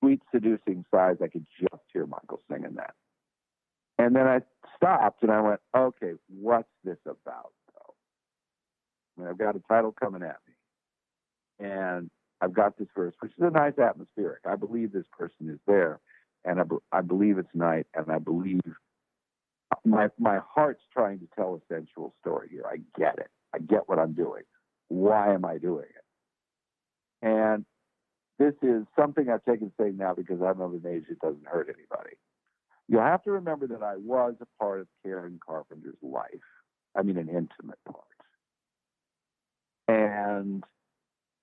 Sweet 0.00 0.22
seducing 0.32 0.84
sighs. 0.90 1.16
I 1.22 1.28
could 1.28 1.46
just 1.60 1.82
hear 1.92 2.06
Michael 2.06 2.40
singing 2.50 2.74
that. 2.76 2.94
And 3.98 4.14
then 4.14 4.26
I 4.26 4.40
stopped 4.76 5.22
and 5.22 5.32
I 5.32 5.40
went, 5.40 5.60
okay, 5.76 6.12
what's 6.28 6.68
this 6.84 6.98
about 7.04 7.52
though? 7.74 7.94
I 9.16 9.20
mean, 9.20 9.30
I've 9.30 9.38
got 9.38 9.56
a 9.56 9.62
title 9.68 9.92
coming 9.92 10.22
at 10.22 10.36
me. 10.46 11.66
And 11.66 12.10
I've 12.40 12.54
got 12.54 12.78
this 12.78 12.88
verse, 12.94 13.14
which 13.20 13.32
is 13.32 13.42
a 13.42 13.50
nice 13.50 13.78
atmospheric. 13.78 14.40
I 14.46 14.54
believe 14.56 14.92
this 14.92 15.06
person 15.18 15.50
is 15.50 15.58
there. 15.66 16.00
And 16.44 16.60
I, 16.60 16.62
be- 16.62 16.76
I 16.92 17.00
believe 17.00 17.38
it's 17.38 17.48
night. 17.54 17.86
And 17.94 18.10
I 18.10 18.18
believe 18.18 18.60
my, 19.84 20.08
my 20.18 20.40
heart's 20.48 20.82
trying 20.92 21.18
to 21.20 21.26
tell 21.34 21.54
a 21.54 21.74
sensual 21.74 22.14
story 22.20 22.48
here. 22.50 22.64
I 22.70 22.76
get 22.98 23.18
it. 23.18 23.28
I 23.54 23.58
get 23.58 23.88
what 23.88 23.98
I'm 23.98 24.12
doing. 24.12 24.42
Why 24.88 25.34
am 25.34 25.44
I 25.44 25.58
doing 25.58 25.86
it? 25.86 27.26
And 27.26 27.64
this 28.38 28.54
is 28.62 28.84
something 28.98 29.28
I've 29.28 29.44
taken 29.44 29.68
to 29.70 29.74
say 29.80 29.90
now 29.90 30.14
because 30.14 30.40
I'm 30.40 30.60
of 30.60 30.72
an 30.72 30.84
age 30.88 31.04
that 31.08 31.18
doesn't 31.20 31.46
hurt 31.46 31.68
anybody. 31.68 32.16
You'll 32.88 33.02
have 33.02 33.22
to 33.24 33.32
remember 33.32 33.66
that 33.68 33.82
I 33.82 33.96
was 33.96 34.34
a 34.40 34.46
part 34.58 34.80
of 34.80 34.88
Karen 35.04 35.38
Carpenter's 35.46 35.98
life. 36.02 36.24
I 36.96 37.02
mean 37.02 37.18
an 37.18 37.28
intimate 37.28 37.78
part. 37.86 38.04
And 39.86 40.64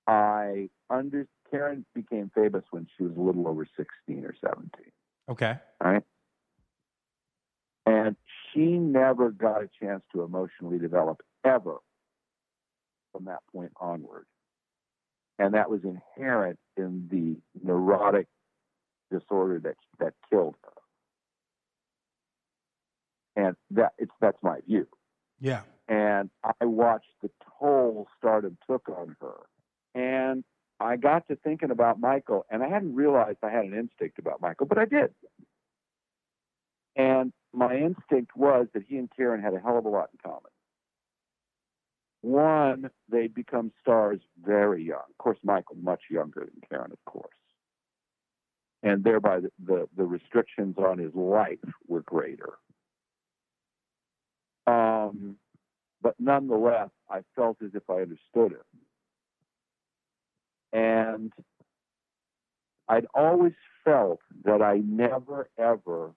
I 0.08 0.70
under 0.90 1.28
Karen 1.50 1.86
became 1.94 2.32
famous 2.34 2.64
when 2.72 2.88
she 2.98 3.04
was 3.04 3.16
a 3.16 3.20
little 3.20 3.48
over 3.48 3.68
16 3.78 4.26
or 4.26 4.34
17. 4.42 4.70
Okay. 5.30 5.56
Right. 5.84 6.04
And 7.86 8.16
she 8.52 8.66
never 8.66 9.30
got 9.30 9.62
a 9.62 9.70
chance 9.82 10.04
to 10.14 10.24
emotionally 10.24 10.80
develop 10.80 11.22
ever 11.44 11.78
from 13.12 13.26
that 13.26 13.40
point 13.54 13.72
onward. 13.80 14.26
And 15.38 15.54
that 15.54 15.70
was 15.70 15.82
inherent 15.84 16.58
in 16.78 17.08
the 17.12 17.38
neurotic 17.64 18.28
disorder 19.12 19.60
that 19.60 19.76
that 20.00 20.14
killed 20.30 20.56
her. 20.64 20.75
And 23.36 23.56
that 23.72 23.94
it's 23.98 24.14
that's 24.22 24.42
my 24.42 24.60
view. 24.68 24.88
Yeah. 25.40 25.62
And 25.88 26.30
I 26.44 26.66
watched 26.66 27.12
the 27.22 27.30
toll 27.60 28.08
stardom 28.18 28.58
took 28.68 28.88
on 28.90 29.16
her. 29.22 29.38
And 29.94 30.44
I 30.80 30.98
got 30.98 31.28
to 31.28 31.36
thinking 31.36 31.72
about 31.72 32.00
Michael, 32.00 32.46
and 32.50 32.62
I 32.64 32.68
hadn't 32.68 32.96
realized 32.96 33.38
I 33.44 33.50
had 33.50 33.66
an 33.66 33.74
instinct 33.74 34.20
about 34.20 34.42
Michael, 34.42 34.66
but 34.66 34.78
I 34.78 34.86
did. 34.86 35.14
And 36.96 37.32
my 37.54 37.76
instinct 37.76 38.36
was 38.36 38.68
that 38.74 38.84
he 38.88 38.98
and 38.98 39.10
Karen 39.16 39.42
had 39.42 39.54
a 39.54 39.60
hell 39.60 39.78
of 39.78 39.86
a 39.86 39.90
lot 39.90 40.10
in 40.14 40.20
common. 40.24 40.52
One, 42.22 42.90
they'd 43.10 43.34
become 43.34 43.72
stars 43.82 44.20
very 44.44 44.84
young. 44.84 45.04
Of 45.10 45.18
course, 45.18 45.38
Michael 45.44 45.78
much 45.82 46.02
younger 46.10 46.42
than 46.42 46.62
Karen, 46.70 46.92
of 46.92 47.06
course. 47.06 47.30
And 48.82 49.04
thereby 49.04 49.42
the, 49.42 49.52
the, 49.64 49.88
the 49.96 50.06
restrictions 50.06 50.76
on 50.78 50.98
his 50.98 51.14
life 51.14 51.60
were 51.88 52.02
greater. 52.02 52.54
Um, 55.10 55.38
but 56.02 56.16
nonetheless, 56.20 56.90
I 57.10 57.22
felt 57.36 57.58
as 57.64 57.72
if 57.74 57.90
I 57.90 58.02
understood 58.02 58.54
it. 58.54 58.66
And 60.72 61.32
I'd 62.88 63.08
always 63.14 63.54
felt 63.84 64.20
that 64.44 64.62
I 64.62 64.82
never, 64.86 65.50
ever 65.58 66.12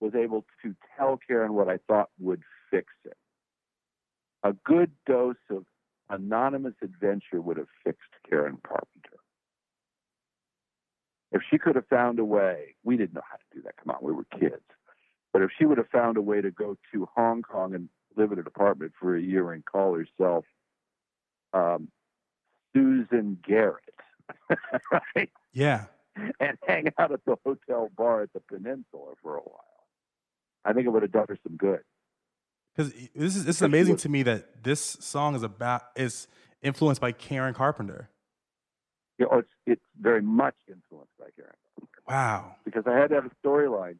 was 0.00 0.14
able 0.14 0.44
to 0.62 0.74
tell 0.96 1.18
Karen 1.26 1.54
what 1.54 1.68
I 1.68 1.78
thought 1.86 2.10
would 2.18 2.42
fix 2.70 2.92
it. 3.04 3.16
A 4.42 4.52
good 4.52 4.90
dose 5.06 5.36
of 5.50 5.64
anonymous 6.08 6.74
adventure 6.82 7.40
would 7.40 7.56
have 7.56 7.68
fixed 7.84 8.10
Karen 8.28 8.58
Carpenter. 8.66 9.18
If 11.32 11.42
she 11.50 11.58
could 11.58 11.76
have 11.76 11.86
found 11.88 12.18
a 12.18 12.24
way, 12.24 12.76
we 12.84 12.96
didn't 12.96 13.14
know 13.14 13.22
how 13.28 13.36
to 13.36 13.42
do 13.54 13.62
that. 13.62 13.76
Come 13.76 13.94
on, 13.94 13.98
we 14.02 14.12
were 14.12 14.26
kids. 14.38 14.62
But 15.36 15.42
if 15.42 15.50
she 15.58 15.66
would 15.66 15.76
have 15.76 15.90
found 15.90 16.16
a 16.16 16.22
way 16.22 16.40
to 16.40 16.50
go 16.50 16.78
to 16.94 17.08
Hong 17.14 17.42
Kong 17.42 17.74
and 17.74 17.90
live 18.16 18.32
in 18.32 18.38
an 18.38 18.46
apartment 18.46 18.92
for 18.98 19.14
a 19.14 19.20
year 19.20 19.52
and 19.52 19.62
call 19.62 19.94
herself 19.94 20.46
um, 21.52 21.88
Susan 22.74 23.36
Garrett, 23.46 23.82
right? 25.14 25.28
Yeah. 25.52 25.84
And 26.40 26.56
hang 26.66 26.88
out 26.98 27.12
at 27.12 27.20
the 27.26 27.36
hotel 27.44 27.90
bar 27.94 28.22
at 28.22 28.32
the 28.32 28.40
Peninsula 28.40 29.12
for 29.22 29.36
a 29.36 29.40
while. 29.40 29.60
I 30.64 30.72
think 30.72 30.86
it 30.86 30.88
would 30.88 31.02
have 31.02 31.12
done 31.12 31.26
her 31.28 31.36
some 31.46 31.58
good. 31.58 31.80
Because 32.74 32.94
this 33.14 33.36
is 33.36 33.44
this 33.44 33.56
is 33.56 33.62
amazing 33.62 33.96
to 33.96 34.08
me 34.08 34.22
that 34.22 34.64
this 34.64 34.80
song 35.00 35.34
is 35.34 35.42
about 35.42 35.82
is 35.96 36.28
influenced 36.62 37.02
by 37.02 37.12
Karen 37.12 37.52
Carpenter. 37.52 38.08
You 39.18 39.26
know, 39.26 39.40
it's 39.40 39.50
it's 39.66 39.84
very 40.00 40.22
much 40.22 40.56
influenced 40.66 41.12
by 41.18 41.26
Karen. 41.36 41.52
Wow. 42.08 42.56
Because 42.64 42.84
I 42.86 42.96
had 42.96 43.10
to 43.10 43.16
have 43.16 43.26
a 43.26 43.46
storyline, 43.46 43.98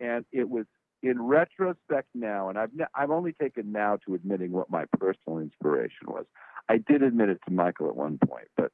and 0.00 0.26
it 0.30 0.48
was 0.48 0.66
in 1.04 1.20
retrospect 1.20 2.08
now, 2.14 2.48
and 2.48 2.58
I've 2.58 2.70
I've 2.94 3.10
only 3.10 3.32
taken 3.32 3.72
now 3.72 3.98
to 4.06 4.14
admitting 4.14 4.52
what 4.52 4.70
my 4.70 4.86
personal 4.98 5.38
inspiration 5.38 6.06
was. 6.08 6.24
I 6.68 6.78
did 6.78 7.02
admit 7.02 7.28
it 7.28 7.40
to 7.46 7.52
Michael 7.52 7.88
at 7.88 7.96
one 7.96 8.18
point, 8.26 8.48
but 8.56 8.72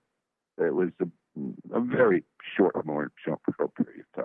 it 0.56 0.72
was 0.72 0.90
a, 1.00 1.06
a 1.74 1.80
very 1.80 2.22
short, 2.56 2.86
more 2.86 3.10
short, 3.24 3.40
short 3.58 3.74
period 3.74 4.04
of 4.16 4.24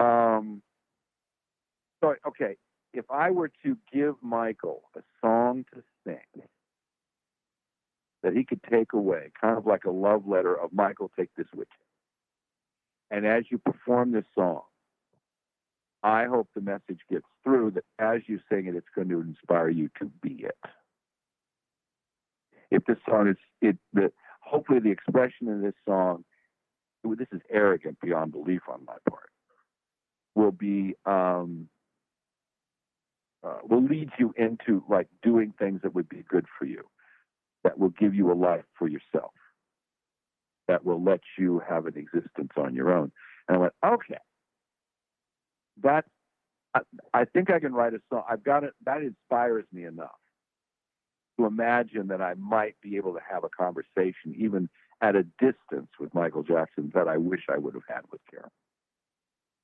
time. 0.00 0.06
Um. 0.40 0.62
So 2.02 2.14
okay, 2.26 2.56
if 2.94 3.04
I 3.10 3.30
were 3.30 3.50
to 3.64 3.76
give 3.92 4.14
Michael 4.22 4.84
a 4.96 5.00
song 5.20 5.66
to 5.74 5.82
sing 6.06 6.42
that 8.22 8.32
he 8.32 8.44
could 8.44 8.60
take 8.70 8.94
away, 8.94 9.30
kind 9.38 9.58
of 9.58 9.66
like 9.66 9.84
a 9.84 9.90
love 9.90 10.26
letter 10.26 10.54
of 10.54 10.72
Michael, 10.72 11.10
take 11.16 11.28
this 11.36 11.46
with 11.54 11.68
you. 11.78 13.16
And 13.16 13.26
as 13.26 13.44
you 13.50 13.58
perform 13.58 14.12
this 14.12 14.24
song, 14.34 14.62
I 16.02 16.26
hope 16.26 16.48
the 16.54 16.60
message 16.60 17.00
gets 17.10 17.26
through 17.42 17.72
that 17.72 17.84
as 17.98 18.20
you 18.26 18.38
sing 18.50 18.66
it, 18.66 18.76
it's 18.76 18.86
going 18.94 19.08
to 19.08 19.20
inspire 19.20 19.68
you 19.68 19.90
to 19.98 20.06
be 20.22 20.44
it. 20.44 20.58
If 22.70 22.84
this 22.84 22.98
song 23.08 23.28
is 23.28 23.36
it, 23.60 23.78
the 23.92 24.12
hopefully 24.40 24.80
the 24.80 24.90
expression 24.90 25.48
in 25.48 25.62
this 25.62 25.74
song, 25.86 26.24
this 27.04 27.28
is 27.32 27.40
arrogant 27.50 27.98
beyond 28.00 28.32
belief 28.32 28.60
on 28.68 28.84
my 28.84 28.96
part, 29.08 29.30
will 30.34 30.52
be 30.52 30.94
um, 31.06 31.68
uh, 33.42 33.58
will 33.68 33.82
lead 33.82 34.10
you 34.18 34.34
into 34.36 34.84
like 34.88 35.08
doing 35.22 35.54
things 35.58 35.80
that 35.82 35.94
would 35.94 36.08
be 36.08 36.24
good 36.28 36.46
for 36.58 36.64
you, 36.64 36.84
that 37.64 37.78
will 37.78 37.90
give 37.90 38.14
you 38.14 38.30
a 38.30 38.34
life 38.34 38.64
for 38.78 38.88
yourself, 38.88 39.32
that 40.66 40.84
will 40.84 41.02
let 41.02 41.20
you 41.38 41.62
have 41.68 41.86
an 41.86 41.96
existence 41.96 42.52
on 42.56 42.74
your 42.74 42.92
own. 42.92 43.10
And 43.48 43.56
I 43.56 43.60
went, 43.60 43.72
okay, 43.84 44.18
that 45.82 46.04
I, 46.74 46.80
I 47.14 47.24
think 47.24 47.50
I 47.50 47.60
can 47.60 47.72
write 47.72 47.94
a 47.94 48.00
song. 48.10 48.22
I've 48.28 48.44
got 48.44 48.64
it. 48.64 48.74
That 48.84 49.02
inspires 49.02 49.64
me 49.72 49.84
enough 49.84 50.10
to 51.38 51.46
imagine 51.46 52.08
that 52.08 52.20
I 52.20 52.34
might 52.34 52.76
be 52.82 52.96
able 52.96 53.14
to 53.14 53.20
have 53.30 53.44
a 53.44 53.48
conversation, 53.48 54.34
even 54.36 54.68
at 55.00 55.14
a 55.14 55.22
distance, 55.22 55.88
with 56.00 56.12
Michael 56.14 56.42
Jackson 56.42 56.90
that 56.94 57.08
I 57.08 57.16
wish 57.16 57.42
I 57.48 57.58
would 57.58 57.74
have 57.74 57.84
had 57.88 58.02
with 58.10 58.20
Karen. 58.30 58.50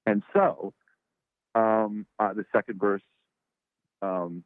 And 0.07 0.23
so, 0.33 0.73
um, 1.55 2.07
uh, 2.19 2.33
the 2.33 2.45
second 2.53 2.81
verse 2.81 3.03
um, 4.03 4.45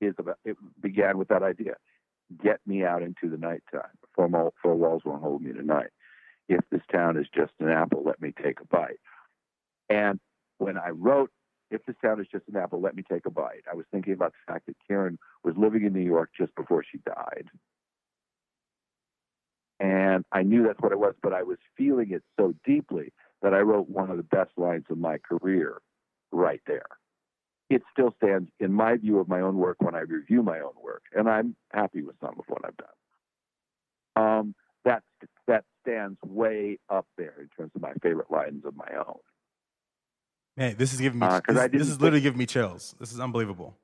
is 0.00 0.14
about. 0.18 0.38
It 0.44 0.56
began 0.80 1.18
with 1.18 1.28
that 1.28 1.42
idea: 1.42 1.74
"Get 2.42 2.60
me 2.66 2.84
out 2.84 3.02
into 3.02 3.28
the 3.28 3.38
nighttime. 3.38 3.96
Four, 4.14 4.28
mo- 4.28 4.54
four 4.62 4.74
walls 4.74 5.02
won't 5.04 5.22
hold 5.22 5.42
me 5.42 5.52
tonight. 5.52 5.90
If 6.48 6.60
this 6.70 6.82
town 6.90 7.16
is 7.16 7.26
just 7.34 7.52
an 7.60 7.68
apple, 7.68 8.02
let 8.04 8.20
me 8.20 8.32
take 8.42 8.60
a 8.60 8.66
bite." 8.66 9.00
And 9.88 10.20
when 10.62 10.78
I 10.78 10.90
wrote 10.90 11.30
if 11.72 11.84
this 11.86 11.96
town 12.04 12.20
is 12.20 12.26
just 12.30 12.44
an 12.48 12.56
apple, 12.56 12.80
let 12.80 12.94
me 12.94 13.02
take 13.10 13.26
a 13.26 13.30
bite. 13.30 13.64
I 13.70 13.74
was 13.74 13.86
thinking 13.90 14.12
about 14.12 14.32
the 14.32 14.52
fact 14.52 14.66
that 14.66 14.76
Karen 14.86 15.18
was 15.42 15.54
living 15.56 15.84
in 15.84 15.92
New 15.92 16.00
York 16.00 16.30
just 16.38 16.54
before 16.54 16.84
she 16.84 16.98
died. 16.98 17.48
And 19.80 20.24
I 20.30 20.42
knew 20.42 20.64
that's 20.64 20.80
what 20.80 20.92
it 20.92 20.98
was, 20.98 21.14
but 21.22 21.32
I 21.32 21.42
was 21.42 21.56
feeling 21.76 22.10
it 22.10 22.22
so 22.38 22.54
deeply 22.64 23.12
that 23.40 23.54
I 23.54 23.60
wrote 23.60 23.88
one 23.88 24.10
of 24.10 24.18
the 24.18 24.22
best 24.22 24.50
lines 24.56 24.84
of 24.90 24.98
my 24.98 25.18
career 25.18 25.80
right 26.30 26.60
there. 26.66 26.86
It 27.70 27.82
still 27.90 28.14
stands 28.22 28.50
in 28.60 28.72
my 28.72 28.96
view 28.96 29.18
of 29.18 29.28
my 29.28 29.40
own 29.40 29.56
work 29.56 29.78
when 29.80 29.94
I 29.94 30.00
review 30.00 30.42
my 30.42 30.60
own 30.60 30.74
work, 30.80 31.02
and 31.16 31.28
I'm 31.28 31.56
happy 31.72 32.02
with 32.02 32.16
some 32.20 32.34
of 32.38 32.44
what 32.48 32.62
I've 32.64 32.76
done. 32.76 32.88
Um, 34.14 34.54
that 34.84 35.02
that 35.48 35.64
stands 35.80 36.18
way 36.22 36.78
up 36.90 37.06
there 37.16 37.34
in 37.40 37.48
terms 37.56 37.72
of 37.74 37.80
my 37.80 37.94
favorite 38.02 38.30
lines 38.30 38.64
of 38.66 38.76
my 38.76 38.90
own. 38.98 39.18
Man, 40.56 40.76
this 40.76 40.92
is 40.92 41.00
giving 41.00 41.20
me 41.20 41.26
Uh, 41.26 41.40
this, 41.48 41.70
this 41.72 41.88
is 41.88 42.00
literally 42.00 42.20
giving 42.20 42.38
me 42.38 42.46
chills. 42.46 42.94
This 43.00 43.12
is 43.12 43.20
unbelievable. 43.20 43.76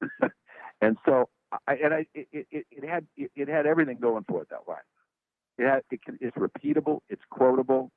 and 0.80 0.96
so 1.04 1.28
I, 1.66 1.74
and 1.74 1.94
I 1.94 2.06
it, 2.14 2.46
it, 2.50 2.66
it 2.70 2.88
had 2.88 3.06
it, 3.16 3.30
it 3.36 3.48
had 3.48 3.66
everything 3.66 3.98
going 4.00 4.24
for 4.28 4.42
it 4.42 4.48
that 4.50 4.66
line. 4.66 4.78
It 5.58 5.66
had 5.66 5.82
it 5.90 6.02
can, 6.02 6.18
it's 6.20 6.36
repeatable, 6.36 7.00
it's 7.08 7.22
quotable. 7.30 7.90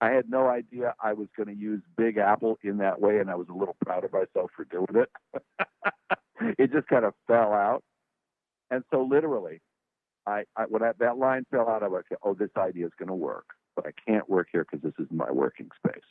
I 0.00 0.10
had 0.10 0.28
no 0.28 0.48
idea 0.48 0.94
I 1.02 1.12
was 1.12 1.28
going 1.36 1.48
to 1.48 1.54
use 1.54 1.80
Big 1.96 2.18
Apple 2.18 2.58
in 2.64 2.78
that 2.78 3.00
way, 3.00 3.18
and 3.18 3.30
I 3.30 3.36
was 3.36 3.46
a 3.48 3.52
little 3.52 3.76
proud 3.84 4.04
of 4.04 4.12
myself 4.12 4.50
for 4.56 4.64
doing 4.64 4.86
it. 4.94 5.10
it 6.58 6.72
just 6.72 6.88
kind 6.88 7.04
of 7.04 7.14
fell 7.26 7.52
out, 7.52 7.82
and 8.70 8.82
so 8.90 9.02
literally, 9.02 9.60
I, 10.26 10.44
I 10.56 10.64
when 10.64 10.82
I, 10.82 10.92
that 10.98 11.18
line 11.18 11.46
fell 11.50 11.68
out, 11.68 11.82
I 11.82 11.88
was 11.88 12.04
like, 12.10 12.18
"Oh, 12.22 12.34
this 12.34 12.50
idea 12.56 12.86
is 12.86 12.92
going 12.98 13.08
to 13.08 13.14
work, 13.14 13.46
but 13.76 13.86
I 13.86 13.90
can't 14.08 14.28
work 14.28 14.48
here 14.52 14.64
because 14.68 14.82
this 14.82 15.04
is 15.04 15.10
my 15.12 15.30
working 15.30 15.68
space. 15.84 16.02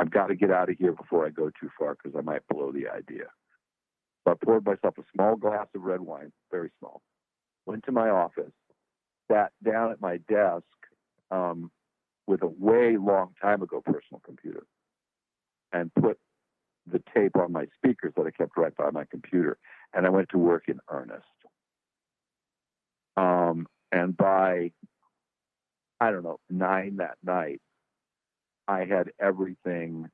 I've 0.00 0.10
got 0.10 0.28
to 0.28 0.34
get 0.34 0.50
out 0.50 0.70
of 0.70 0.78
here 0.78 0.92
before 0.92 1.26
I 1.26 1.30
go 1.30 1.50
too 1.60 1.68
far 1.78 1.94
because 1.94 2.16
I 2.18 2.22
might 2.22 2.46
blow 2.48 2.72
the 2.72 2.88
idea." 2.88 3.26
So 4.24 4.32
I 4.32 4.44
poured 4.44 4.64
myself 4.64 4.96
a 4.98 5.02
small 5.14 5.36
glass 5.36 5.66
of 5.74 5.82
red 5.82 6.00
wine, 6.00 6.32
very 6.50 6.70
small, 6.78 7.02
went 7.66 7.84
to 7.84 7.92
my 7.92 8.08
office, 8.08 8.52
sat 9.30 9.52
down 9.62 9.92
at 9.92 10.00
my 10.00 10.16
desk 10.28 10.64
um, 11.30 11.70
with 12.26 12.42
a 12.42 12.46
way 12.46 12.96
long 12.96 13.34
time 13.42 13.60
ago 13.62 13.82
personal 13.84 14.22
computer, 14.24 14.64
and 15.72 15.92
put 15.94 16.18
the 16.90 17.02
tape 17.14 17.36
on 17.36 17.52
my 17.52 17.66
speakers 17.76 18.14
that 18.16 18.26
I 18.26 18.30
kept 18.30 18.56
right 18.56 18.74
by 18.74 18.90
my 18.90 19.04
computer, 19.04 19.58
and 19.92 20.06
I 20.06 20.08
went 20.08 20.30
to 20.30 20.38
work 20.38 20.64
in 20.68 20.80
earnest. 20.88 21.26
Um, 23.16 23.66
and 23.92 24.16
by, 24.16 24.72
I 26.00 26.10
don't 26.10 26.22
know, 26.22 26.40
nine 26.48 26.96
that 26.96 27.18
night, 27.22 27.60
I 28.70 28.84
had 28.84 29.10
everything 29.20 30.08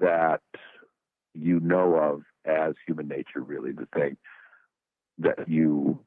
that 0.00 0.42
you 1.34 1.58
know 1.58 1.96
of 1.96 2.22
as 2.44 2.74
human 2.86 3.08
nature 3.08 3.40
really 3.40 3.72
the 3.72 3.88
thing 3.92 4.16
that 5.18 5.48
you 5.48 6.04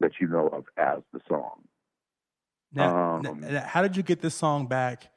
that 0.00 0.12
you 0.20 0.26
know 0.26 0.48
of 0.48 0.64
as 0.76 1.02
the 1.12 1.20
song. 1.28 1.62
Now, 2.72 3.16
Um, 3.18 3.44
n- 3.44 3.62
how 3.64 3.82
did 3.82 3.96
you 3.96 4.02
get 4.02 4.20
this 4.20 4.34
song 4.34 4.66
back 4.66 5.12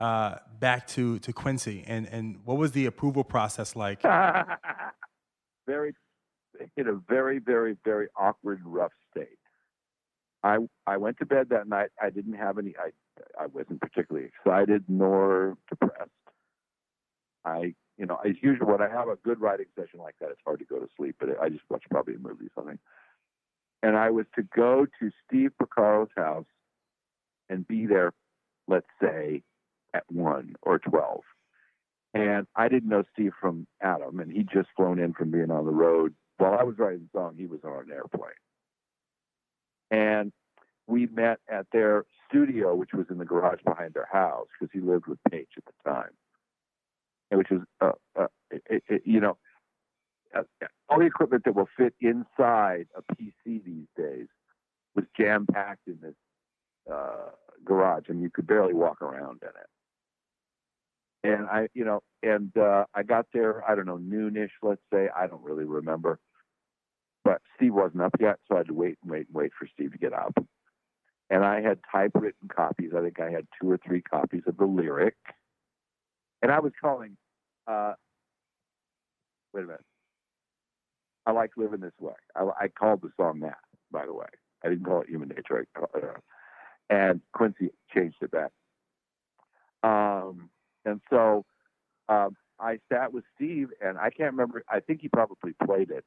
uh, 0.00 0.38
back 0.58 0.88
to 0.88 1.20
to 1.20 1.32
Quincy, 1.32 1.84
and 1.86 2.08
and 2.08 2.40
what 2.44 2.56
was 2.56 2.72
the 2.72 2.86
approval 2.86 3.22
process 3.22 3.76
like? 3.76 4.02
very 5.66 5.94
in 6.76 6.88
a 6.88 6.94
very 7.08 7.38
very 7.38 7.76
very 7.84 8.08
awkward 8.16 8.60
rough 8.64 8.92
state 9.10 9.38
i 10.42 10.58
i 10.86 10.96
went 10.96 11.16
to 11.16 11.24
bed 11.24 11.48
that 11.50 11.68
night 11.68 11.88
i 12.00 12.10
didn't 12.10 12.34
have 12.34 12.58
any 12.58 12.74
i 13.38 13.46
wasn't 13.46 13.80
particularly 13.80 14.26
excited 14.26 14.84
nor 14.88 15.56
depressed 15.68 16.10
i 17.44 17.74
you 17.98 18.06
know 18.06 18.18
as 18.24 18.34
usual 18.42 18.68
when 18.68 18.82
i 18.82 18.88
have 18.88 19.08
a 19.08 19.16
good 19.16 19.40
writing 19.40 19.66
session 19.78 20.00
like 20.00 20.14
that 20.20 20.30
it's 20.30 20.40
hard 20.44 20.58
to 20.58 20.64
go 20.64 20.78
to 20.78 20.88
sleep 20.96 21.16
but 21.18 21.28
i 21.40 21.48
just 21.48 21.64
watch 21.68 21.82
probably 21.90 22.14
a 22.14 22.18
movie 22.18 22.46
or 22.46 22.50
something 22.54 22.78
and 23.82 23.96
i 23.96 24.10
was 24.10 24.26
to 24.34 24.42
go 24.54 24.86
to 25.00 25.10
steve 25.26 25.50
Porcaro's 25.60 26.10
house 26.16 26.46
and 27.48 27.66
be 27.66 27.86
there 27.86 28.12
let's 28.68 28.86
say 29.00 29.42
at 29.94 30.04
1 30.08 30.54
or 30.62 30.78
12 30.78 31.20
and 32.14 32.46
I 32.54 32.68
didn't 32.68 32.90
know 32.90 33.04
Steve 33.12 33.32
from 33.40 33.66
Adam, 33.80 34.20
and 34.20 34.30
he'd 34.30 34.50
just 34.52 34.68
flown 34.76 34.98
in 34.98 35.14
from 35.14 35.30
being 35.30 35.50
on 35.50 35.64
the 35.64 35.72
road. 35.72 36.14
While 36.36 36.58
I 36.58 36.62
was 36.62 36.76
writing 36.78 37.08
the 37.12 37.18
song, 37.18 37.34
he 37.36 37.46
was 37.46 37.60
on 37.64 37.84
an 37.84 37.92
airplane. 37.92 38.32
And 39.90 40.32
we 40.86 41.06
met 41.06 41.38
at 41.48 41.66
their 41.72 42.04
studio, 42.28 42.74
which 42.74 42.92
was 42.92 43.06
in 43.10 43.18
the 43.18 43.24
garage 43.24 43.60
behind 43.64 43.94
their 43.94 44.08
house, 44.10 44.46
because 44.58 44.72
he 44.72 44.80
lived 44.80 45.06
with 45.06 45.18
Paich 45.30 45.46
at 45.56 45.64
the 45.64 45.90
time. 45.90 46.10
And 47.30 47.38
which 47.38 47.50
was, 47.50 47.60
uh, 47.80 47.92
uh, 48.18 48.26
you 49.04 49.20
know, 49.20 49.38
uh, 50.34 50.42
all 50.88 50.98
the 50.98 51.06
equipment 51.06 51.44
that 51.44 51.54
will 51.54 51.68
fit 51.76 51.94
inside 52.00 52.86
a 52.96 53.14
PC 53.14 53.64
these 53.64 53.86
days 53.96 54.26
was 54.94 55.04
jam 55.16 55.46
packed 55.50 55.86
in 55.86 55.98
this 56.02 56.14
uh, 56.92 57.30
garage, 57.64 58.04
and 58.08 58.20
you 58.20 58.30
could 58.30 58.46
barely 58.46 58.74
walk 58.74 59.00
around 59.00 59.40
in 59.42 59.48
it 59.48 59.66
and 61.24 61.46
I, 61.48 61.68
you 61.74 61.84
know, 61.84 62.02
and 62.22 62.56
uh, 62.56 62.84
I 62.94 63.02
got 63.02 63.26
there, 63.32 63.68
I 63.68 63.74
don't 63.74 63.86
know, 63.86 63.98
noonish, 63.98 64.50
let's 64.62 64.80
say. 64.92 65.08
I 65.14 65.26
don't 65.26 65.42
really 65.42 65.64
remember. 65.64 66.18
But 67.24 67.40
Steve 67.56 67.74
wasn't 67.74 68.02
up 68.02 68.14
yet, 68.18 68.38
so 68.48 68.56
I 68.56 68.58
had 68.58 68.66
to 68.66 68.74
wait 68.74 68.98
and 69.02 69.10
wait 69.10 69.26
and 69.28 69.34
wait 69.34 69.52
for 69.56 69.68
Steve 69.72 69.92
to 69.92 69.98
get 69.98 70.12
up. 70.12 70.34
And 71.30 71.44
I 71.44 71.60
had 71.60 71.78
typewritten 71.90 72.48
copies. 72.54 72.90
I 72.96 73.00
think 73.00 73.20
I 73.20 73.30
had 73.30 73.46
two 73.60 73.70
or 73.70 73.78
three 73.78 74.02
copies 74.02 74.42
of 74.46 74.56
the 74.56 74.66
lyric. 74.66 75.16
And 76.42 76.50
I 76.50 76.60
was 76.60 76.72
calling, 76.80 77.16
uh, 77.66 77.94
wait 79.54 79.64
a 79.64 79.66
minute. 79.66 79.84
I 81.24 81.32
like 81.32 81.52
living 81.56 81.80
this 81.80 81.92
way. 82.00 82.14
I, 82.34 82.42
I 82.60 82.68
called 82.68 83.02
the 83.02 83.10
song 83.16 83.40
that, 83.40 83.58
by 83.90 84.06
the 84.06 84.12
way. 84.12 84.26
I 84.64 84.68
didn't 84.68 84.84
call 84.84 85.02
it 85.02 85.08
Human 85.08 85.28
Nature. 85.28 85.60
It, 85.60 85.68
uh, 85.80 86.08
and 86.90 87.20
Quincy 87.32 87.70
changed 87.94 88.16
it 88.22 88.30
back. 88.30 88.50
Um, 89.82 90.50
and 90.84 91.00
so 91.10 91.44
um, 92.08 92.36
I 92.60 92.78
sat 92.92 93.12
with 93.12 93.24
Steve, 93.34 93.68
and 93.80 93.98
I 93.98 94.10
can't 94.10 94.32
remember. 94.32 94.64
I 94.68 94.80
think 94.80 95.00
he 95.00 95.08
probably 95.08 95.54
played 95.64 95.90
it 95.90 96.04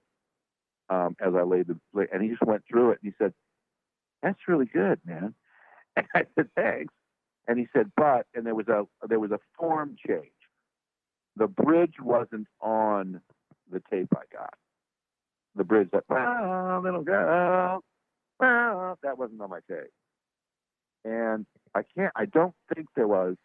um, 0.90 1.16
as 1.20 1.34
I 1.36 1.44
laid 1.44 1.68
the, 1.68 2.08
and 2.12 2.22
he 2.22 2.30
just 2.30 2.44
went 2.44 2.64
through 2.70 2.92
it, 2.92 3.00
and 3.04 3.12
he 3.12 3.16
said, 3.24 3.34
"That's 4.22 4.48
really 4.48 4.66
good, 4.66 5.00
man." 5.06 5.34
And 5.98 6.08
I 6.14 6.26
said, 6.36 6.50
"Thanks." 6.56 6.94
And 7.48 7.58
he 7.58 7.68
said, 7.72 7.92
"But," 7.96 8.28
and 8.34 8.46
there 8.46 8.56
was 8.56 8.68
a 8.68 8.86
there 9.08 9.20
was 9.20 9.32
a 9.32 9.40
form 9.58 9.96
change. 10.06 10.32
The 11.38 11.48
bridge 11.48 11.96
wasn't 12.02 12.48
on 12.60 13.22
the 13.72 13.82
tape 13.90 14.10
I 14.14 14.24
got. 14.32 14.54
The 15.56 15.64
bridge 15.64 15.90
that 15.92 16.04
"Ah, 16.10 16.80
little 16.84 17.04
girl, 17.04 17.82
ah," 18.42 18.96
that 19.04 19.18
wasn't 19.18 19.42
on 19.42 19.50
my 19.50 19.62
tape. 19.70 19.92
And 21.06 21.46
I 21.74 21.84
can't. 21.96 22.12
I 22.16 22.26
don't 22.26 22.56
think 22.74 22.88
there 22.96 23.08
was. 23.08 23.38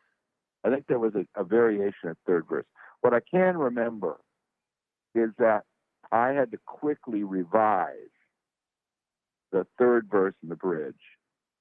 I 0.64 0.71
think 0.71 0.87
there 0.89 0.99
was 0.99 1.14
a, 1.14 1.25
a 1.41 1.45
variation 1.45 2.11
at 2.11 2.16
third 2.27 2.47
verse. 2.49 2.66
What 3.01 3.14
I 3.14 3.21
can 3.21 3.57
remember 3.57 4.18
is 5.14 5.31
that 5.39 5.64
I 6.12 6.31
had 6.31 6.51
to 6.53 6.59
quickly 6.66 7.23
revise 7.23 8.11
the 9.53 9.66
third 9.78 10.09
verse 10.11 10.34
in 10.42 10.48
the 10.48 10.57
bridge, 10.57 10.94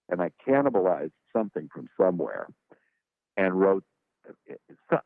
and 0.09 0.21
I 0.21 0.31
cannibalized 0.47 1.11
something 1.35 1.69
from 1.73 1.87
somewhere 1.99 2.47
and 3.37 3.59
wrote. 3.59 3.83
So, 4.89 4.99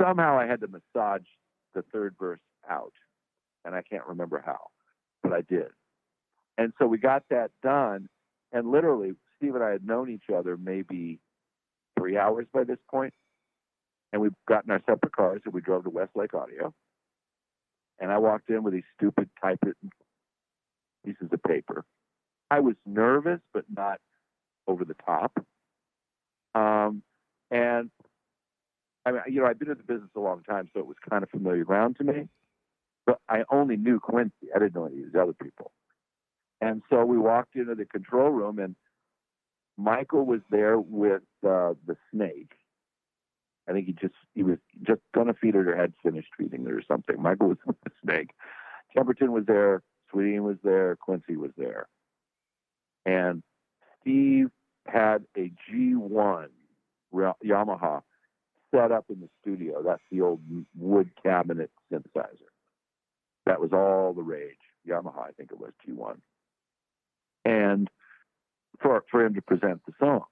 somehow 0.00 0.38
I 0.38 0.46
had 0.46 0.60
to 0.60 0.68
massage 0.68 1.26
the 1.74 1.82
third 1.92 2.14
verse 2.18 2.40
out, 2.68 2.92
and 3.64 3.74
I 3.74 3.82
can't 3.82 4.06
remember 4.06 4.42
how, 4.44 4.58
but 5.22 5.32
I 5.32 5.40
did. 5.42 5.68
And 6.56 6.72
so 6.78 6.86
we 6.86 6.98
got 6.98 7.24
that 7.30 7.50
done, 7.62 8.08
and 8.52 8.70
literally, 8.70 9.12
Steve 9.36 9.54
and 9.54 9.64
I 9.64 9.70
had 9.70 9.84
known 9.84 10.10
each 10.10 10.34
other 10.34 10.56
maybe 10.56 11.20
three 11.98 12.16
hours 12.16 12.46
by 12.52 12.64
this 12.64 12.78
point 12.90 13.14
and 14.12 14.22
we've 14.22 14.34
gotten 14.46 14.70
our 14.70 14.80
separate 14.86 15.14
cars 15.14 15.42
and 15.44 15.52
we 15.52 15.60
drove 15.60 15.84
to 15.84 15.90
Westlake 15.90 16.34
Audio. 16.34 16.72
And 18.00 18.10
I 18.10 18.18
walked 18.18 18.48
in 18.48 18.62
with 18.62 18.74
these 18.74 18.84
stupid 18.96 19.28
typewritten 19.42 19.90
pieces 21.04 21.28
of 21.32 21.42
paper. 21.42 21.84
I 22.50 22.60
was 22.60 22.74
nervous, 22.86 23.40
but 23.52 23.64
not 23.74 24.00
over 24.66 24.84
the 24.84 24.94
top. 24.94 25.44
Um, 26.54 27.02
and 27.50 27.90
I 29.04 29.12
mean, 29.12 29.22
you 29.28 29.40
know, 29.40 29.46
I've 29.46 29.58
been 29.58 29.70
in 29.70 29.78
the 29.78 29.82
business 29.82 30.10
a 30.16 30.20
long 30.20 30.42
time, 30.42 30.68
so 30.72 30.80
it 30.80 30.86
was 30.86 30.96
kind 31.08 31.22
of 31.22 31.30
familiar 31.30 31.64
ground 31.64 31.96
to 31.96 32.04
me. 32.04 32.28
But 33.06 33.20
I 33.28 33.44
only 33.50 33.76
knew 33.76 34.00
Quincy. 34.00 34.48
I 34.54 34.58
didn't 34.58 34.74
know 34.74 34.86
any 34.86 34.98
of 34.98 35.04
these 35.04 35.20
other 35.20 35.32
people. 35.32 35.72
And 36.60 36.82
so 36.90 37.04
we 37.04 37.16
walked 37.16 37.54
into 37.56 37.74
the 37.74 37.86
control 37.86 38.30
room, 38.30 38.58
and 38.58 38.74
Michael 39.76 40.26
was 40.26 40.40
there 40.50 40.78
with 40.78 41.22
uh, 41.46 41.74
the 41.86 41.96
snake 42.12 42.52
I 43.68 43.72
think 43.72 43.86
he 43.86 43.92
just 43.92 44.14
he 44.34 44.42
was 44.42 44.58
just 44.82 45.00
gonna 45.14 45.34
feed 45.34 45.54
it 45.54 45.66
or 45.66 45.76
had 45.76 45.92
finished 46.02 46.28
feeding 46.38 46.66
it 46.66 46.72
or 46.72 46.82
something. 46.88 47.20
Michael 47.20 47.48
was 47.48 47.58
with 47.66 47.76
the 47.84 47.90
snake. 48.02 48.30
Temperton 48.96 49.28
was 49.28 49.44
there, 49.46 49.82
Swedien 50.12 50.40
was 50.40 50.56
there, 50.64 50.96
Quincy 50.96 51.36
was 51.36 51.50
there. 51.56 51.86
And 53.06 53.42
Steve 54.00 54.50
had 54.86 55.24
a 55.36 55.52
G1 55.70 56.48
Yamaha 57.14 58.02
set 58.74 58.92
up 58.92 59.06
in 59.08 59.20
the 59.20 59.28
studio. 59.40 59.82
That's 59.82 60.02
the 60.10 60.20
old 60.22 60.40
wood 60.76 61.10
cabinet 61.22 61.70
synthesizer. 61.92 62.48
That 63.46 63.60
was 63.60 63.72
all 63.72 64.12
the 64.12 64.22
rage. 64.22 64.56
Yamaha, 64.86 65.20
I 65.28 65.30
think 65.36 65.50
it 65.52 65.58
was 65.58 65.72
G1. 65.86 66.16
And 67.44 67.88
for 68.80 69.04
for 69.10 69.24
him 69.24 69.34
to 69.34 69.42
present 69.42 69.80
the 69.86 69.92
song. 69.98 70.24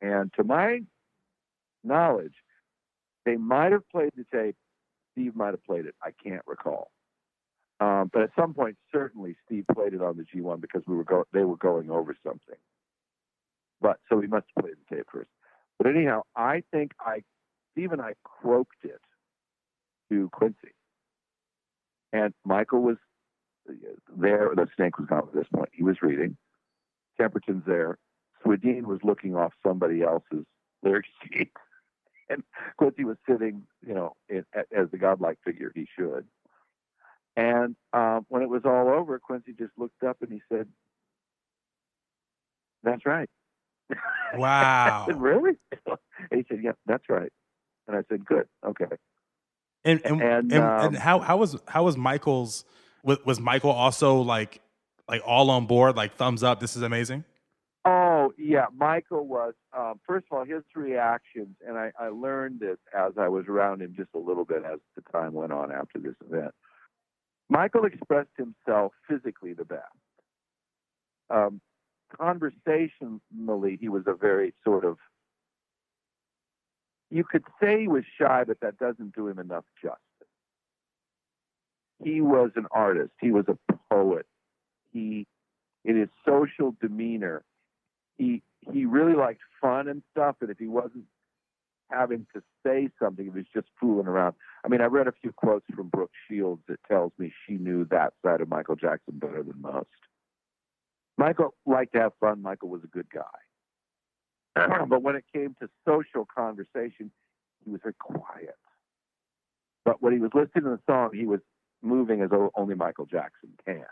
And 0.00 0.32
to 0.34 0.44
my 0.44 0.80
knowledge, 1.84 2.34
they 3.24 3.36
might 3.36 3.72
have 3.72 3.88
played 3.90 4.12
the 4.16 4.24
tape. 4.32 4.56
Steve 5.12 5.34
might 5.34 5.52
have 5.52 5.64
played 5.64 5.86
it. 5.86 5.94
I 6.02 6.10
can't 6.22 6.42
recall. 6.46 6.90
Um, 7.78 8.10
but 8.12 8.22
at 8.22 8.30
some 8.38 8.54
point, 8.54 8.76
certainly 8.90 9.36
Steve 9.44 9.66
played 9.74 9.92
it 9.92 10.02
on 10.02 10.16
the 10.16 10.24
G1 10.24 10.60
because 10.60 10.82
we 10.86 10.96
were 10.96 11.04
go- 11.04 11.26
they 11.32 11.44
were 11.44 11.56
going 11.56 11.90
over 11.90 12.16
something. 12.24 12.56
But 13.80 13.98
so 14.08 14.16
we 14.16 14.26
must 14.26 14.46
have 14.54 14.64
played 14.64 14.76
the 14.88 14.96
tape 14.96 15.06
first. 15.12 15.30
But 15.78 15.88
anyhow, 15.88 16.22
I 16.34 16.62
think 16.72 16.92
I 16.98 17.22
Steve 17.72 17.92
and 17.92 18.00
I 18.00 18.14
croaked 18.24 18.84
it 18.84 19.00
to 20.10 20.30
Quincy, 20.32 20.72
and 22.12 22.32
Michael 22.44 22.80
was 22.80 22.96
there. 24.16 24.50
The 24.54 24.68
snake 24.76 24.98
was 24.98 25.08
gone 25.08 25.28
at 25.28 25.34
this 25.34 25.48
point. 25.54 25.68
He 25.72 25.82
was 25.82 26.00
reading. 26.00 26.38
Temperton's 27.20 27.64
there. 27.66 27.98
Swedien 28.44 28.84
was 28.86 29.00
looking 29.02 29.36
off 29.36 29.52
somebody 29.66 30.02
else's 30.02 30.46
lyric 30.82 31.06
sheet 31.22 31.50
and 32.28 32.42
Quincy 32.76 33.04
was 33.04 33.16
sitting, 33.28 33.62
you 33.86 33.94
know, 33.94 34.14
in, 34.28 34.44
as 34.54 34.90
the 34.90 34.98
godlike 34.98 35.38
figure 35.44 35.72
he 35.74 35.86
should. 35.96 36.26
And 37.36 37.76
um, 37.92 38.24
when 38.28 38.42
it 38.42 38.48
was 38.48 38.62
all 38.64 38.88
over, 38.88 39.18
Quincy 39.18 39.52
just 39.52 39.72
looked 39.76 40.02
up 40.02 40.16
and 40.22 40.32
he 40.32 40.40
said, 40.48 40.68
"That's 42.82 43.04
right." 43.04 43.28
Wow. 44.34 45.04
I 45.04 45.12
said, 45.12 45.20
"Really?" 45.20 45.52
and 45.86 45.98
he 46.32 46.44
said, 46.48 46.58
"Yeah, 46.62 46.72
that's 46.86 47.08
right." 47.08 47.32
And 47.86 47.96
I 47.96 48.00
said, 48.08 48.24
"Good, 48.24 48.48
okay." 48.66 48.96
And 49.84 50.00
and 50.04 50.20
And, 50.20 50.52
and, 50.52 50.62
um, 50.62 50.84
and 50.86 50.96
how 50.96 51.20
how 51.20 51.36
was 51.36 51.56
how 51.68 51.84
was 51.84 51.96
Michael's 51.96 52.64
was, 53.04 53.18
was 53.24 53.38
Michael 53.38 53.70
also 53.70 54.20
like 54.20 54.60
like 55.08 55.22
all 55.24 55.50
on 55.50 55.66
board 55.66 55.96
like 55.96 56.16
thumbs 56.16 56.42
up 56.42 56.58
this 56.58 56.74
is 56.74 56.82
amazing? 56.82 57.24
Oh 57.84 58.32
yeah, 58.36 58.66
Michael 58.76 59.26
was. 59.26 59.54
Um, 59.76 60.00
first 60.04 60.26
of 60.30 60.36
all, 60.36 60.44
his 60.44 60.64
reactions, 60.74 61.56
and 61.66 61.78
I, 61.78 61.92
I 61.98 62.08
learned 62.08 62.58
this 62.58 62.78
as 62.92 63.12
I 63.16 63.28
was 63.28 63.44
around 63.48 63.80
him 63.80 63.94
just 63.96 64.10
a 64.14 64.18
little 64.18 64.44
bit 64.44 64.64
as 64.64 64.80
the 64.96 65.02
time 65.12 65.34
went 65.34 65.52
on 65.52 65.70
after 65.70 66.00
this 66.00 66.16
event. 66.28 66.52
Michael 67.48 67.84
expressed 67.84 68.30
himself 68.36 68.92
physically 69.08 69.52
the 69.54 69.64
best. 69.64 69.82
Um, 71.30 71.60
conversationally, 72.20 73.78
he 73.80 73.88
was 73.88 74.04
a 74.06 74.14
very 74.14 74.54
sort 74.64 74.84
of. 74.84 74.98
You 77.10 77.24
could 77.24 77.44
say 77.62 77.80
he 77.82 77.88
was 77.88 78.04
shy, 78.20 78.44
but 78.46 78.60
that 78.60 78.78
doesn't 78.78 79.14
do 79.14 79.28
him 79.28 79.38
enough 79.38 79.64
justice. 79.82 79.98
he 82.02 82.20
was 82.20 82.50
an 82.56 82.66
artist. 82.70 83.12
He 83.20 83.30
was 83.30 83.46
a 83.48 83.58
poet. 83.92 84.26
He, 84.92 85.26
in 85.84 85.98
his 85.98 86.08
social 86.26 86.74
demeanor, 86.80 87.44
he 88.18 88.42
he 88.72 88.84
really 88.86 89.14
liked 89.14 89.40
fun 89.60 89.88
and 89.88 90.02
stuff. 90.12 90.36
And 90.40 90.50
if 90.50 90.58
he 90.58 90.66
wasn't 90.66 91.04
having 91.90 92.26
to 92.34 92.42
say 92.64 92.88
something, 93.00 93.24
he 93.24 93.30
was 93.30 93.46
just 93.52 93.68
fooling 93.80 94.06
around. 94.06 94.34
I 94.64 94.68
mean, 94.68 94.80
I 94.80 94.86
read 94.86 95.08
a 95.08 95.12
few 95.12 95.32
quotes 95.32 95.66
from 95.74 95.88
Brooke 95.88 96.10
Shields 96.28 96.62
that 96.68 96.80
tells 96.88 97.12
me 97.18 97.32
she 97.46 97.54
knew 97.54 97.86
that 97.90 98.14
side 98.24 98.40
of 98.40 98.48
Michael 98.48 98.76
Jackson 98.76 99.18
better 99.18 99.42
than 99.42 99.60
most. 99.60 99.88
Michael 101.18 101.54
liked 101.64 101.94
to 101.94 102.00
have 102.00 102.12
fun. 102.20 102.42
Michael 102.42 102.68
was 102.68 102.82
a 102.84 102.88
good 102.88 103.08
guy. 103.10 103.22
but 104.88 105.02
when 105.02 105.16
it 105.16 105.24
came 105.32 105.54
to 105.60 105.68
social 105.86 106.26
conversation, 106.26 107.10
he 107.64 107.70
was 107.70 107.80
very 107.82 107.94
quiet. 107.98 108.56
But 109.84 110.02
when 110.02 110.12
he 110.12 110.18
was 110.18 110.30
listening 110.34 110.64
to 110.64 110.70
the 110.70 110.80
song, 110.86 111.10
he 111.14 111.26
was 111.26 111.40
moving 111.82 112.20
as 112.20 112.30
only 112.56 112.74
Michael 112.74 113.06
Jackson 113.06 113.50
can. 113.64 113.84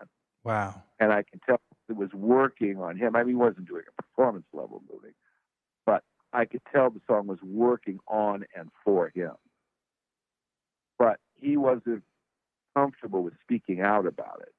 Wow. 0.43 0.83
And 1.01 1.13
I 1.13 1.23
can 1.23 1.41
tell 1.47 1.61
it 1.89 1.97
was 1.97 2.13
working 2.13 2.79
on 2.79 2.97
him. 2.97 3.17
I 3.17 3.21
mean, 3.21 3.29
he 3.29 3.35
wasn't 3.35 3.69
doing 3.69 3.85
a 3.89 4.03
performance 4.03 4.47
level 4.53 4.83
moving, 4.93 5.13
I 6.35 6.45
could 6.45 6.63
tell 6.73 6.91
the 6.91 7.01
song 7.07 7.29
was 7.29 7.39
working 7.43 8.01
on 8.09 8.45
and 8.57 8.69
for 8.85 9.11
him. 9.15 9.33
But 10.99 11.21
he 11.35 11.57
wasn't 11.57 12.03
comfortable 12.77 13.23
with 13.23 13.35
speaking 13.41 13.81
out 13.81 14.07
about 14.07 14.43
it. 14.43 14.53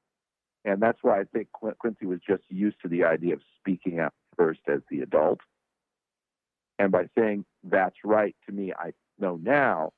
And 0.64 0.82
that's 0.82 1.00
why 1.02 1.20
I 1.20 1.26
think 1.26 1.50
Quincy 1.52 2.06
was 2.06 2.20
just 2.28 2.44
used 2.50 2.78
to 2.82 2.88
the 2.88 3.04
idea 3.04 3.34
of 3.34 3.42
speaking 3.60 4.00
out 4.00 4.14
first 4.38 4.62
as 4.68 4.80
the 4.90 5.02
adult. 5.02 5.42
And 6.80 6.92
by 6.92 7.08
saying 7.18 7.46
that's 7.64 7.98
right 8.04 8.36
to 8.48 8.54
me, 8.54 8.74
I 8.74 8.94
know 9.20 9.38
now 9.42 9.92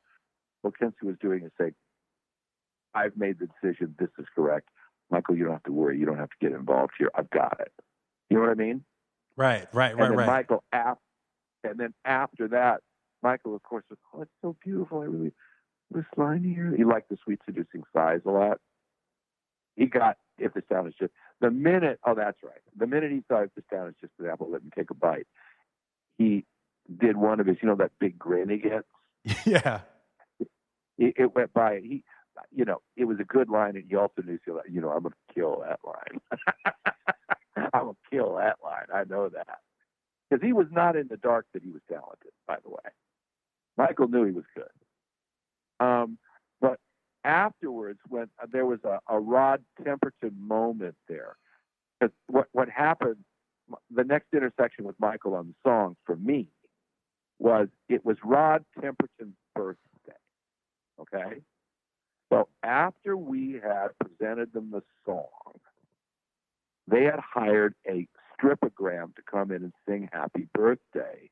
what 0.63 0.77
Quincy 0.77 1.05
was 1.05 1.15
doing 1.21 1.43
is 1.43 1.51
saying, 1.59 1.75
I've 2.93 3.15
made 3.15 3.37
the 3.39 3.47
decision, 3.47 3.95
this 3.99 4.09
is 4.17 4.25
correct. 4.35 4.69
Michael, 5.09 5.37
you 5.37 5.43
don't 5.45 5.53
have 5.53 5.63
to 5.63 5.71
worry. 5.71 5.99
You 5.99 6.05
don't 6.05 6.17
have 6.17 6.29
to 6.29 6.35
get 6.41 6.51
involved 6.51 6.93
here. 6.97 7.11
I've 7.15 7.29
got 7.29 7.57
it. 7.59 7.71
You 8.29 8.37
know 8.37 8.41
what 8.41 8.51
I 8.51 8.55
mean? 8.55 8.83
Right, 9.35 9.67
right, 9.71 9.91
and 9.91 9.99
right, 9.99 10.09
then 10.09 10.17
right. 10.17 10.27
Michael, 10.27 10.63
after, 10.73 10.99
and 11.69 11.79
then 11.79 11.93
after 12.05 12.47
that, 12.49 12.81
Michael, 13.23 13.55
of 13.55 13.63
course, 13.63 13.83
was, 13.89 13.99
oh, 14.13 14.21
it's 14.21 14.31
so 14.41 14.55
beautiful. 14.63 15.01
I 15.01 15.05
really, 15.05 15.33
this 15.91 16.05
line 16.15 16.43
here. 16.43 16.73
He 16.75 16.83
liked 16.83 17.09
the 17.09 17.17
sweet 17.23 17.39
seducing 17.45 17.83
sighs 17.93 18.21
a 18.25 18.29
lot. 18.31 18.59
He 19.75 19.85
got, 19.85 20.17
if 20.37 20.53
the 20.53 20.63
sound 20.71 20.87
is 20.87 20.93
just, 20.99 21.13
the 21.39 21.51
minute, 21.51 21.99
oh, 22.05 22.15
that's 22.15 22.37
right. 22.43 22.61
The 22.75 22.87
minute 22.87 23.11
he 23.11 23.23
thought 23.27 23.43
if 23.43 23.55
the 23.55 23.63
sound 23.71 23.89
is 23.89 23.95
just 24.01 24.13
an 24.19 24.27
apple, 24.27 24.49
let 24.51 24.63
me 24.63 24.69
take 24.75 24.89
a 24.89 24.95
bite. 24.95 25.27
He 26.17 26.45
did 26.99 27.15
one 27.15 27.39
of 27.39 27.45
his, 27.45 27.57
you 27.61 27.69
know, 27.69 27.75
that 27.75 27.91
big 27.99 28.17
grin 28.17 28.49
he 28.49 28.57
gets. 28.57 28.87
yeah. 29.45 29.81
It, 30.97 31.13
it 31.17 31.35
went 31.35 31.53
by. 31.53 31.79
He, 31.83 32.03
you 32.51 32.65
know, 32.65 32.81
it 32.95 33.05
was 33.05 33.19
a 33.19 33.23
good 33.23 33.49
line, 33.49 33.75
and 33.75 33.85
he 33.87 33.95
also 33.95 34.21
knew, 34.23 34.39
you 34.69 34.81
know, 34.81 34.89
I'm 34.89 35.03
going 35.03 35.13
to 35.13 35.33
kill 35.33 35.63
that 35.67 35.79
line. 35.83 36.21
I'm 37.73 37.83
going 37.83 37.95
to 37.95 38.15
kill 38.15 38.35
that 38.35 38.57
line. 38.63 38.85
I 38.93 39.03
know 39.03 39.29
that 39.29 39.59
because 40.29 40.45
he 40.45 40.53
was 40.53 40.67
not 40.71 40.95
in 40.95 41.07
the 41.07 41.17
dark 41.17 41.45
that 41.53 41.63
he 41.63 41.69
was 41.69 41.81
talented. 41.89 42.31
By 42.47 42.57
the 42.63 42.69
way, 42.69 42.91
Michael 43.77 44.07
knew 44.07 44.25
he 44.25 44.31
was 44.31 44.45
good. 44.55 45.85
Um, 45.85 46.17
but 46.59 46.79
afterwards, 47.23 47.99
when 48.07 48.27
uh, 48.41 48.47
there 48.51 48.65
was 48.65 48.79
a, 48.83 48.99
a 49.07 49.19
Rod 49.19 49.63
Temperton 49.81 50.37
moment 50.39 50.95
there, 51.07 51.37
because 51.99 52.13
what 52.27 52.47
what 52.51 52.69
happened, 52.69 53.17
the 53.91 54.03
next 54.03 54.27
intersection 54.33 54.85
with 54.85 54.95
Michael 54.99 55.35
on 55.35 55.47
the 55.47 55.69
song 55.69 55.95
for 56.05 56.15
me 56.15 56.49
was 57.39 57.67
it 57.89 58.03
was 58.05 58.17
Rod 58.23 58.65
Temperton's 58.81 59.37
birthday. 59.55 59.77
Okay. 60.99 61.41
So 62.29 62.49
after 62.63 63.15
we 63.15 63.53
had 63.63 63.89
presented 63.99 64.51
them 64.51 64.71
the 64.71 64.83
song, 65.05 65.27
they 66.87 67.03
had 67.03 67.19
hired 67.19 67.73
a 67.87 68.07
stripogram 68.41 69.15
to 69.15 69.21
come 69.29 69.51
in 69.51 69.63
and 69.63 69.73
sing 69.87 70.09
happy 70.11 70.47
birthday 70.53 71.29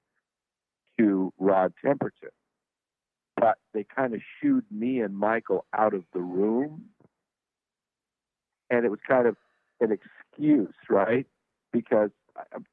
to 0.98 1.34
Rod 1.38 1.74
Temperton. 1.84 2.32
But 3.36 3.58
they 3.74 3.84
kind 3.84 4.14
of 4.14 4.22
shooed 4.42 4.66
me 4.72 5.02
and 5.02 5.16
Michael 5.16 5.66
out 5.78 5.94
of 5.94 6.04
the 6.14 6.22
room. 6.22 6.86
And 8.70 8.86
it 8.86 8.90
was 8.90 9.00
kind 9.08 9.28
of 9.28 9.36
an 9.82 9.92
excuse, 9.92 10.74
right? 10.90 11.28
Because 11.72 12.12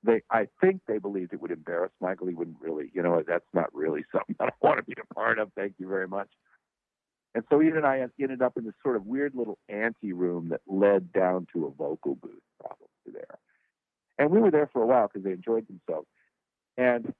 they, 0.05 0.23
I 0.31 0.49
think 0.61 0.83
they 0.87 0.99
believed 0.99 1.33
it 1.33 1.41
would 1.41 1.51
embarrass 1.51 1.93
Michael. 2.01 2.29
He 2.29 2.35
wouldn't 2.35 2.61
really, 2.61 2.91
you 2.95 3.03
know, 3.03 3.23
that's 3.27 3.45
not 3.53 3.75
really 3.75 4.05
something 4.13 4.37
I 4.41 4.51
want 4.61 4.79
to 4.79 4.85
be 4.85 4.95
a 5.01 5.15
part 5.15 5.39
of. 5.39 5.51
Thank 5.57 5.75
you 5.79 5.89
very 5.89 6.09
much. 6.09 6.29
And 7.35 7.45
so 7.51 7.63
Ian 7.63 7.79
and 7.79 7.87
I 7.87 8.07
ended 8.21 8.43
up 8.43 8.57
in 8.57 8.65
this 8.65 8.75
sort 8.83 8.97
of 8.97 9.07
weird 9.07 9.35
little 9.35 9.59
ante 9.69 10.13
room 10.13 10.51
that 10.51 10.61
led 10.67 11.13
down 11.13 11.47
to 11.55 11.67
a 11.67 11.71
vocal 11.71 12.15
booth, 12.15 12.43
probably 12.61 12.87
there. 13.13 13.39
And 14.19 14.31
we 14.31 14.41
were 14.41 14.51
there 14.51 14.69
for 14.73 14.83
a 14.83 14.87
while 14.87 15.09
because 15.09 15.25
they 15.25 15.33
enjoyed 15.33 15.67
themselves. 15.67 16.07
And 16.77 17.13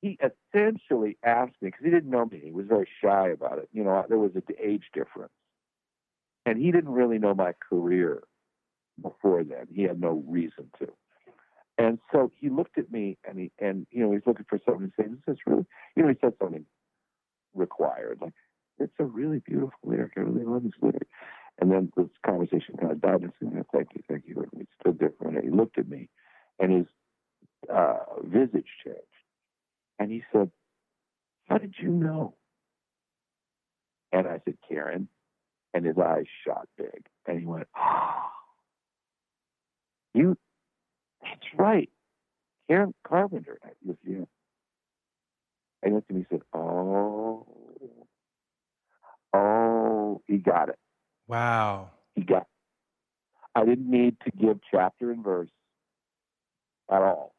he 0.00 0.18
essentially 0.22 1.16
asked 1.24 1.56
me 1.60 1.68
because 1.68 1.84
he 1.84 1.90
didn't 1.90 2.10
know 2.10 2.24
me. 2.24 2.40
He 2.44 2.52
was 2.52 2.66
very 2.66 2.88
shy 3.02 3.28
about 3.28 3.58
it. 3.58 3.68
You 3.72 3.84
know, 3.84 4.04
there 4.08 4.18
was 4.18 4.32
an 4.34 4.42
age 4.62 4.90
difference, 4.92 5.32
and 6.46 6.58
he 6.58 6.70
didn't 6.70 6.92
really 6.92 7.18
know 7.18 7.34
my 7.34 7.54
career 7.68 8.22
before 9.00 9.42
then. 9.44 9.66
He 9.72 9.82
had 9.82 10.00
no 10.00 10.22
reason 10.26 10.70
to. 10.78 10.88
And 11.78 11.98
so 12.12 12.32
he 12.36 12.48
looked 12.48 12.76
at 12.76 12.90
me 12.90 13.18
and 13.24 13.38
he 13.38 13.52
and 13.58 13.86
you 13.90 14.00
know 14.04 14.12
he's 14.12 14.26
looking 14.26 14.46
for 14.48 14.58
something 14.64 14.88
to 14.88 15.02
say. 15.02 15.08
This 15.08 15.34
is 15.34 15.40
really 15.46 15.64
you 15.96 16.02
know 16.02 16.08
he 16.08 16.16
said 16.20 16.34
something 16.40 16.64
required 17.54 18.18
like 18.20 18.34
it's 18.78 18.92
a 18.98 19.04
really 19.04 19.40
beautiful 19.40 19.78
lyric. 19.84 20.12
I 20.16 20.20
really 20.20 20.44
love 20.44 20.64
this 20.64 20.72
lyric. 20.80 21.08
And 21.60 21.70
then 21.70 21.92
this 21.96 22.06
conversation 22.24 22.76
kind 22.78 22.92
of 22.92 23.00
died. 23.00 23.22
And 23.22 23.32
said, 23.40 23.64
thank 23.72 23.88
you, 23.94 24.02
thank 24.08 24.24
you. 24.26 24.36
And 24.36 24.48
we 24.52 24.66
stood 24.80 24.98
there 24.98 25.12
for 25.18 25.26
a 25.28 25.32
minute. 25.32 25.44
He 25.44 25.50
looked 25.50 25.78
at 25.78 25.88
me, 25.88 26.08
and 26.58 26.72
his 26.72 26.86
uh, 27.72 27.98
visage 28.24 28.66
changed. 28.84 29.00
And 29.98 30.10
he 30.10 30.22
said, 30.32 30.50
How 31.48 31.58
did 31.58 31.74
you 31.80 31.90
know? 31.90 32.34
And 34.12 34.26
I 34.26 34.40
said, 34.44 34.56
Karen. 34.68 35.08
And 35.74 35.84
his 35.84 35.98
eyes 35.98 36.24
shot 36.46 36.66
big. 36.78 37.06
And 37.26 37.40
he 37.40 37.46
went, 37.46 37.66
Oh, 37.76 38.28
you, 40.14 40.36
that's 41.22 41.46
right. 41.56 41.90
Karen 42.68 42.94
Carpenter. 43.06 43.58
I 43.64 43.68
was, 43.84 43.96
yeah. 44.06 44.24
And 45.82 45.92
he 45.92 45.92
looked 45.92 46.10
at 46.10 46.16
me 46.16 46.26
and 46.30 46.40
said, 46.40 46.42
Oh, 46.58 47.46
Oh, 49.34 50.22
he 50.26 50.38
got 50.38 50.70
it. 50.70 50.78
Wow. 51.28 51.90
He 52.14 52.22
got 52.22 52.42
it. 52.42 52.46
I 53.54 53.64
didn't 53.64 53.90
need 53.90 54.16
to 54.24 54.30
give 54.30 54.58
chapter 54.70 55.10
and 55.10 55.22
verse 55.22 55.50
at 56.90 57.02
all. 57.02 57.34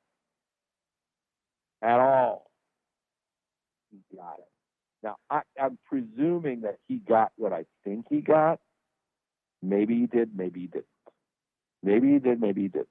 At 1.81 1.99
all. 1.99 2.49
He 3.91 3.97
got 4.15 4.35
it. 4.39 4.45
Now, 5.01 5.15
I, 5.29 5.41
I'm 5.59 5.77
presuming 5.87 6.61
that 6.61 6.77
he 6.87 6.97
got 6.97 7.31
what 7.37 7.53
I 7.53 7.65
think 7.83 8.05
he 8.09 8.21
got. 8.21 8.59
Maybe 9.61 9.95
he 9.95 10.05
did, 10.05 10.37
maybe 10.37 10.61
he 10.61 10.67
didn't. 10.67 10.85
Maybe 11.81 12.13
he 12.13 12.19
did, 12.19 12.39
maybe 12.39 12.63
he 12.63 12.67
didn't. 12.67 12.87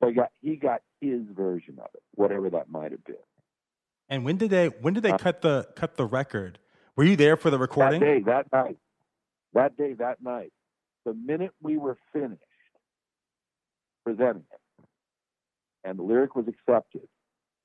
But 0.00 0.10
he 0.10 0.14
got, 0.14 0.30
he 0.40 0.56
got 0.56 0.82
his 1.00 1.22
version 1.34 1.78
of 1.78 1.88
it, 1.94 2.02
whatever 2.14 2.50
that 2.50 2.70
might 2.70 2.92
have 2.92 3.04
been. 3.04 3.16
And 4.08 4.24
when 4.24 4.36
did 4.36 4.50
they 4.50 4.66
when 4.66 4.92
did 4.92 5.04
they 5.04 5.12
uh, 5.12 5.18
cut 5.18 5.40
the 5.40 5.66
cut 5.74 5.96
the 5.96 6.04
record? 6.04 6.58
Were 6.96 7.04
you 7.04 7.16
there 7.16 7.36
for 7.36 7.48
the 7.50 7.58
recording? 7.58 8.00
That 8.00 8.06
day, 8.06 8.22
that 8.26 8.52
night. 8.52 8.76
That 9.54 9.76
day, 9.76 9.94
that 9.94 10.22
night. 10.22 10.52
The 11.04 11.14
minute 11.14 11.50
we 11.60 11.76
were 11.76 11.98
finished 12.12 12.40
presenting 14.04 14.44
it 14.52 14.86
and 15.84 15.98
the 15.98 16.02
lyric 16.02 16.36
was 16.36 16.46
accepted, 16.46 17.08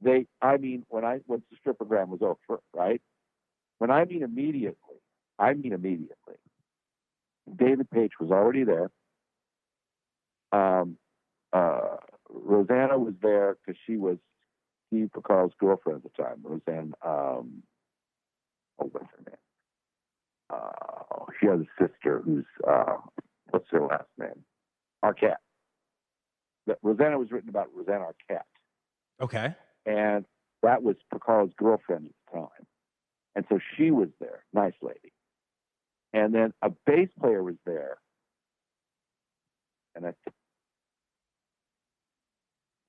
they, 0.01 0.25
I 0.41 0.57
mean, 0.57 0.85
when 0.89 1.05
I, 1.05 1.19
once 1.27 1.43
the 1.51 1.57
stripogram 1.57 2.09
was 2.09 2.21
over, 2.21 2.59
right? 2.73 3.01
When 3.79 3.91
I 3.91 4.05
mean 4.05 4.23
immediately, 4.23 4.97
I 5.38 5.53
mean 5.53 5.73
immediately. 5.73 6.35
David 7.55 7.88
Paich 7.93 8.11
was 8.19 8.31
already 8.31 8.63
there. 8.63 8.89
Um, 10.51 10.97
uh, 11.53 11.97
Rosanna 12.29 12.97
was 12.97 13.13
there 13.21 13.57
because 13.65 13.79
she 13.85 13.97
was 13.97 14.17
Steve 14.88 15.09
Porcaro's 15.13 15.53
girlfriend 15.59 16.01
at 16.03 16.11
the 16.15 16.23
time. 16.23 16.38
Roseanne, 16.43 16.93
um, 17.05 17.63
oh, 18.79 18.89
what's 18.91 19.05
her 19.05 19.23
name? 19.25 19.46
Uh, 20.49 21.25
she 21.39 21.47
has 21.47 21.59
a 21.59 21.83
sister 21.87 22.21
who's 22.23 22.45
uh, 22.67 22.97
what's 23.49 23.65
her 23.71 23.81
last 23.81 24.07
name? 24.17 24.43
Arquette. 25.03 25.35
That 26.67 26.77
Rosanna 26.81 27.17
was 27.17 27.31
written 27.31 27.49
about 27.49 27.67
Rosanna 27.75 28.05
Arquette. 28.05 28.41
Okay. 29.21 29.55
And 29.85 30.25
that 30.63 30.83
was 30.83 30.95
Porcaro's 31.13 31.51
girlfriend 31.57 32.07
at 32.07 32.33
the 32.33 32.39
time. 32.39 32.67
And 33.35 33.45
so 33.49 33.59
she 33.75 33.91
was 33.91 34.09
there, 34.19 34.43
nice 34.53 34.73
lady. 34.81 35.13
And 36.13 36.33
then 36.33 36.53
a 36.61 36.71
bass 36.85 37.09
player 37.19 37.43
was 37.43 37.55
there. 37.65 37.97
And 39.95 40.05
I 40.05 40.13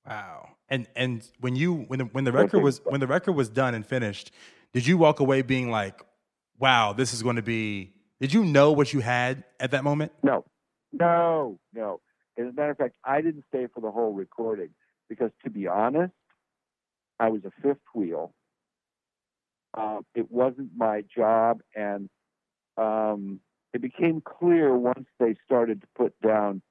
Wow. 0.07 0.49
And 0.69 0.87
and 0.95 1.27
when 1.39 1.55
you 1.55 1.73
when 1.87 1.99
the, 1.99 2.05
when 2.05 2.23
the 2.23 2.31
record 2.31 2.63
was 2.63 2.81
when 2.83 2.99
the 2.99 3.07
record 3.07 3.33
was 3.33 3.47
done 3.49 3.75
and 3.75 3.85
finished, 3.85 4.31
did 4.73 4.87
you 4.87 4.97
walk 4.97 5.19
away 5.19 5.41
being 5.43 5.69
like, 5.69 6.01
"Wow, 6.59 6.93
this 6.93 7.13
is 7.13 7.23
going 7.23 7.37
to 7.37 7.41
be 7.41 7.93
Did 8.19 8.33
you 8.33 8.43
know 8.43 8.73
what 8.73 8.91
you 8.93 8.99
had 8.99 9.45
at 9.59 9.71
that 9.71 9.83
moment? 9.83 10.11
No, 10.23 10.45
no, 10.91 11.57
no. 11.73 12.01
As 12.37 12.47
a 12.47 12.53
matter 12.53 12.71
of 12.71 12.77
fact, 12.77 12.95
I 13.03 13.21
didn't 13.21 13.45
stay 13.47 13.67
for 13.73 13.79
the 13.79 13.91
whole 13.91 14.13
recording 14.13 14.69
because, 15.07 15.31
to 15.43 15.49
be 15.49 15.67
honest, 15.67 16.13
I 17.19 17.29
was 17.29 17.41
a 17.45 17.51
fifth 17.61 17.81
wheel. 17.93 18.33
Um, 19.77 20.05
it 20.15 20.31
wasn't 20.31 20.71
my 20.75 21.03
job, 21.15 21.61
and 21.75 22.09
um, 22.77 23.39
it 23.73 23.81
became 23.81 24.21
clear 24.21 24.75
once 24.75 25.07
they 25.19 25.35
started 25.45 25.81
to 25.81 25.87
put 25.95 26.13
down 26.21 26.61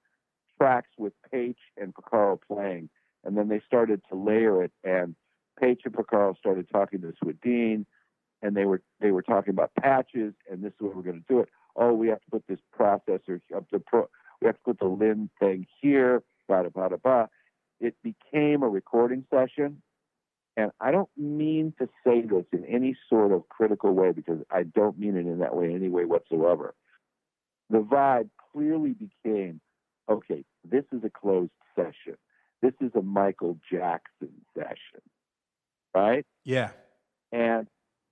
tracks 0.59 0.91
with 0.99 1.12
Paich 1.32 1.57
and 1.76 1.95
Porcaro 1.95 2.39
playing, 2.51 2.91
and 3.24 3.36
then 3.36 3.49
they 3.49 3.61
started 3.66 4.03
to 4.11 4.16
layer 4.16 4.64
it, 4.64 4.72
and 4.84 5.14
Paich 5.62 5.78
and 5.84 5.95
Porcaro 5.95 6.36
started 6.36 6.68
talking 6.72 7.01
to 7.03 7.12
Swedien, 7.22 7.86
and 8.43 8.57
they 8.57 8.64
were 8.64 8.82
they 9.01 9.11
were 9.11 9.22
talking 9.22 9.51
about 9.51 9.72
patches, 9.80 10.34
and 10.51 10.62
this 10.62 10.72
is 10.72 10.80
what 10.80 10.97
we're 10.97 11.03
going 11.03 11.24
to 11.28 11.32
do 11.32 11.41
it. 11.41 11.49
Oh, 11.76 11.93
we 11.93 12.09
have 12.09 12.20
to 12.20 12.30
put 12.30 12.45
this 12.49 12.59
processor 12.78 13.41
uh, 13.53 13.59
up 13.59 13.68
to 13.70 13.80
pro, 13.80 14.09
we 14.41 14.47
have 14.47 14.57
to 14.57 14.62
put 14.64 14.78
the 14.78 14.86
Linn 14.86 15.30
thing 15.41 15.66
here, 15.80 16.22
blah 16.47 16.62
blah 16.62 16.89
blah 16.89 16.97
blah. 16.97 17.26
It 17.80 17.95
became 18.03 18.62
a 18.62 18.68
recording 18.68 19.24
session, 19.30 19.82
and 20.57 20.72
I 20.80 20.91
don't 20.91 21.11
mean 21.16 21.74
to 21.78 21.89
say 22.05 22.22
this 22.22 22.45
in 22.53 22.64
any 22.64 22.97
sort 23.09 23.32
of 23.32 23.49
critical 23.49 23.95
way 23.95 24.12
because 24.12 24.41
I 24.51 24.64
don't 24.64 24.99
mean 24.99 25.16
it 25.16 25.26
in 25.26 25.39
that 25.39 25.55
way 25.55 25.66
in 25.66 25.76
any 25.76 25.89
way 25.89 26.05
whatsoever. 26.05 26.74
The 27.70 27.78
vibe 27.78 28.30
clearly 28.53 28.95
became 28.95 29.61
okay, 30.09 30.45
this 30.68 30.84
is 30.93 31.05
a 31.05 31.11
closed 31.11 31.51
session. 31.76 32.16
This 32.62 32.72
is 32.80 32.91
a 32.97 33.03
Michael 33.03 33.59
Jackson 33.70 34.32
session, 34.57 35.03
right? 35.95 36.26
Yeah. 36.45 36.70
And, 37.30 37.68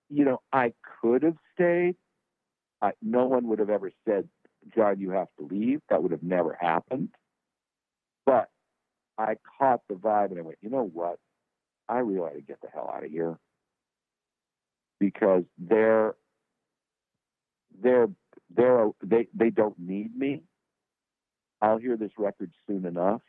you 0.08 0.24
know, 0.24 0.40
I 0.52 0.72
could 1.00 1.22
have 1.22 1.36
stayed. 1.54 1.96
I, 2.82 2.92
no 3.02 3.26
one 3.26 3.48
would 3.48 3.58
have 3.58 3.70
ever 3.70 3.90
said, 4.06 4.28
John, 4.74 5.00
you 5.00 5.10
have 5.10 5.28
to 5.38 5.46
leave. 5.46 5.80
That 5.88 6.02
would 6.02 6.12
have 6.12 6.22
never 6.22 6.56
happened. 6.60 7.10
But 8.24 8.48
I 9.18 9.36
caught 9.58 9.80
the 9.88 9.94
vibe 9.94 10.30
and 10.30 10.38
I 10.38 10.42
went, 10.42 10.58
you 10.60 10.70
know 10.70 10.84
what? 10.92 11.18
I 11.88 11.98
really 11.98 12.20
ought 12.20 12.34
to 12.34 12.40
get 12.40 12.60
the 12.60 12.68
hell 12.72 12.92
out 12.94 13.04
of 13.04 13.10
here 13.10 13.38
because 14.98 15.44
they're 15.58 16.14
they're 17.80 18.08
they're 18.54 18.90
they 19.02 19.28
they 19.34 19.50
don't 19.50 19.78
need 19.78 20.16
me. 20.16 20.42
I'll 21.62 21.78
hear 21.78 21.96
this 21.96 22.12
record 22.18 22.50
soon 22.66 22.84
enough, 22.86 23.22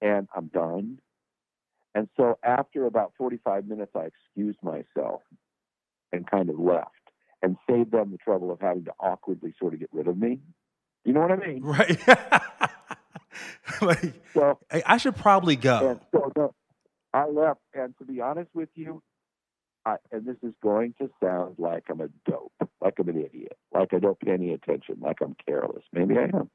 and 0.00 0.28
I'm 0.34 0.46
done. 0.46 0.98
And 1.98 2.08
so 2.16 2.38
after 2.44 2.86
about 2.86 3.12
45 3.18 3.66
minutes, 3.66 3.90
I 3.96 4.04
excused 4.04 4.60
myself 4.62 5.22
and 6.12 6.30
kind 6.30 6.48
of 6.48 6.56
left 6.56 6.92
and 7.42 7.56
saved 7.68 7.90
them 7.90 8.12
the 8.12 8.18
trouble 8.18 8.52
of 8.52 8.60
having 8.60 8.84
to 8.84 8.92
awkwardly 9.00 9.52
sort 9.58 9.74
of 9.74 9.80
get 9.80 9.88
rid 9.92 10.06
of 10.06 10.16
me. 10.16 10.38
You 11.04 11.12
know 11.12 11.22
what 11.22 11.32
I 11.32 11.36
mean? 11.44 11.60
Right. 11.60 11.98
like, 13.82 14.14
So 14.32 14.60
hey, 14.70 14.84
I 14.86 14.98
should 14.98 15.16
probably 15.16 15.56
go. 15.56 15.98
So 16.12 16.30
no, 16.36 16.54
I 17.12 17.26
left, 17.26 17.62
and 17.74 17.92
to 17.98 18.04
be 18.04 18.20
honest 18.20 18.50
with 18.54 18.68
you, 18.76 19.02
I, 19.84 19.96
and 20.12 20.24
this 20.24 20.36
is 20.44 20.54
going 20.62 20.94
to 21.00 21.10
sound 21.20 21.56
like 21.58 21.82
I'm 21.90 22.00
a 22.00 22.10
dope, 22.30 22.52
like 22.80 22.94
I'm 23.00 23.08
an 23.08 23.24
idiot, 23.24 23.58
like 23.74 23.92
I 23.92 23.98
don't 23.98 24.20
pay 24.20 24.30
any 24.30 24.52
attention, 24.52 24.98
like 25.00 25.16
I'm 25.20 25.34
careless. 25.44 25.82
Maybe 25.92 26.14
I 26.16 26.26
am. 26.36 26.48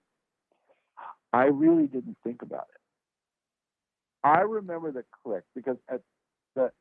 I 1.34 1.48
really 1.48 1.88
didn't 1.88 2.16
think 2.24 2.44
about 2.44 2.68
it. 2.74 2.80
I 4.24 4.42
remember 4.42 4.92
the 4.92 5.04
click 5.24 5.44
because 5.56 5.78
at 5.90 6.02
the 6.56 6.72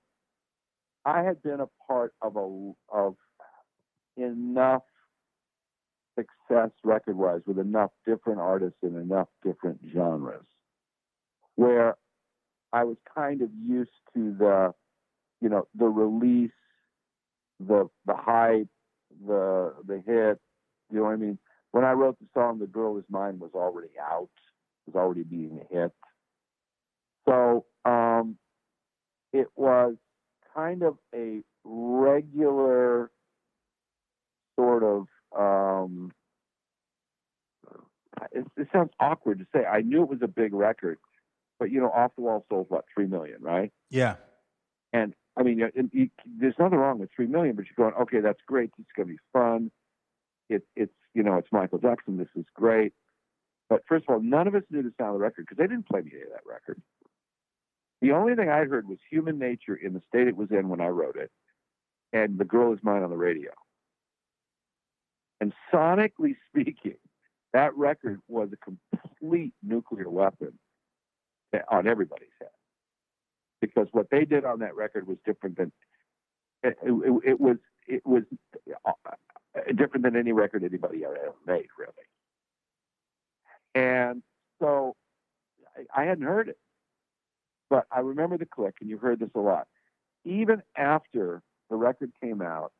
I 1.05 1.23
had 1.23 1.43
been 1.43 1.61
a 1.61 1.69
part 1.89 2.13
of 2.23 2.37
a 2.37 2.73
of 2.91 3.17
enough 4.17 4.83
success 6.15 6.71
record 6.85 7.17
wise 7.17 7.41
with 7.47 7.59
enough 7.59 7.91
different 8.07 8.41
artists 8.41 8.79
in 8.83 8.97
enough 8.97 9.29
different 9.45 9.81
genres 9.95 10.45
where 11.57 11.97
I 12.73 12.85
was 12.85 12.97
kind 13.15 13.43
of 13.43 13.51
used 13.67 13.91
to 14.15 14.35
the, 14.39 14.73
you 15.41 15.49
know, 15.49 15.67
the 15.75 15.87
release, 15.87 16.51
the 17.61 17.89
the 18.07 18.15
hype, 18.17 18.69
the 19.27 19.75
the 19.87 20.03
hit. 20.07 20.41
You 20.91 20.99
know 20.99 21.05
what 21.05 21.13
I 21.13 21.17
mean? 21.17 21.39
When 21.73 21.85
I 21.85 21.93
wrote 21.93 22.19
the 22.19 22.27
song 22.35 22.59
"The 22.59 22.67
Girl 22.67 22.99
Is 22.99 23.05
Mine" 23.11 23.39
was 23.39 23.51
already 23.55 23.93
out, 24.01 24.31
was 24.87 24.97
already 24.97 25.23
being 25.23 25.61
a 25.61 25.75
hit. 25.75 25.93
So 27.29 27.65
um, 27.85 28.37
it 29.33 29.49
was 29.57 29.95
kind 30.55 30.83
of 30.83 30.97
a 31.15 31.43
regular 31.65 33.11
sort 34.57 34.83
of. 34.83 35.07
Um, 35.37 36.13
it, 38.31 38.47
it 38.57 38.69
sounds 38.73 38.91
awkward 39.01 39.39
to 39.39 39.47
say. 39.55 39.65
I 39.65 39.81
knew 39.81 40.03
it 40.03 40.09
was 40.09 40.21
a 40.23 40.29
big 40.29 40.53
record, 40.53 40.99
but 41.59 41.71
you 41.71 41.81
know, 41.81 41.91
Off 41.91 42.13
the 42.17 42.23
Wall 42.23 42.45
sold 42.49 42.67
what 42.69 42.85
three 42.95 43.07
million, 43.07 43.39
right? 43.41 43.73
Yeah. 43.91 44.17
And 44.93 45.15
I 45.37 45.43
mean, 45.43 45.61
it, 45.63 45.73
it, 45.93 46.11
there's 46.27 46.55
nothing 46.59 46.79
wrong 46.79 46.99
with 46.99 47.11
three 47.15 47.27
million, 47.27 47.57
but 47.57 47.65
you're 47.65 47.91
going, 47.91 48.01
okay, 48.03 48.21
that's 48.21 48.41
great. 48.47 48.71
It's 48.79 48.89
going 48.95 49.09
to 49.09 49.15
be 49.15 49.21
fun. 49.33 49.71
It, 50.51 50.63
it's 50.77 50.93
you 51.15 51.23
know, 51.23 51.37
it's 51.37 51.49
Michael 51.51 51.79
Jackson. 51.79 52.19
This 52.19 52.29
is 52.37 52.45
great. 52.55 52.93
But 53.69 53.83
first 53.89 54.05
of 54.07 54.15
all, 54.15 54.21
none 54.21 54.47
of 54.47 54.55
us 54.55 54.63
knew 54.71 54.83
the 54.83 54.93
sound 54.99 55.15
of 55.15 55.15
the 55.15 55.25
record 55.25 55.47
because 55.49 55.57
they 55.57 55.67
didn't 55.67 55.89
play 55.89 56.03
me 56.03 56.11
any 56.13 56.23
of 56.23 56.29
that 56.31 56.45
record. 56.47 56.81
The 58.03 58.11
only 58.11 58.35
thing 58.35 58.49
I 58.49 58.65
heard 58.65 58.89
was 58.89 58.99
Human 59.11 59.39
Nature 59.39 59.77
in 59.77 59.95
the 59.95 60.03
state 60.09 60.27
it 60.27 60.37
was 60.37 60.51
in 60.51 60.69
when 60.69 60.81
I 60.81 60.89
wrote 60.89 61.15
it, 61.15 61.31
and 62.13 62.37
The 62.37 62.45
Girl 62.45 62.73
Is 62.73 62.81
Mine 62.83 63.05
on 63.05 63.11
the 63.11 63.17
radio. 63.17 63.53
And 65.41 65.53
sonically 65.73 66.35
speaking, 66.49 66.97
that 67.53 67.77
record 67.77 68.21
was 68.27 68.51
a 68.53 68.57
complete 68.57 69.55
nuclear 69.63 70.11
weapon 70.11 70.59
on 71.71 71.87
everybody's 71.87 72.29
head. 72.41 72.51
Because 73.61 73.87
what 73.93 74.11
they 74.11 74.25
did 74.25 74.45
on 74.45 74.59
that 74.59 74.75
record 74.75 75.07
was 75.07 75.19
different 75.25 75.57
than 75.57 75.71
it, 76.65 76.77
it, 76.83 77.23
it 77.25 77.41
was 77.41 77.59
it 77.87 78.05
was 78.05 78.25
uh, 78.85 78.93
different 79.77 80.03
than 80.03 80.17
any 80.17 80.33
record 80.33 80.65
anybody 80.65 81.05
ever 81.05 81.35
made, 81.47 81.69
really. 81.79 81.93
And 83.77 84.23
so 84.61 84.97
I, 85.77 86.03
I 86.03 86.05
hadn't 86.05 86.25
heard 86.25 86.49
it, 86.49 86.59
but 87.73 87.87
I 87.91 88.01
remember 88.01 88.37
the 88.37 88.45
click, 88.45 88.75
and 88.83 88.91
you 88.91 88.99
heard 88.99 89.21
this 89.21 89.31
a 89.35 89.41
lot. 89.41 89.67
Even 90.27 90.63
after 90.77 91.41
the 91.71 91.77
record 91.77 92.13
came 92.21 92.43
out, 92.43 92.71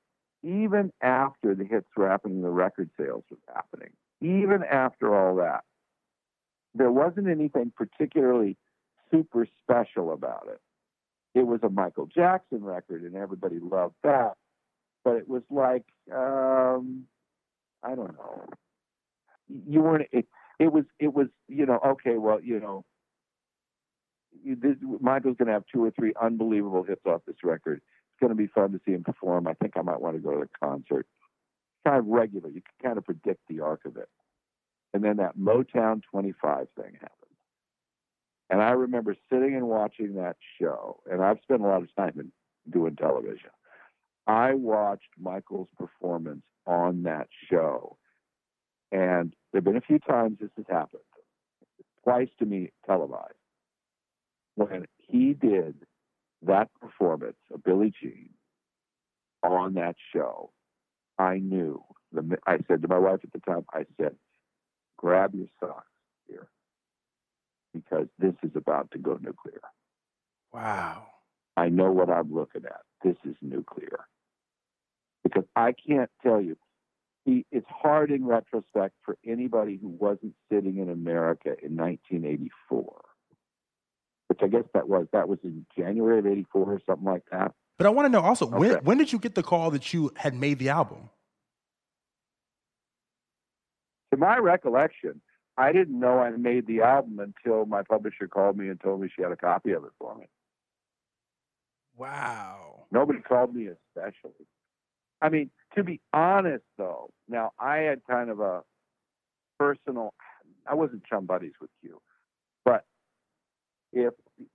even 0.43 0.93
after 1.01 1.55
the 1.55 1.65
hits 1.65 1.87
were 1.97 2.11
happening, 2.11 2.43
the 2.43 2.51
record 2.51 2.91
sales 3.01 3.25
was 3.31 3.39
happening, 3.55 3.89
even 4.21 4.63
after 4.63 5.17
all 5.17 5.37
that, 5.37 5.65
there 6.75 6.93
wasn't 6.93 7.27
anything 7.27 7.73
particularly 7.75 8.59
super 9.11 9.47
special 9.63 10.13
about 10.13 10.47
it. 10.53 10.61
It 11.35 11.47
was 11.47 11.61
a 11.63 11.71
Michael 11.71 12.07
Jackson 12.07 12.63
record, 12.63 13.03
and 13.03 13.17
everybody 13.17 13.61
loved 13.61 13.95
that. 14.03 14.35
But 15.05 15.17
it 15.17 15.27
was 15.27 15.43
like, 15.49 15.87
um, 16.15 17.05
I 17.83 17.95
don't 17.95 18.13
know. 18.13 18.45
You 19.49 19.81
weren't. 19.81 20.09
It, 20.13 20.27
it 20.59 20.71
was. 20.71 20.85
It 21.01 21.15
was. 21.15 21.29
You 21.49 21.65
know. 21.65 21.81
Okay. 21.83 22.19
Well. 22.19 22.41
You 22.43 22.61
know. 22.61 22.85
This, 24.45 24.77
Michael's 25.01 25.37
going 25.37 25.47
to 25.47 25.53
have 25.53 25.65
two 25.73 25.85
or 25.85 25.91
three 25.91 26.13
unbelievable 26.21 26.83
hits 26.83 27.03
off 27.07 27.23
this 27.27 27.37
record. 27.43 27.79
It's 27.79 28.21
going 28.21 28.31
to 28.31 28.37
be 28.37 28.47
fun 28.47 28.73
to 28.73 28.81
see 28.85 28.93
him 28.93 29.05
perform. 29.05 29.47
I 29.47 29.55
think 29.55 29.77
I 29.77 29.83
might 29.83 30.01
want 30.01 30.17
to 30.17 30.23
go 30.23 30.33
to 30.33 30.41
the 30.41 30.49
concert. 30.63 31.07
Kind 31.87 31.99
of 31.99 32.07
regular. 32.07 32.49
You 32.49 32.63
can 32.63 32.89
kind 32.89 32.99
of 32.99 33.05
predict 33.05 33.41
the 33.49 33.61
arc 33.61 33.85
of 33.85 33.97
it. 33.97 34.09
And 34.95 35.03
then 35.03 35.17
that 35.17 35.39
Motown 35.39 36.03
25 36.11 36.67
thing 36.77 36.93
happened. 36.95 37.23
And 38.51 38.61
I 38.61 38.73
remember 38.73 39.17
sitting 39.31 39.55
and 39.57 39.67
watching 39.67 40.15
that 40.17 40.37
show, 40.61 41.01
and 41.11 41.23
I've 41.23 41.39
spent 41.43 41.63
a 41.63 41.67
lot 41.67 41.83
of 41.83 41.95
time 41.97 42.13
in 42.19 42.31
doing 42.71 42.97
television. 42.97 43.51
I 44.27 44.55
watched 44.55 45.09
Michael's 45.19 45.69
performance 45.79 46.43
on 46.67 47.05
that 47.05 47.29
show, 47.51 47.97
and 48.93 49.35
there 49.53 49.61
have 49.61 49.65
been 49.65 49.77
a 49.77 49.81
few 49.81 49.99
times 49.99 50.39
this 50.39 50.51
has 50.57 50.67
happened, 50.69 51.03
twice 52.05 52.29
to 52.39 52.45
me 52.45 52.73
televised. 52.87 53.33
When 54.55 54.87
he 54.99 55.33
did 55.33 55.75
that 56.43 56.69
performance 56.81 57.37
of 57.53 57.63
Billie 57.63 57.93
Jean 58.01 58.31
on 59.43 59.75
that 59.75 59.97
show, 60.15 60.51
I 61.19 61.39
knew. 61.39 61.83
The, 62.13 62.37
I 62.47 62.59
said 62.69 62.83
to 62.83 62.89
my 62.89 62.99
wife 62.99 63.21
at 63.25 63.33
the 63.33 63.41
time, 63.41 63.65
I 63.73 63.87
said, 63.99 64.17
grab 64.99 65.35
your 65.35 65.47
socks 65.61 65.87
here 66.29 66.49
because 67.73 68.07
this 68.19 68.35
is 68.43 68.51
about 68.55 68.91
to 68.93 68.99
go 68.99 69.19
nuclear. 69.21 69.61
Wow. 70.53 71.07
I 71.57 71.69
know 71.69 71.91
what 71.91 72.11
I'm 72.11 72.33
looking 72.33 72.65
at. 72.65 72.81
This 73.03 73.17
is 73.25 73.37
nuclear. 73.41 74.07
Because 75.23 75.45
I 75.57 75.73
can't 75.73 76.11
tell 76.23 76.41
you, 76.41 76.57
it's 77.25 77.67
hard 77.69 78.11
in 78.11 78.27
retrospect 78.27 78.95
for 79.05 79.17
anybody 79.25 79.79
who 79.81 79.89
wasn't 79.89 80.35
sitting 80.51 80.79
in 80.79 80.91
America 80.91 81.51
in 81.63 81.77
1984, 81.77 83.01
which 84.33 84.41
I 84.43 84.47
guess 84.49 84.65
that 84.73 84.89
was. 84.89 85.07
That 85.13 85.29
was 85.29 85.39
in 85.45 85.67
January 85.77 86.19
of 86.19 86.27
84 86.27 86.63
or 86.73 86.81
something 86.87 87.05
like 87.05 87.25
that. 87.31 87.53
But 87.77 87.87
I 87.87 87.91
want 87.91 88.07
to 88.07 88.09
know 88.09 88.23
also, 88.23 88.47
when, 88.47 88.71
Okay. 88.71 88.81
when 88.83 88.97
did 88.97 89.13
you 89.13 89.19
get 89.19 89.35
the 89.35 89.43
call 89.43 89.71
that 89.73 89.93
you 89.93 90.11
had 90.17 90.35
made 90.35 90.59
the 90.59 90.71
album? 90.71 91.11
to 94.11 94.19
my 94.19 94.37
recollection, 94.37 95.23
I 95.57 95.73
didn't 95.73 95.99
know 95.99 96.19
I 96.19 96.29
made 96.31 96.67
the 96.67 96.83
album 96.83 97.19
until 97.19 97.65
my 97.65 97.83
publisher 97.83 98.29
called 98.29 98.59
me 98.59 98.69
and 98.69 98.79
told 98.79 99.01
me 99.01 99.09
she 99.15 99.23
had 99.23 99.33
a 99.33 99.37
copy 99.37 99.73
of 99.73 99.85
it 99.85 99.91
for 99.99 100.15
me. 100.15 100.27
Wow. 101.97 102.85
Nobody 102.91 103.21
called 103.21 103.55
me 103.55 103.69
especially. 103.69 104.47
I 105.23 105.31
mean, 105.31 105.51
to 105.77 105.83
be 105.83 106.01
honest, 106.13 106.65
though, 106.77 107.09
now 107.27 107.53
I 107.59 107.79
had 107.79 108.01
kind 108.09 108.29
of 108.29 108.41
a 108.41 108.63
personal. 109.59 110.13
I 110.67 110.75
wasn't 110.75 111.05
chum 111.07 111.25
buddies 111.25 111.53
with 111.59 111.71
Q, 111.81 111.99
but 111.99 112.12
if 113.93 114.15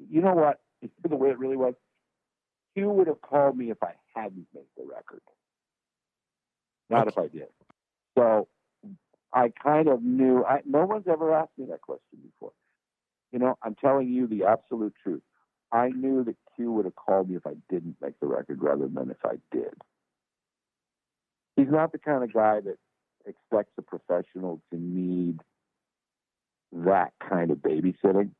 you 0.09 0.21
know 0.21 0.33
what, 0.33 0.59
the 1.07 1.15
way 1.15 1.29
it 1.29 1.39
really 1.39 1.57
was, 1.57 1.73
Q 2.75 2.89
would 2.89 3.07
have 3.07 3.21
called 3.21 3.57
me 3.57 3.71
if 3.71 3.81
I 3.81 3.93
hadn't 4.15 4.47
made 4.53 4.65
the 4.77 4.83
record, 4.83 5.21
not 6.89 7.07
if 7.07 7.17
I 7.17 7.27
did. 7.27 7.47
So 8.17 8.47
I 9.33 9.51
kind 9.63 9.87
of 9.87 10.01
knew. 10.03 10.43
I, 10.43 10.61
no 10.65 10.85
one's 10.85 11.07
ever 11.07 11.33
asked 11.33 11.57
me 11.57 11.65
that 11.69 11.81
question 11.81 12.19
before. 12.23 12.53
You 13.31 13.39
know, 13.39 13.57
I'm 13.61 13.75
telling 13.75 14.09
you 14.09 14.27
the 14.27 14.45
absolute 14.45 14.93
truth. 15.03 15.21
I 15.71 15.89
knew 15.89 16.23
that 16.23 16.35
Q 16.55 16.71
would 16.73 16.85
have 16.85 16.95
called 16.95 17.29
me 17.29 17.35
if 17.35 17.45
I 17.45 17.55
didn't 17.69 17.97
make 18.01 18.19
the 18.19 18.27
record 18.27 18.61
rather 18.61 18.87
than 18.87 19.11
if 19.11 19.17
I 19.25 19.35
did. 19.51 19.73
He's 21.55 21.69
not 21.69 21.91
the 21.91 21.97
kind 21.97 22.23
of 22.23 22.33
guy 22.33 22.61
that 22.61 22.77
expects 23.25 23.73
a 23.77 23.81
professional 23.81 24.61
to 24.71 24.79
need 24.79 25.41
that 26.71 27.11
kind 27.27 27.51
of 27.51 27.57
babysitting. 27.57 28.31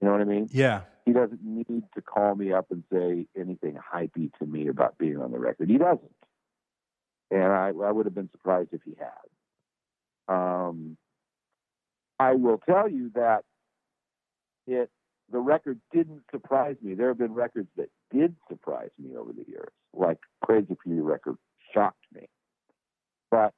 You 0.00 0.06
know 0.06 0.12
what 0.12 0.20
I 0.20 0.24
mean? 0.24 0.48
Yeah. 0.52 0.82
He 1.04 1.12
doesn't 1.12 1.40
need 1.42 1.84
to 1.94 2.02
call 2.02 2.34
me 2.34 2.52
up 2.52 2.70
and 2.70 2.84
say 2.92 3.26
anything 3.36 3.76
hypey 3.76 4.30
to 4.38 4.46
me 4.46 4.68
about 4.68 4.98
being 4.98 5.18
on 5.18 5.32
the 5.32 5.38
record. 5.38 5.70
He 5.70 5.78
doesn't. 5.78 6.14
And 7.30 7.44
I, 7.44 7.68
I 7.68 7.90
would 7.90 8.06
have 8.06 8.14
been 8.14 8.30
surprised 8.30 8.70
if 8.72 8.82
he 8.84 8.94
had. 8.98 10.34
Um, 10.34 10.96
I 12.18 12.34
will 12.34 12.58
tell 12.58 12.88
you 12.88 13.10
that 13.14 13.44
it 14.66 14.90
the 15.30 15.38
record 15.38 15.80
didn't 15.92 16.22
surprise 16.30 16.76
me. 16.82 16.94
There 16.94 17.08
have 17.08 17.18
been 17.18 17.34
records 17.34 17.68
that 17.76 17.90
did 18.10 18.34
surprise 18.48 18.90
me 18.98 19.16
over 19.16 19.32
the 19.32 19.44
years, 19.46 19.72
like 19.92 20.18
Crazy 20.42 20.76
for 20.82 20.88
You 20.88 21.02
record 21.02 21.36
shocked 21.74 22.04
me. 22.14 22.28
But 23.30 23.52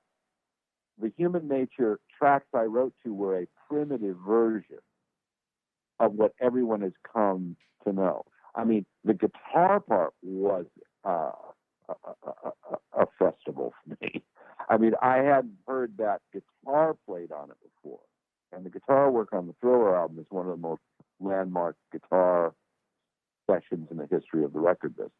the 1.00 1.12
human 1.16 1.48
nature 1.48 2.00
tracks 2.18 2.48
I 2.54 2.62
wrote 2.62 2.92
to 3.04 3.14
were 3.14 3.40
a 3.40 3.46
primitive 3.68 4.16
version 4.26 4.78
of 6.00 6.14
what 6.14 6.32
everyone 6.40 6.80
has 6.80 6.94
come 7.12 7.56
to 7.84 7.92
know. 7.92 8.24
I 8.56 8.64
mean, 8.64 8.84
the 9.04 9.14
guitar 9.14 9.78
part 9.80 10.12
was 10.22 10.66
uh, 11.04 11.30
a, 11.88 11.94
a, 12.26 13.02
a, 13.02 13.06
festival 13.18 13.72
for 13.84 13.96
me. 14.00 14.22
I 14.68 14.76
mean, 14.76 14.92
I 15.00 15.18
hadn't 15.18 15.58
heard 15.68 15.92
that 15.98 16.22
guitar 16.32 16.96
played 17.06 17.30
on 17.30 17.50
it 17.50 17.56
before. 17.62 18.00
And 18.52 18.64
the 18.64 18.70
guitar 18.70 19.10
work 19.10 19.32
on 19.32 19.46
the 19.46 19.54
Thriller 19.60 19.96
album 19.96 20.18
is 20.18 20.26
one 20.30 20.46
of 20.46 20.52
the 20.52 20.68
most 20.68 20.82
landmark 21.20 21.76
guitar 21.92 22.54
sessions 23.48 23.88
in 23.90 23.96
the 23.98 24.08
history 24.10 24.42
of 24.42 24.52
the 24.52 24.58
record 24.58 24.96
business. 24.96 25.12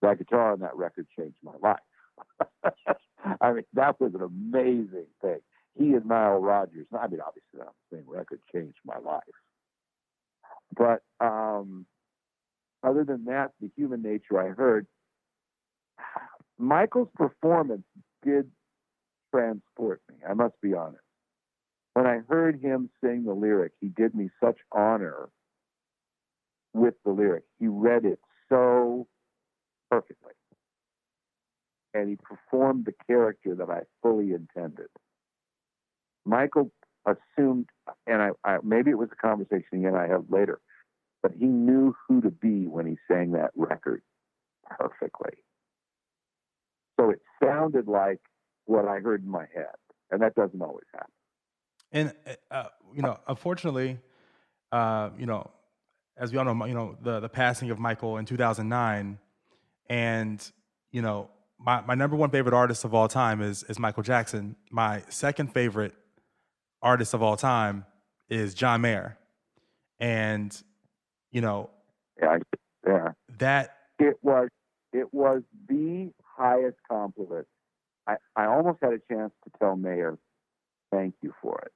That 0.00 0.18
guitar 0.18 0.52
on 0.52 0.60
that 0.60 0.76
record 0.76 1.06
changed 1.16 1.36
my 1.44 1.52
life. 1.62 2.46
I 3.40 3.52
mean, 3.52 3.64
that 3.74 4.00
was 4.00 4.14
an 4.14 4.22
amazing 4.22 5.06
thing. 5.20 5.38
He 5.78 5.92
and 5.92 6.06
Nile 6.06 6.38
Rodgers, 6.38 6.86
I 6.92 7.06
mean, 7.06 7.20
obviously 7.20 7.58
not 7.58 7.74
the 7.90 7.98
same 7.98 8.04
record, 8.08 8.40
changed 8.52 8.78
my 8.84 8.98
life. 8.98 9.22
But 10.76 11.02
um, 11.20 11.86
other 12.82 13.04
than 13.04 13.24
that, 13.26 13.52
the 13.60 13.70
human 13.76 14.02
nature 14.02 14.40
I 14.40 14.48
heard, 14.48 14.86
Michael's 16.58 17.08
performance 17.14 17.84
did 18.24 18.50
transport 19.34 20.00
me. 20.10 20.16
I 20.28 20.34
must 20.34 20.60
be 20.60 20.74
honest. 20.74 21.02
When 21.94 22.06
I 22.06 22.20
heard 22.28 22.60
him 22.60 22.88
sing 23.02 23.24
the 23.24 23.34
lyric, 23.34 23.72
he 23.80 23.88
did 23.88 24.14
me 24.14 24.30
such 24.42 24.56
honor 24.72 25.28
with 26.72 26.94
the 27.04 27.10
lyric. 27.12 27.44
He 27.58 27.66
read 27.66 28.04
it 28.04 28.18
so 28.48 29.06
perfectly. 29.90 30.32
And 31.92 32.08
he 32.08 32.16
performed 32.16 32.86
the 32.86 32.94
character 33.06 33.54
that 33.54 33.68
I 33.68 33.80
fully 34.00 34.32
intended. 34.32 34.88
Michael 36.24 36.70
assumed, 37.06 37.66
and 38.06 38.22
I, 38.22 38.30
I 38.44 38.58
maybe 38.62 38.90
it 38.90 38.98
was 38.98 39.08
a 39.12 39.16
conversation 39.16 39.80
he 39.80 39.84
and 39.84 39.96
I 39.96 40.08
had 40.08 40.26
later, 40.28 40.60
but 41.22 41.32
he 41.32 41.46
knew 41.46 41.94
who 42.08 42.20
to 42.22 42.30
be 42.30 42.66
when 42.66 42.86
he 42.86 42.96
sang 43.08 43.32
that 43.32 43.50
record 43.54 44.02
perfectly. 44.78 45.32
So 46.98 47.10
it 47.10 47.20
sounded 47.42 47.88
like 47.88 48.20
what 48.66 48.86
I 48.86 49.00
heard 49.00 49.22
in 49.22 49.30
my 49.30 49.46
head, 49.54 49.74
and 50.10 50.22
that 50.22 50.34
doesn't 50.34 50.60
always 50.60 50.86
happen. 50.92 51.12
And 51.92 52.12
uh, 52.50 52.64
you 52.94 53.02
know, 53.02 53.18
unfortunately, 53.26 53.98
uh, 54.70 55.10
you 55.18 55.26
know, 55.26 55.50
as 56.16 56.32
we 56.32 56.38
all 56.38 56.44
know, 56.44 56.64
you 56.66 56.74
know, 56.74 56.96
the 57.02 57.20
the 57.20 57.28
passing 57.28 57.70
of 57.70 57.78
Michael 57.78 58.18
in 58.18 58.24
2009, 58.24 59.18
and 59.88 60.52
you 60.90 61.02
know, 61.02 61.30
my 61.58 61.80
my 61.82 61.94
number 61.94 62.16
one 62.16 62.30
favorite 62.30 62.54
artist 62.54 62.84
of 62.84 62.94
all 62.94 63.08
time 63.08 63.42
is 63.42 63.62
is 63.64 63.78
Michael 63.78 64.02
Jackson. 64.02 64.56
My 64.70 65.02
second 65.08 65.52
favorite 65.52 65.94
artist 66.82 67.14
of 67.14 67.22
all 67.22 67.36
time 67.36 67.84
is 68.28 68.54
John 68.54 68.80
Mayer, 68.80 69.18
and 70.00 70.56
you 71.30 71.40
know, 71.40 71.70
yeah, 72.20 72.38
yeah, 72.86 73.08
that 73.38 73.76
it 73.98 74.16
was 74.22 74.48
it 74.92 75.12
was 75.12 75.42
the 75.68 76.10
highest 76.22 76.76
compliment. 76.90 77.46
I, 78.06 78.16
I 78.36 78.46
almost 78.46 78.78
had 78.82 78.92
a 78.92 79.00
chance 79.12 79.32
to 79.44 79.50
tell 79.58 79.76
Mayer, 79.76 80.18
thank 80.90 81.14
you 81.22 81.32
for 81.40 81.62
it. 81.64 81.72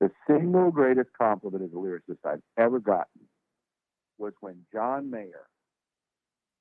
The 0.00 0.10
single 0.26 0.70
greatest 0.70 1.10
compliment 1.20 1.64
as 1.64 1.70
a 1.72 1.76
lyricist 1.76 2.18
I've 2.24 2.42
ever 2.56 2.78
gotten 2.78 3.22
was 4.18 4.32
when 4.40 4.66
John 4.72 5.10
Mayer 5.10 5.46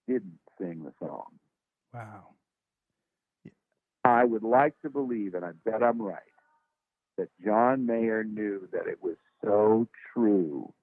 didn't 0.07 0.39
sing 0.59 0.83
the 0.83 0.93
song. 1.05 1.25
Wow. 1.93 2.29
I 4.03 4.23
would 4.23 4.43
like 4.43 4.73
to 4.83 4.89
believe, 4.89 5.33
and 5.33 5.43
I 5.43 5.51
bet 5.65 5.83
I'm 5.83 6.01
right, 6.01 6.21
that 7.17 7.29
John 7.43 7.85
Mayer 7.85 8.23
knew 8.23 8.67
that 8.71 8.87
it 8.87 9.01
was 9.01 9.15
so 9.43 9.87
true 10.13 10.73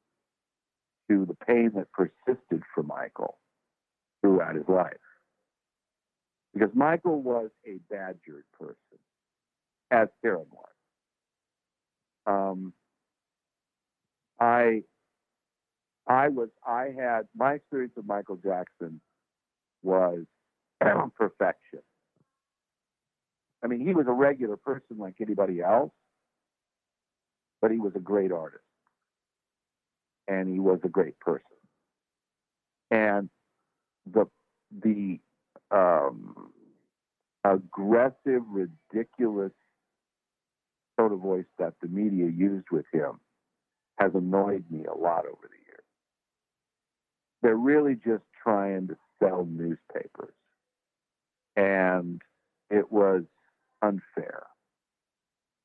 to 1.08 1.24
the 1.26 1.34
pain 1.46 1.72
that 1.74 1.92
persisted 1.92 2.62
for 2.74 2.82
Michael 2.82 3.38
throughout 4.20 4.54
his 4.54 4.68
life. 4.68 4.92
Because 6.52 6.70
Michael 6.74 7.20
was 7.20 7.50
a 7.66 7.78
badgered 7.90 8.44
person, 8.58 8.76
as 9.90 10.08
Karen 10.22 10.46
was. 10.50 10.68
Um, 12.26 12.72
I, 14.40 14.82
I 16.06 16.28
was, 16.28 16.48
I 16.66 16.90
had 16.96 17.22
my 17.36 17.54
experience 17.54 17.92
with 17.96 18.06
Michael 18.06 18.36
Jackson 18.36 19.00
was 19.82 20.24
perfection. 21.18 21.80
I 23.62 23.66
mean, 23.66 23.80
he 23.80 23.94
was 23.94 24.06
a 24.06 24.12
regular 24.12 24.56
person 24.56 24.98
like 24.98 25.14
anybody 25.20 25.60
else, 25.60 25.92
but 27.64 27.70
he 27.70 27.78
was 27.78 27.94
a 27.96 27.98
great 27.98 28.30
artist, 28.30 28.62
and 30.28 30.52
he 30.52 30.60
was 30.60 30.80
a 30.84 30.88
great 30.90 31.18
person. 31.18 31.40
And 32.90 33.30
the 34.04 34.26
the 34.82 35.18
um, 35.70 36.52
aggressive, 37.42 38.42
ridiculous 38.50 39.52
tone 40.98 41.12
of 41.12 41.20
voice 41.20 41.46
that 41.58 41.72
the 41.80 41.88
media 41.88 42.26
used 42.26 42.66
with 42.70 42.84
him 42.92 43.18
has 43.98 44.10
annoyed 44.14 44.66
me 44.70 44.84
a 44.84 44.94
lot 44.94 45.24
over 45.24 45.48
the 45.48 45.64
years. 45.66 45.86
They're 47.40 47.56
really 47.56 47.94
just 47.94 48.24
trying 48.42 48.88
to 48.88 48.96
sell 49.22 49.46
newspapers. 49.48 50.34
And 51.56 52.20
it 52.68 52.92
was 52.92 53.22
unfair. 53.80 54.42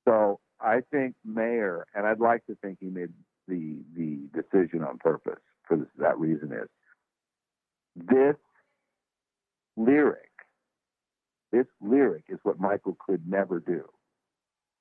So 0.08 0.40
I 0.62 0.82
think 0.92 1.16
Mayer, 1.26 1.86
and 1.96 2.06
I'd 2.06 2.20
like 2.20 2.46
to 2.48 2.56
think 2.62 2.78
he 2.80 2.88
made 2.88 3.10
the 3.48 3.78
the 3.96 4.30
decision 4.34 4.84
on 4.84 4.98
purpose 4.98 5.40
for 5.68 5.78
this, 5.78 5.88
that 5.98 6.20
reason 6.20 6.52
is 6.52 6.68
this 7.96 8.36
lyric, 9.78 10.30
this 11.52 11.66
lyric 11.82 12.24
is 12.30 12.40
what 12.44 12.60
Michael 12.60 12.98
could 13.06 13.28
never 13.28 13.60
do. 13.60 13.84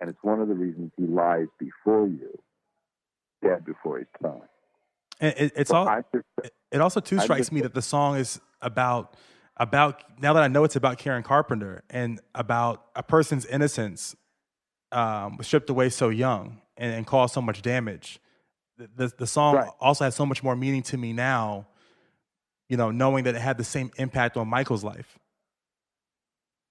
And 0.01 0.09
it's 0.09 0.19
one 0.23 0.41
of 0.41 0.49
the 0.49 0.55
reasons 0.55 0.93
he 0.97 1.07
lies 1.07 1.47
before 1.59 2.07
you, 2.07 2.39
dead 3.43 3.65
before 3.65 3.99
his 3.99 4.07
time. 4.23 4.43
And 5.21 5.35
it, 5.37 5.53
it's 5.57 5.71
all. 5.71 6.03
It 6.71 6.81
also 6.81 7.01
too 7.01 7.19
strikes 7.19 7.51
me 7.51 7.63
that 7.63 7.75
the 7.75 7.83
song 7.83 8.17
is 8.17 8.41
about 8.61 9.17
about 9.57 10.05
now 10.21 10.33
that 10.35 10.43
I 10.43 10.49
know 10.49 10.65
it's 10.65 10.77
about 10.77 10.99
Karen 10.99 11.23
Carpenter 11.25 11.83
and 11.91 12.21
about 12.35 12.87
a 12.95 13.03
person's 13.03 13.45
innocence 13.47 14.15
um, 14.93 15.37
was 15.37 15.47
stripped 15.47 15.71
away 15.71 15.89
so 15.91 16.09
young 16.09 16.61
and, 16.77 16.95
and 16.95 17.07
caused 17.07 17.35
so 17.35 17.43
much 17.43 17.63
damage. 17.63 18.21
The, 18.77 18.89
the, 18.97 19.13
the 19.19 19.27
song 19.27 19.57
Right. 19.57 19.71
also 19.81 20.05
has 20.05 20.15
so 20.15 20.25
much 20.25 20.43
more 20.43 20.57
meaning 20.57 20.83
to 20.85 20.97
me 20.97 21.13
now, 21.13 21.67
you 22.69 22.77
know, 22.77 22.91
knowing 22.91 23.25
that 23.25 23.35
it 23.35 23.41
had 23.41 23.59
the 23.59 23.65
same 23.65 23.91
impact 23.97 24.37
on 24.37 24.49
Michael's 24.49 24.85
life. 24.85 25.19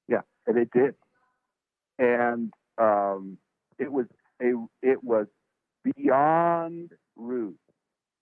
Yeah, 0.07 0.21
and 0.45 0.57
it 0.57 0.69
did. 0.71 0.95
And 1.99 2.53
um, 2.77 3.37
it 3.79 3.91
was 3.91 4.05
a 4.41 4.53
it 4.81 5.03
was 5.03 5.27
beyond 5.95 6.91
rude 7.15 7.57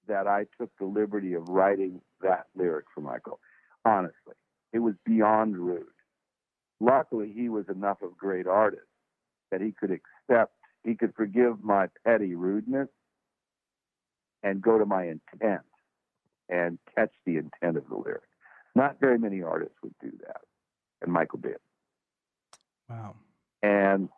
that 0.07 0.27
I 0.27 0.45
took 0.59 0.71
the 0.79 0.85
liberty 0.85 1.33
of 1.33 1.49
writing 1.49 2.01
that 2.21 2.45
lyric 2.55 2.85
for 2.93 3.01
Michael. 3.01 3.39
Honestly, 3.83 4.35
it 4.71 4.79
was 4.79 4.95
beyond 5.05 5.57
rude. 5.57 5.85
Luckily, 6.79 7.31
he 7.35 7.49
was 7.49 7.65
enough 7.69 8.01
of 8.01 8.11
a 8.11 8.15
great 8.17 8.47
artist 8.47 8.87
that 9.55 9.63
he 9.63 9.71
could 9.71 9.91
accept, 9.91 10.51
he 10.83 10.95
could 10.95 11.13
forgive 11.15 11.63
my 11.63 11.87
petty 12.05 12.35
rudeness 12.35 12.89
and 14.43 14.61
go 14.61 14.77
to 14.77 14.85
my 14.85 15.03
intent 15.05 15.61
and 16.49 16.77
catch 16.93 17.11
the 17.25 17.37
intent 17.37 17.77
of 17.77 17.87
the 17.89 17.95
lyric. 17.95 18.23
Not 18.75 18.99
very 18.99 19.17
many 19.17 19.41
artists 19.41 19.75
would 19.81 19.95
do 20.01 20.11
that, 20.27 20.41
and 21.01 21.11
Michael 21.11 21.39
did. 21.39 21.57
Wow. 22.89 23.15
And 23.63 24.09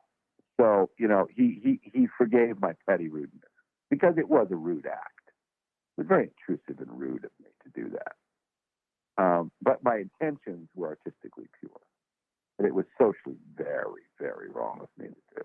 so, 0.60 0.90
you 0.98 1.08
know, 1.08 1.28
he 1.30 1.60
he 1.64 1.80
he 1.84 2.08
forgave 2.18 2.60
my 2.60 2.74
petty 2.90 3.08
rudeness 3.08 3.52
because 3.92 4.16
it 4.18 4.28
was 4.28 4.48
a 4.50 4.56
rude 4.56 4.88
act. 4.88 5.30
It 5.98 6.02
was 6.02 6.08
very 6.08 6.32
intrusive 6.48 6.82
and 6.82 7.00
rude 7.00 7.26
of 7.26 7.32
me 7.40 7.50
to 7.64 7.82
do 7.84 7.92
that. 7.92 9.24
Um, 9.24 9.52
but 9.62 9.84
my 9.84 9.98
intentions 9.98 10.68
were 10.74 10.88
artistically 10.88 11.46
pure. 11.60 11.80
But 12.58 12.66
it 12.66 12.74
was 12.74 12.86
socially 12.98 13.38
very, 13.56 14.04
very 14.20 14.50
wrong 14.50 14.80
of 14.82 14.90
me 14.98 15.10
to 15.10 15.42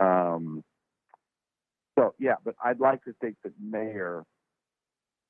do. 0.00 0.04
Um, 0.04 0.64
so 1.98 2.14
yeah, 2.18 2.34
but 2.44 2.54
I'd 2.62 2.80
like 2.80 3.04
to 3.04 3.14
think 3.20 3.36
that 3.44 3.52
Mayer, 3.60 4.24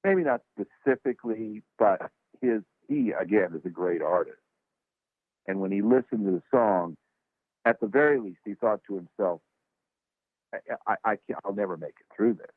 maybe 0.05 0.23
not 0.23 0.41
specifically, 0.55 1.63
but 1.79 2.11
his 2.41 2.63
he 2.89 3.13
again 3.19 3.53
is 3.55 3.65
a 3.65 3.71
great 3.71 4.03
artist. 4.03 4.39
And 5.47 5.61
when 5.61 5.73
he 5.73 5.83
listened 5.83 6.25
to 6.25 6.31
the 6.33 6.43
song, 6.51 6.97
at 7.65 7.81
the 7.81 7.87
very 7.87 8.21
least, 8.21 8.41
he 8.45 8.55
thought 8.55 8.81
to 8.89 8.95
himself, 8.97 9.41
I, 10.55 10.59
I, 10.87 10.95
I 11.05 11.17
can't, 11.27 11.41
I'll 11.45 11.55
never 11.55 11.77
make 11.77 11.95
it 12.01 12.17
through 12.17 12.35
this. 12.35 12.51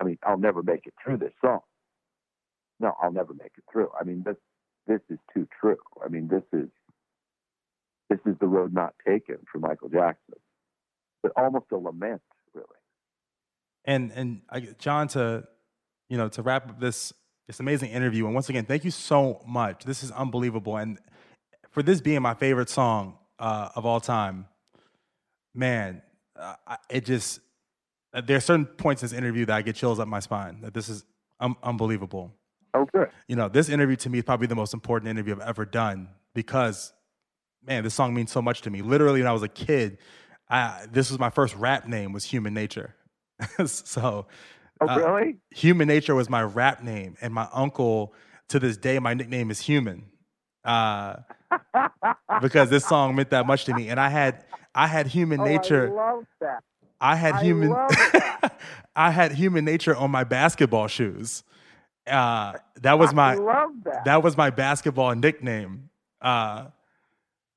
I 0.00 0.04
mean, 0.04 0.18
I'll 0.24 0.38
never 0.38 0.62
make 0.62 0.86
it 0.86 0.94
through 1.02 1.18
this 1.18 1.32
song. 1.40 1.60
No, 2.80 2.94
I'll 3.00 3.12
never 3.12 3.32
make 3.32 3.52
it 3.56 3.64
through. 3.72 3.90
I 3.98 4.04
mean, 4.04 4.22
this 4.24 4.36
this 4.86 5.00
is 5.10 5.18
too 5.34 5.48
true. 5.60 5.76
I 6.04 6.08
mean, 6.08 6.28
this 6.28 6.42
is 6.52 6.68
this 8.08 8.20
is 8.26 8.38
the 8.40 8.46
road 8.46 8.72
not 8.72 8.94
taken 9.06 9.38
for 9.50 9.58
Michael 9.58 9.88
Jackson, 9.88 10.36
but 11.22 11.32
almost 11.36 11.66
a 11.72 11.76
lament, 11.76 12.22
really. 12.54 12.66
And 13.84 14.12
and 14.12 14.42
I, 14.50 14.60
John, 14.78 15.08
to 15.08 15.46
you 16.08 16.16
know, 16.16 16.28
to 16.30 16.42
wrap 16.42 16.70
up 16.70 16.80
this 16.80 17.12
this 17.46 17.60
amazing 17.60 17.90
interview, 17.90 18.26
and 18.26 18.34
once 18.34 18.48
again, 18.48 18.64
thank 18.64 18.84
you 18.84 18.90
so 18.90 19.42
much. 19.46 19.84
This 19.84 20.02
is 20.02 20.10
unbelievable, 20.10 20.76
and 20.76 20.98
for 21.70 21.82
this 21.82 22.00
being 22.00 22.22
my 22.22 22.34
favorite 22.34 22.68
song 22.68 23.18
uh, 23.38 23.70
of 23.74 23.84
all 23.84 24.00
time, 24.00 24.46
man, 25.54 26.02
uh, 26.36 26.54
it 26.88 27.04
just 27.04 27.40
uh, 28.14 28.20
there 28.20 28.36
are 28.36 28.40
certain 28.40 28.66
points 28.66 29.02
in 29.02 29.08
this 29.08 29.16
interview 29.16 29.46
that 29.46 29.56
I 29.56 29.62
get 29.62 29.76
chills 29.76 30.00
up 30.00 30.08
my 30.08 30.20
spine. 30.20 30.60
That 30.62 30.74
this 30.74 30.88
is 30.88 31.04
unbelievable. 31.40 32.32
Oh, 32.76 32.84
good. 32.92 33.10
You 33.28 33.36
know, 33.36 33.48
this 33.48 33.68
interview 33.68 33.96
to 33.96 34.10
me 34.10 34.18
is 34.18 34.24
probably 34.24 34.46
the 34.46 34.54
most 34.54 34.74
important 34.74 35.10
interview 35.10 35.34
I've 35.34 35.48
ever 35.48 35.64
done 35.64 36.08
because, 36.34 36.92
man, 37.64 37.84
this 37.84 37.94
song 37.94 38.14
means 38.14 38.30
so 38.30 38.42
much 38.42 38.62
to 38.62 38.70
me. 38.70 38.82
Literally, 38.82 39.20
when 39.20 39.28
I 39.28 39.32
was 39.32 39.42
a 39.42 39.48
kid, 39.48 39.98
I, 40.48 40.86
this 40.92 41.10
was 41.10 41.18
my 41.18 41.30
first 41.30 41.54
rap 41.56 41.86
name 41.86 42.12
was 42.12 42.24
Human 42.24 42.54
Nature. 42.54 42.94
so, 43.66 44.26
oh, 44.80 44.86
uh, 44.86 44.98
really? 44.98 45.36
Human 45.54 45.88
Nature 45.88 46.14
was 46.14 46.28
my 46.28 46.42
rap 46.42 46.82
name, 46.82 47.16
and 47.20 47.32
my 47.32 47.48
uncle 47.52 48.14
to 48.48 48.58
this 48.58 48.76
day, 48.76 48.98
my 48.98 49.14
nickname 49.14 49.50
is 49.50 49.60
Human. 49.60 50.04
Uh, 50.64 51.16
because 52.42 52.70
this 52.70 52.84
song 52.84 53.14
meant 53.14 53.30
that 53.30 53.46
much 53.46 53.64
to 53.64 53.74
me, 53.74 53.88
and 53.88 53.98
I 53.98 54.08
had 54.08 54.44
I 54.74 54.86
had 54.86 55.06
Human 55.06 55.40
oh, 55.40 55.44
Nature. 55.44 55.88
I 55.88 56.12
love 56.12 56.24
that. 56.40 56.62
I 57.00 57.16
had 57.16 57.34
I 57.34 57.42
human. 57.42 57.74
I 58.96 59.10
had 59.10 59.32
Human 59.32 59.64
Nature 59.64 59.94
on 59.94 60.10
my 60.10 60.24
basketball 60.24 60.88
shoes. 60.88 61.44
Uh, 62.06 62.54
that 62.82 62.98
was 62.98 63.12
my 63.12 63.34
that. 63.34 64.02
that 64.04 64.22
was 64.22 64.36
my 64.36 64.50
basketball 64.50 65.14
nickname. 65.14 65.90
Uh, 66.20 66.66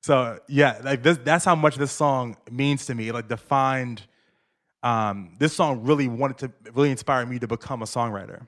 so 0.02 0.38
yeah, 0.48 0.80
like 0.82 1.02
this, 1.02 1.18
that's 1.18 1.44
how 1.44 1.54
much 1.54 1.76
this 1.76 1.92
song 1.92 2.36
means 2.50 2.86
to 2.86 2.94
me. 2.94 3.08
It, 3.08 3.14
like 3.14 3.28
defined, 3.28 4.02
um, 4.82 5.36
this 5.38 5.52
song 5.54 5.84
really 5.84 6.08
wanted 6.08 6.38
to 6.38 6.72
really 6.72 6.90
inspire 6.90 7.26
me 7.26 7.38
to 7.38 7.46
become 7.46 7.82
a 7.82 7.86
songwriter. 7.86 8.46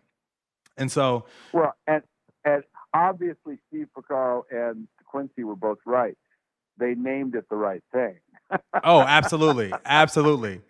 And 0.76 0.90
so, 0.90 1.26
Well, 1.52 1.74
and 1.86 2.02
and 2.44 2.64
obviously 2.94 3.58
Steve 3.68 3.88
Porcaro 3.96 4.42
and 4.50 4.88
Quincy 5.04 5.44
were 5.44 5.56
both 5.56 5.78
right. 5.84 6.16
They 6.78 6.94
named 6.94 7.34
it 7.34 7.48
the 7.50 7.56
right 7.56 7.82
thing. 7.92 8.16
oh, 8.84 9.00
absolutely, 9.00 9.72
absolutely. 9.84 10.62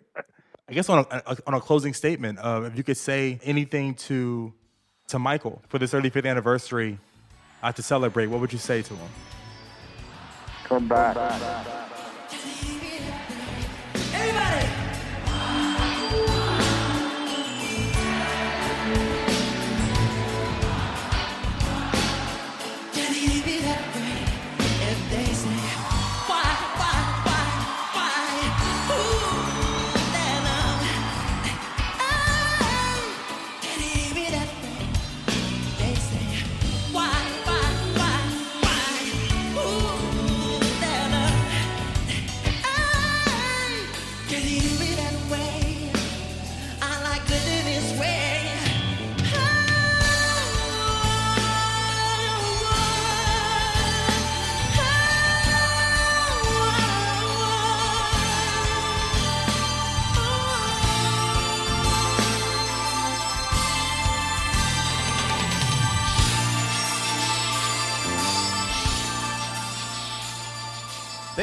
I 0.67 0.73
guess 0.73 0.89
on 0.89 1.05
a, 1.09 1.37
on 1.45 1.53
a 1.53 1.61
closing 1.61 1.93
statement, 1.93 2.39
uh, 2.39 2.63
if 2.65 2.77
you 2.77 2.83
could 2.83 2.97
say 2.97 3.39
anything 3.43 3.95
to 3.95 4.53
to 5.07 5.19
Michael 5.19 5.61
for 5.69 5.79
this 5.79 5.93
35th 5.93 6.29
anniversary 6.29 6.97
uh, 7.61 7.71
to 7.71 7.81
celebrate, 7.83 8.27
what 8.27 8.41
would 8.41 8.51
you 8.53 8.59
say 8.59 8.81
to 8.81 8.93
him? 8.95 9.09
Come 10.65 10.87
back. 10.87 11.15
Everybody! 11.15 11.82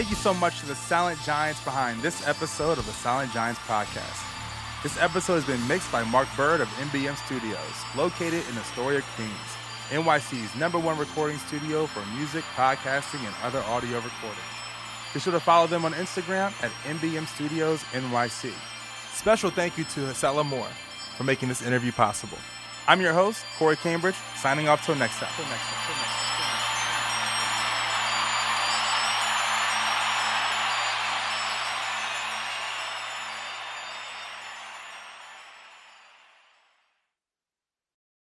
Thank 0.01 0.09
you 0.09 0.17
so 0.17 0.33
much 0.33 0.61
to 0.61 0.67
the 0.67 0.75
Silent 0.75 1.21
Giants 1.25 1.63
behind 1.63 2.01
this 2.01 2.27
episode 2.27 2.79
of 2.79 2.87
the 2.87 2.93
Silent 2.93 3.33
Giants 3.33 3.61
podcast. 3.67 4.25
This 4.83 4.97
episode 4.99 5.35
has 5.35 5.45
been 5.45 5.69
mixed 5.69 5.93
by 5.93 6.05
Mark 6.05 6.27
Byrd 6.39 6.63
of 6.63 6.69
MBM 6.69 7.23
Studios, 7.27 7.59
located 7.95 8.43
in 8.49 8.57
Astoria, 8.57 9.03
Queens, 9.15 9.31
NYC's 9.91 10.59
number 10.59 10.79
one 10.79 10.97
recording 10.97 11.37
studio 11.37 11.85
for 11.85 12.01
music, 12.17 12.45
podcasting, 12.57 13.19
and 13.19 13.35
other 13.43 13.59
audio 13.65 13.97
recording. 13.97 14.41
Be 15.13 15.21
sure 15.21 15.35
to 15.35 15.39
follow 15.39 15.67
them 15.67 15.85
on 15.85 15.93
Instagram 15.93 16.55
at 16.63 16.71
MBM 16.87 17.27
Studios 17.27 17.83
NYC. 17.93 18.55
Special 19.13 19.51
thank 19.51 19.77
you 19.77 19.85
to 19.85 20.01
Hasela 20.01 20.47
Moore 20.47 20.71
for 21.19 21.25
making 21.25 21.51
this 21.51 21.61
interview 21.61 21.93
possible. 21.93 22.39
I'm 22.89 23.03
your 23.03 23.13
host, 23.13 23.45
Corey 23.59 23.77
Cambridge, 23.77 24.17
signing 24.39 24.67
off 24.67 24.83
till 24.83 24.95
next 24.95 25.19
time. 25.19 25.29
Till 25.37 25.45
next 25.45 25.61
time. 25.61 25.87
Till 25.87 25.97
next 25.97 26.07
time. 26.07 26.20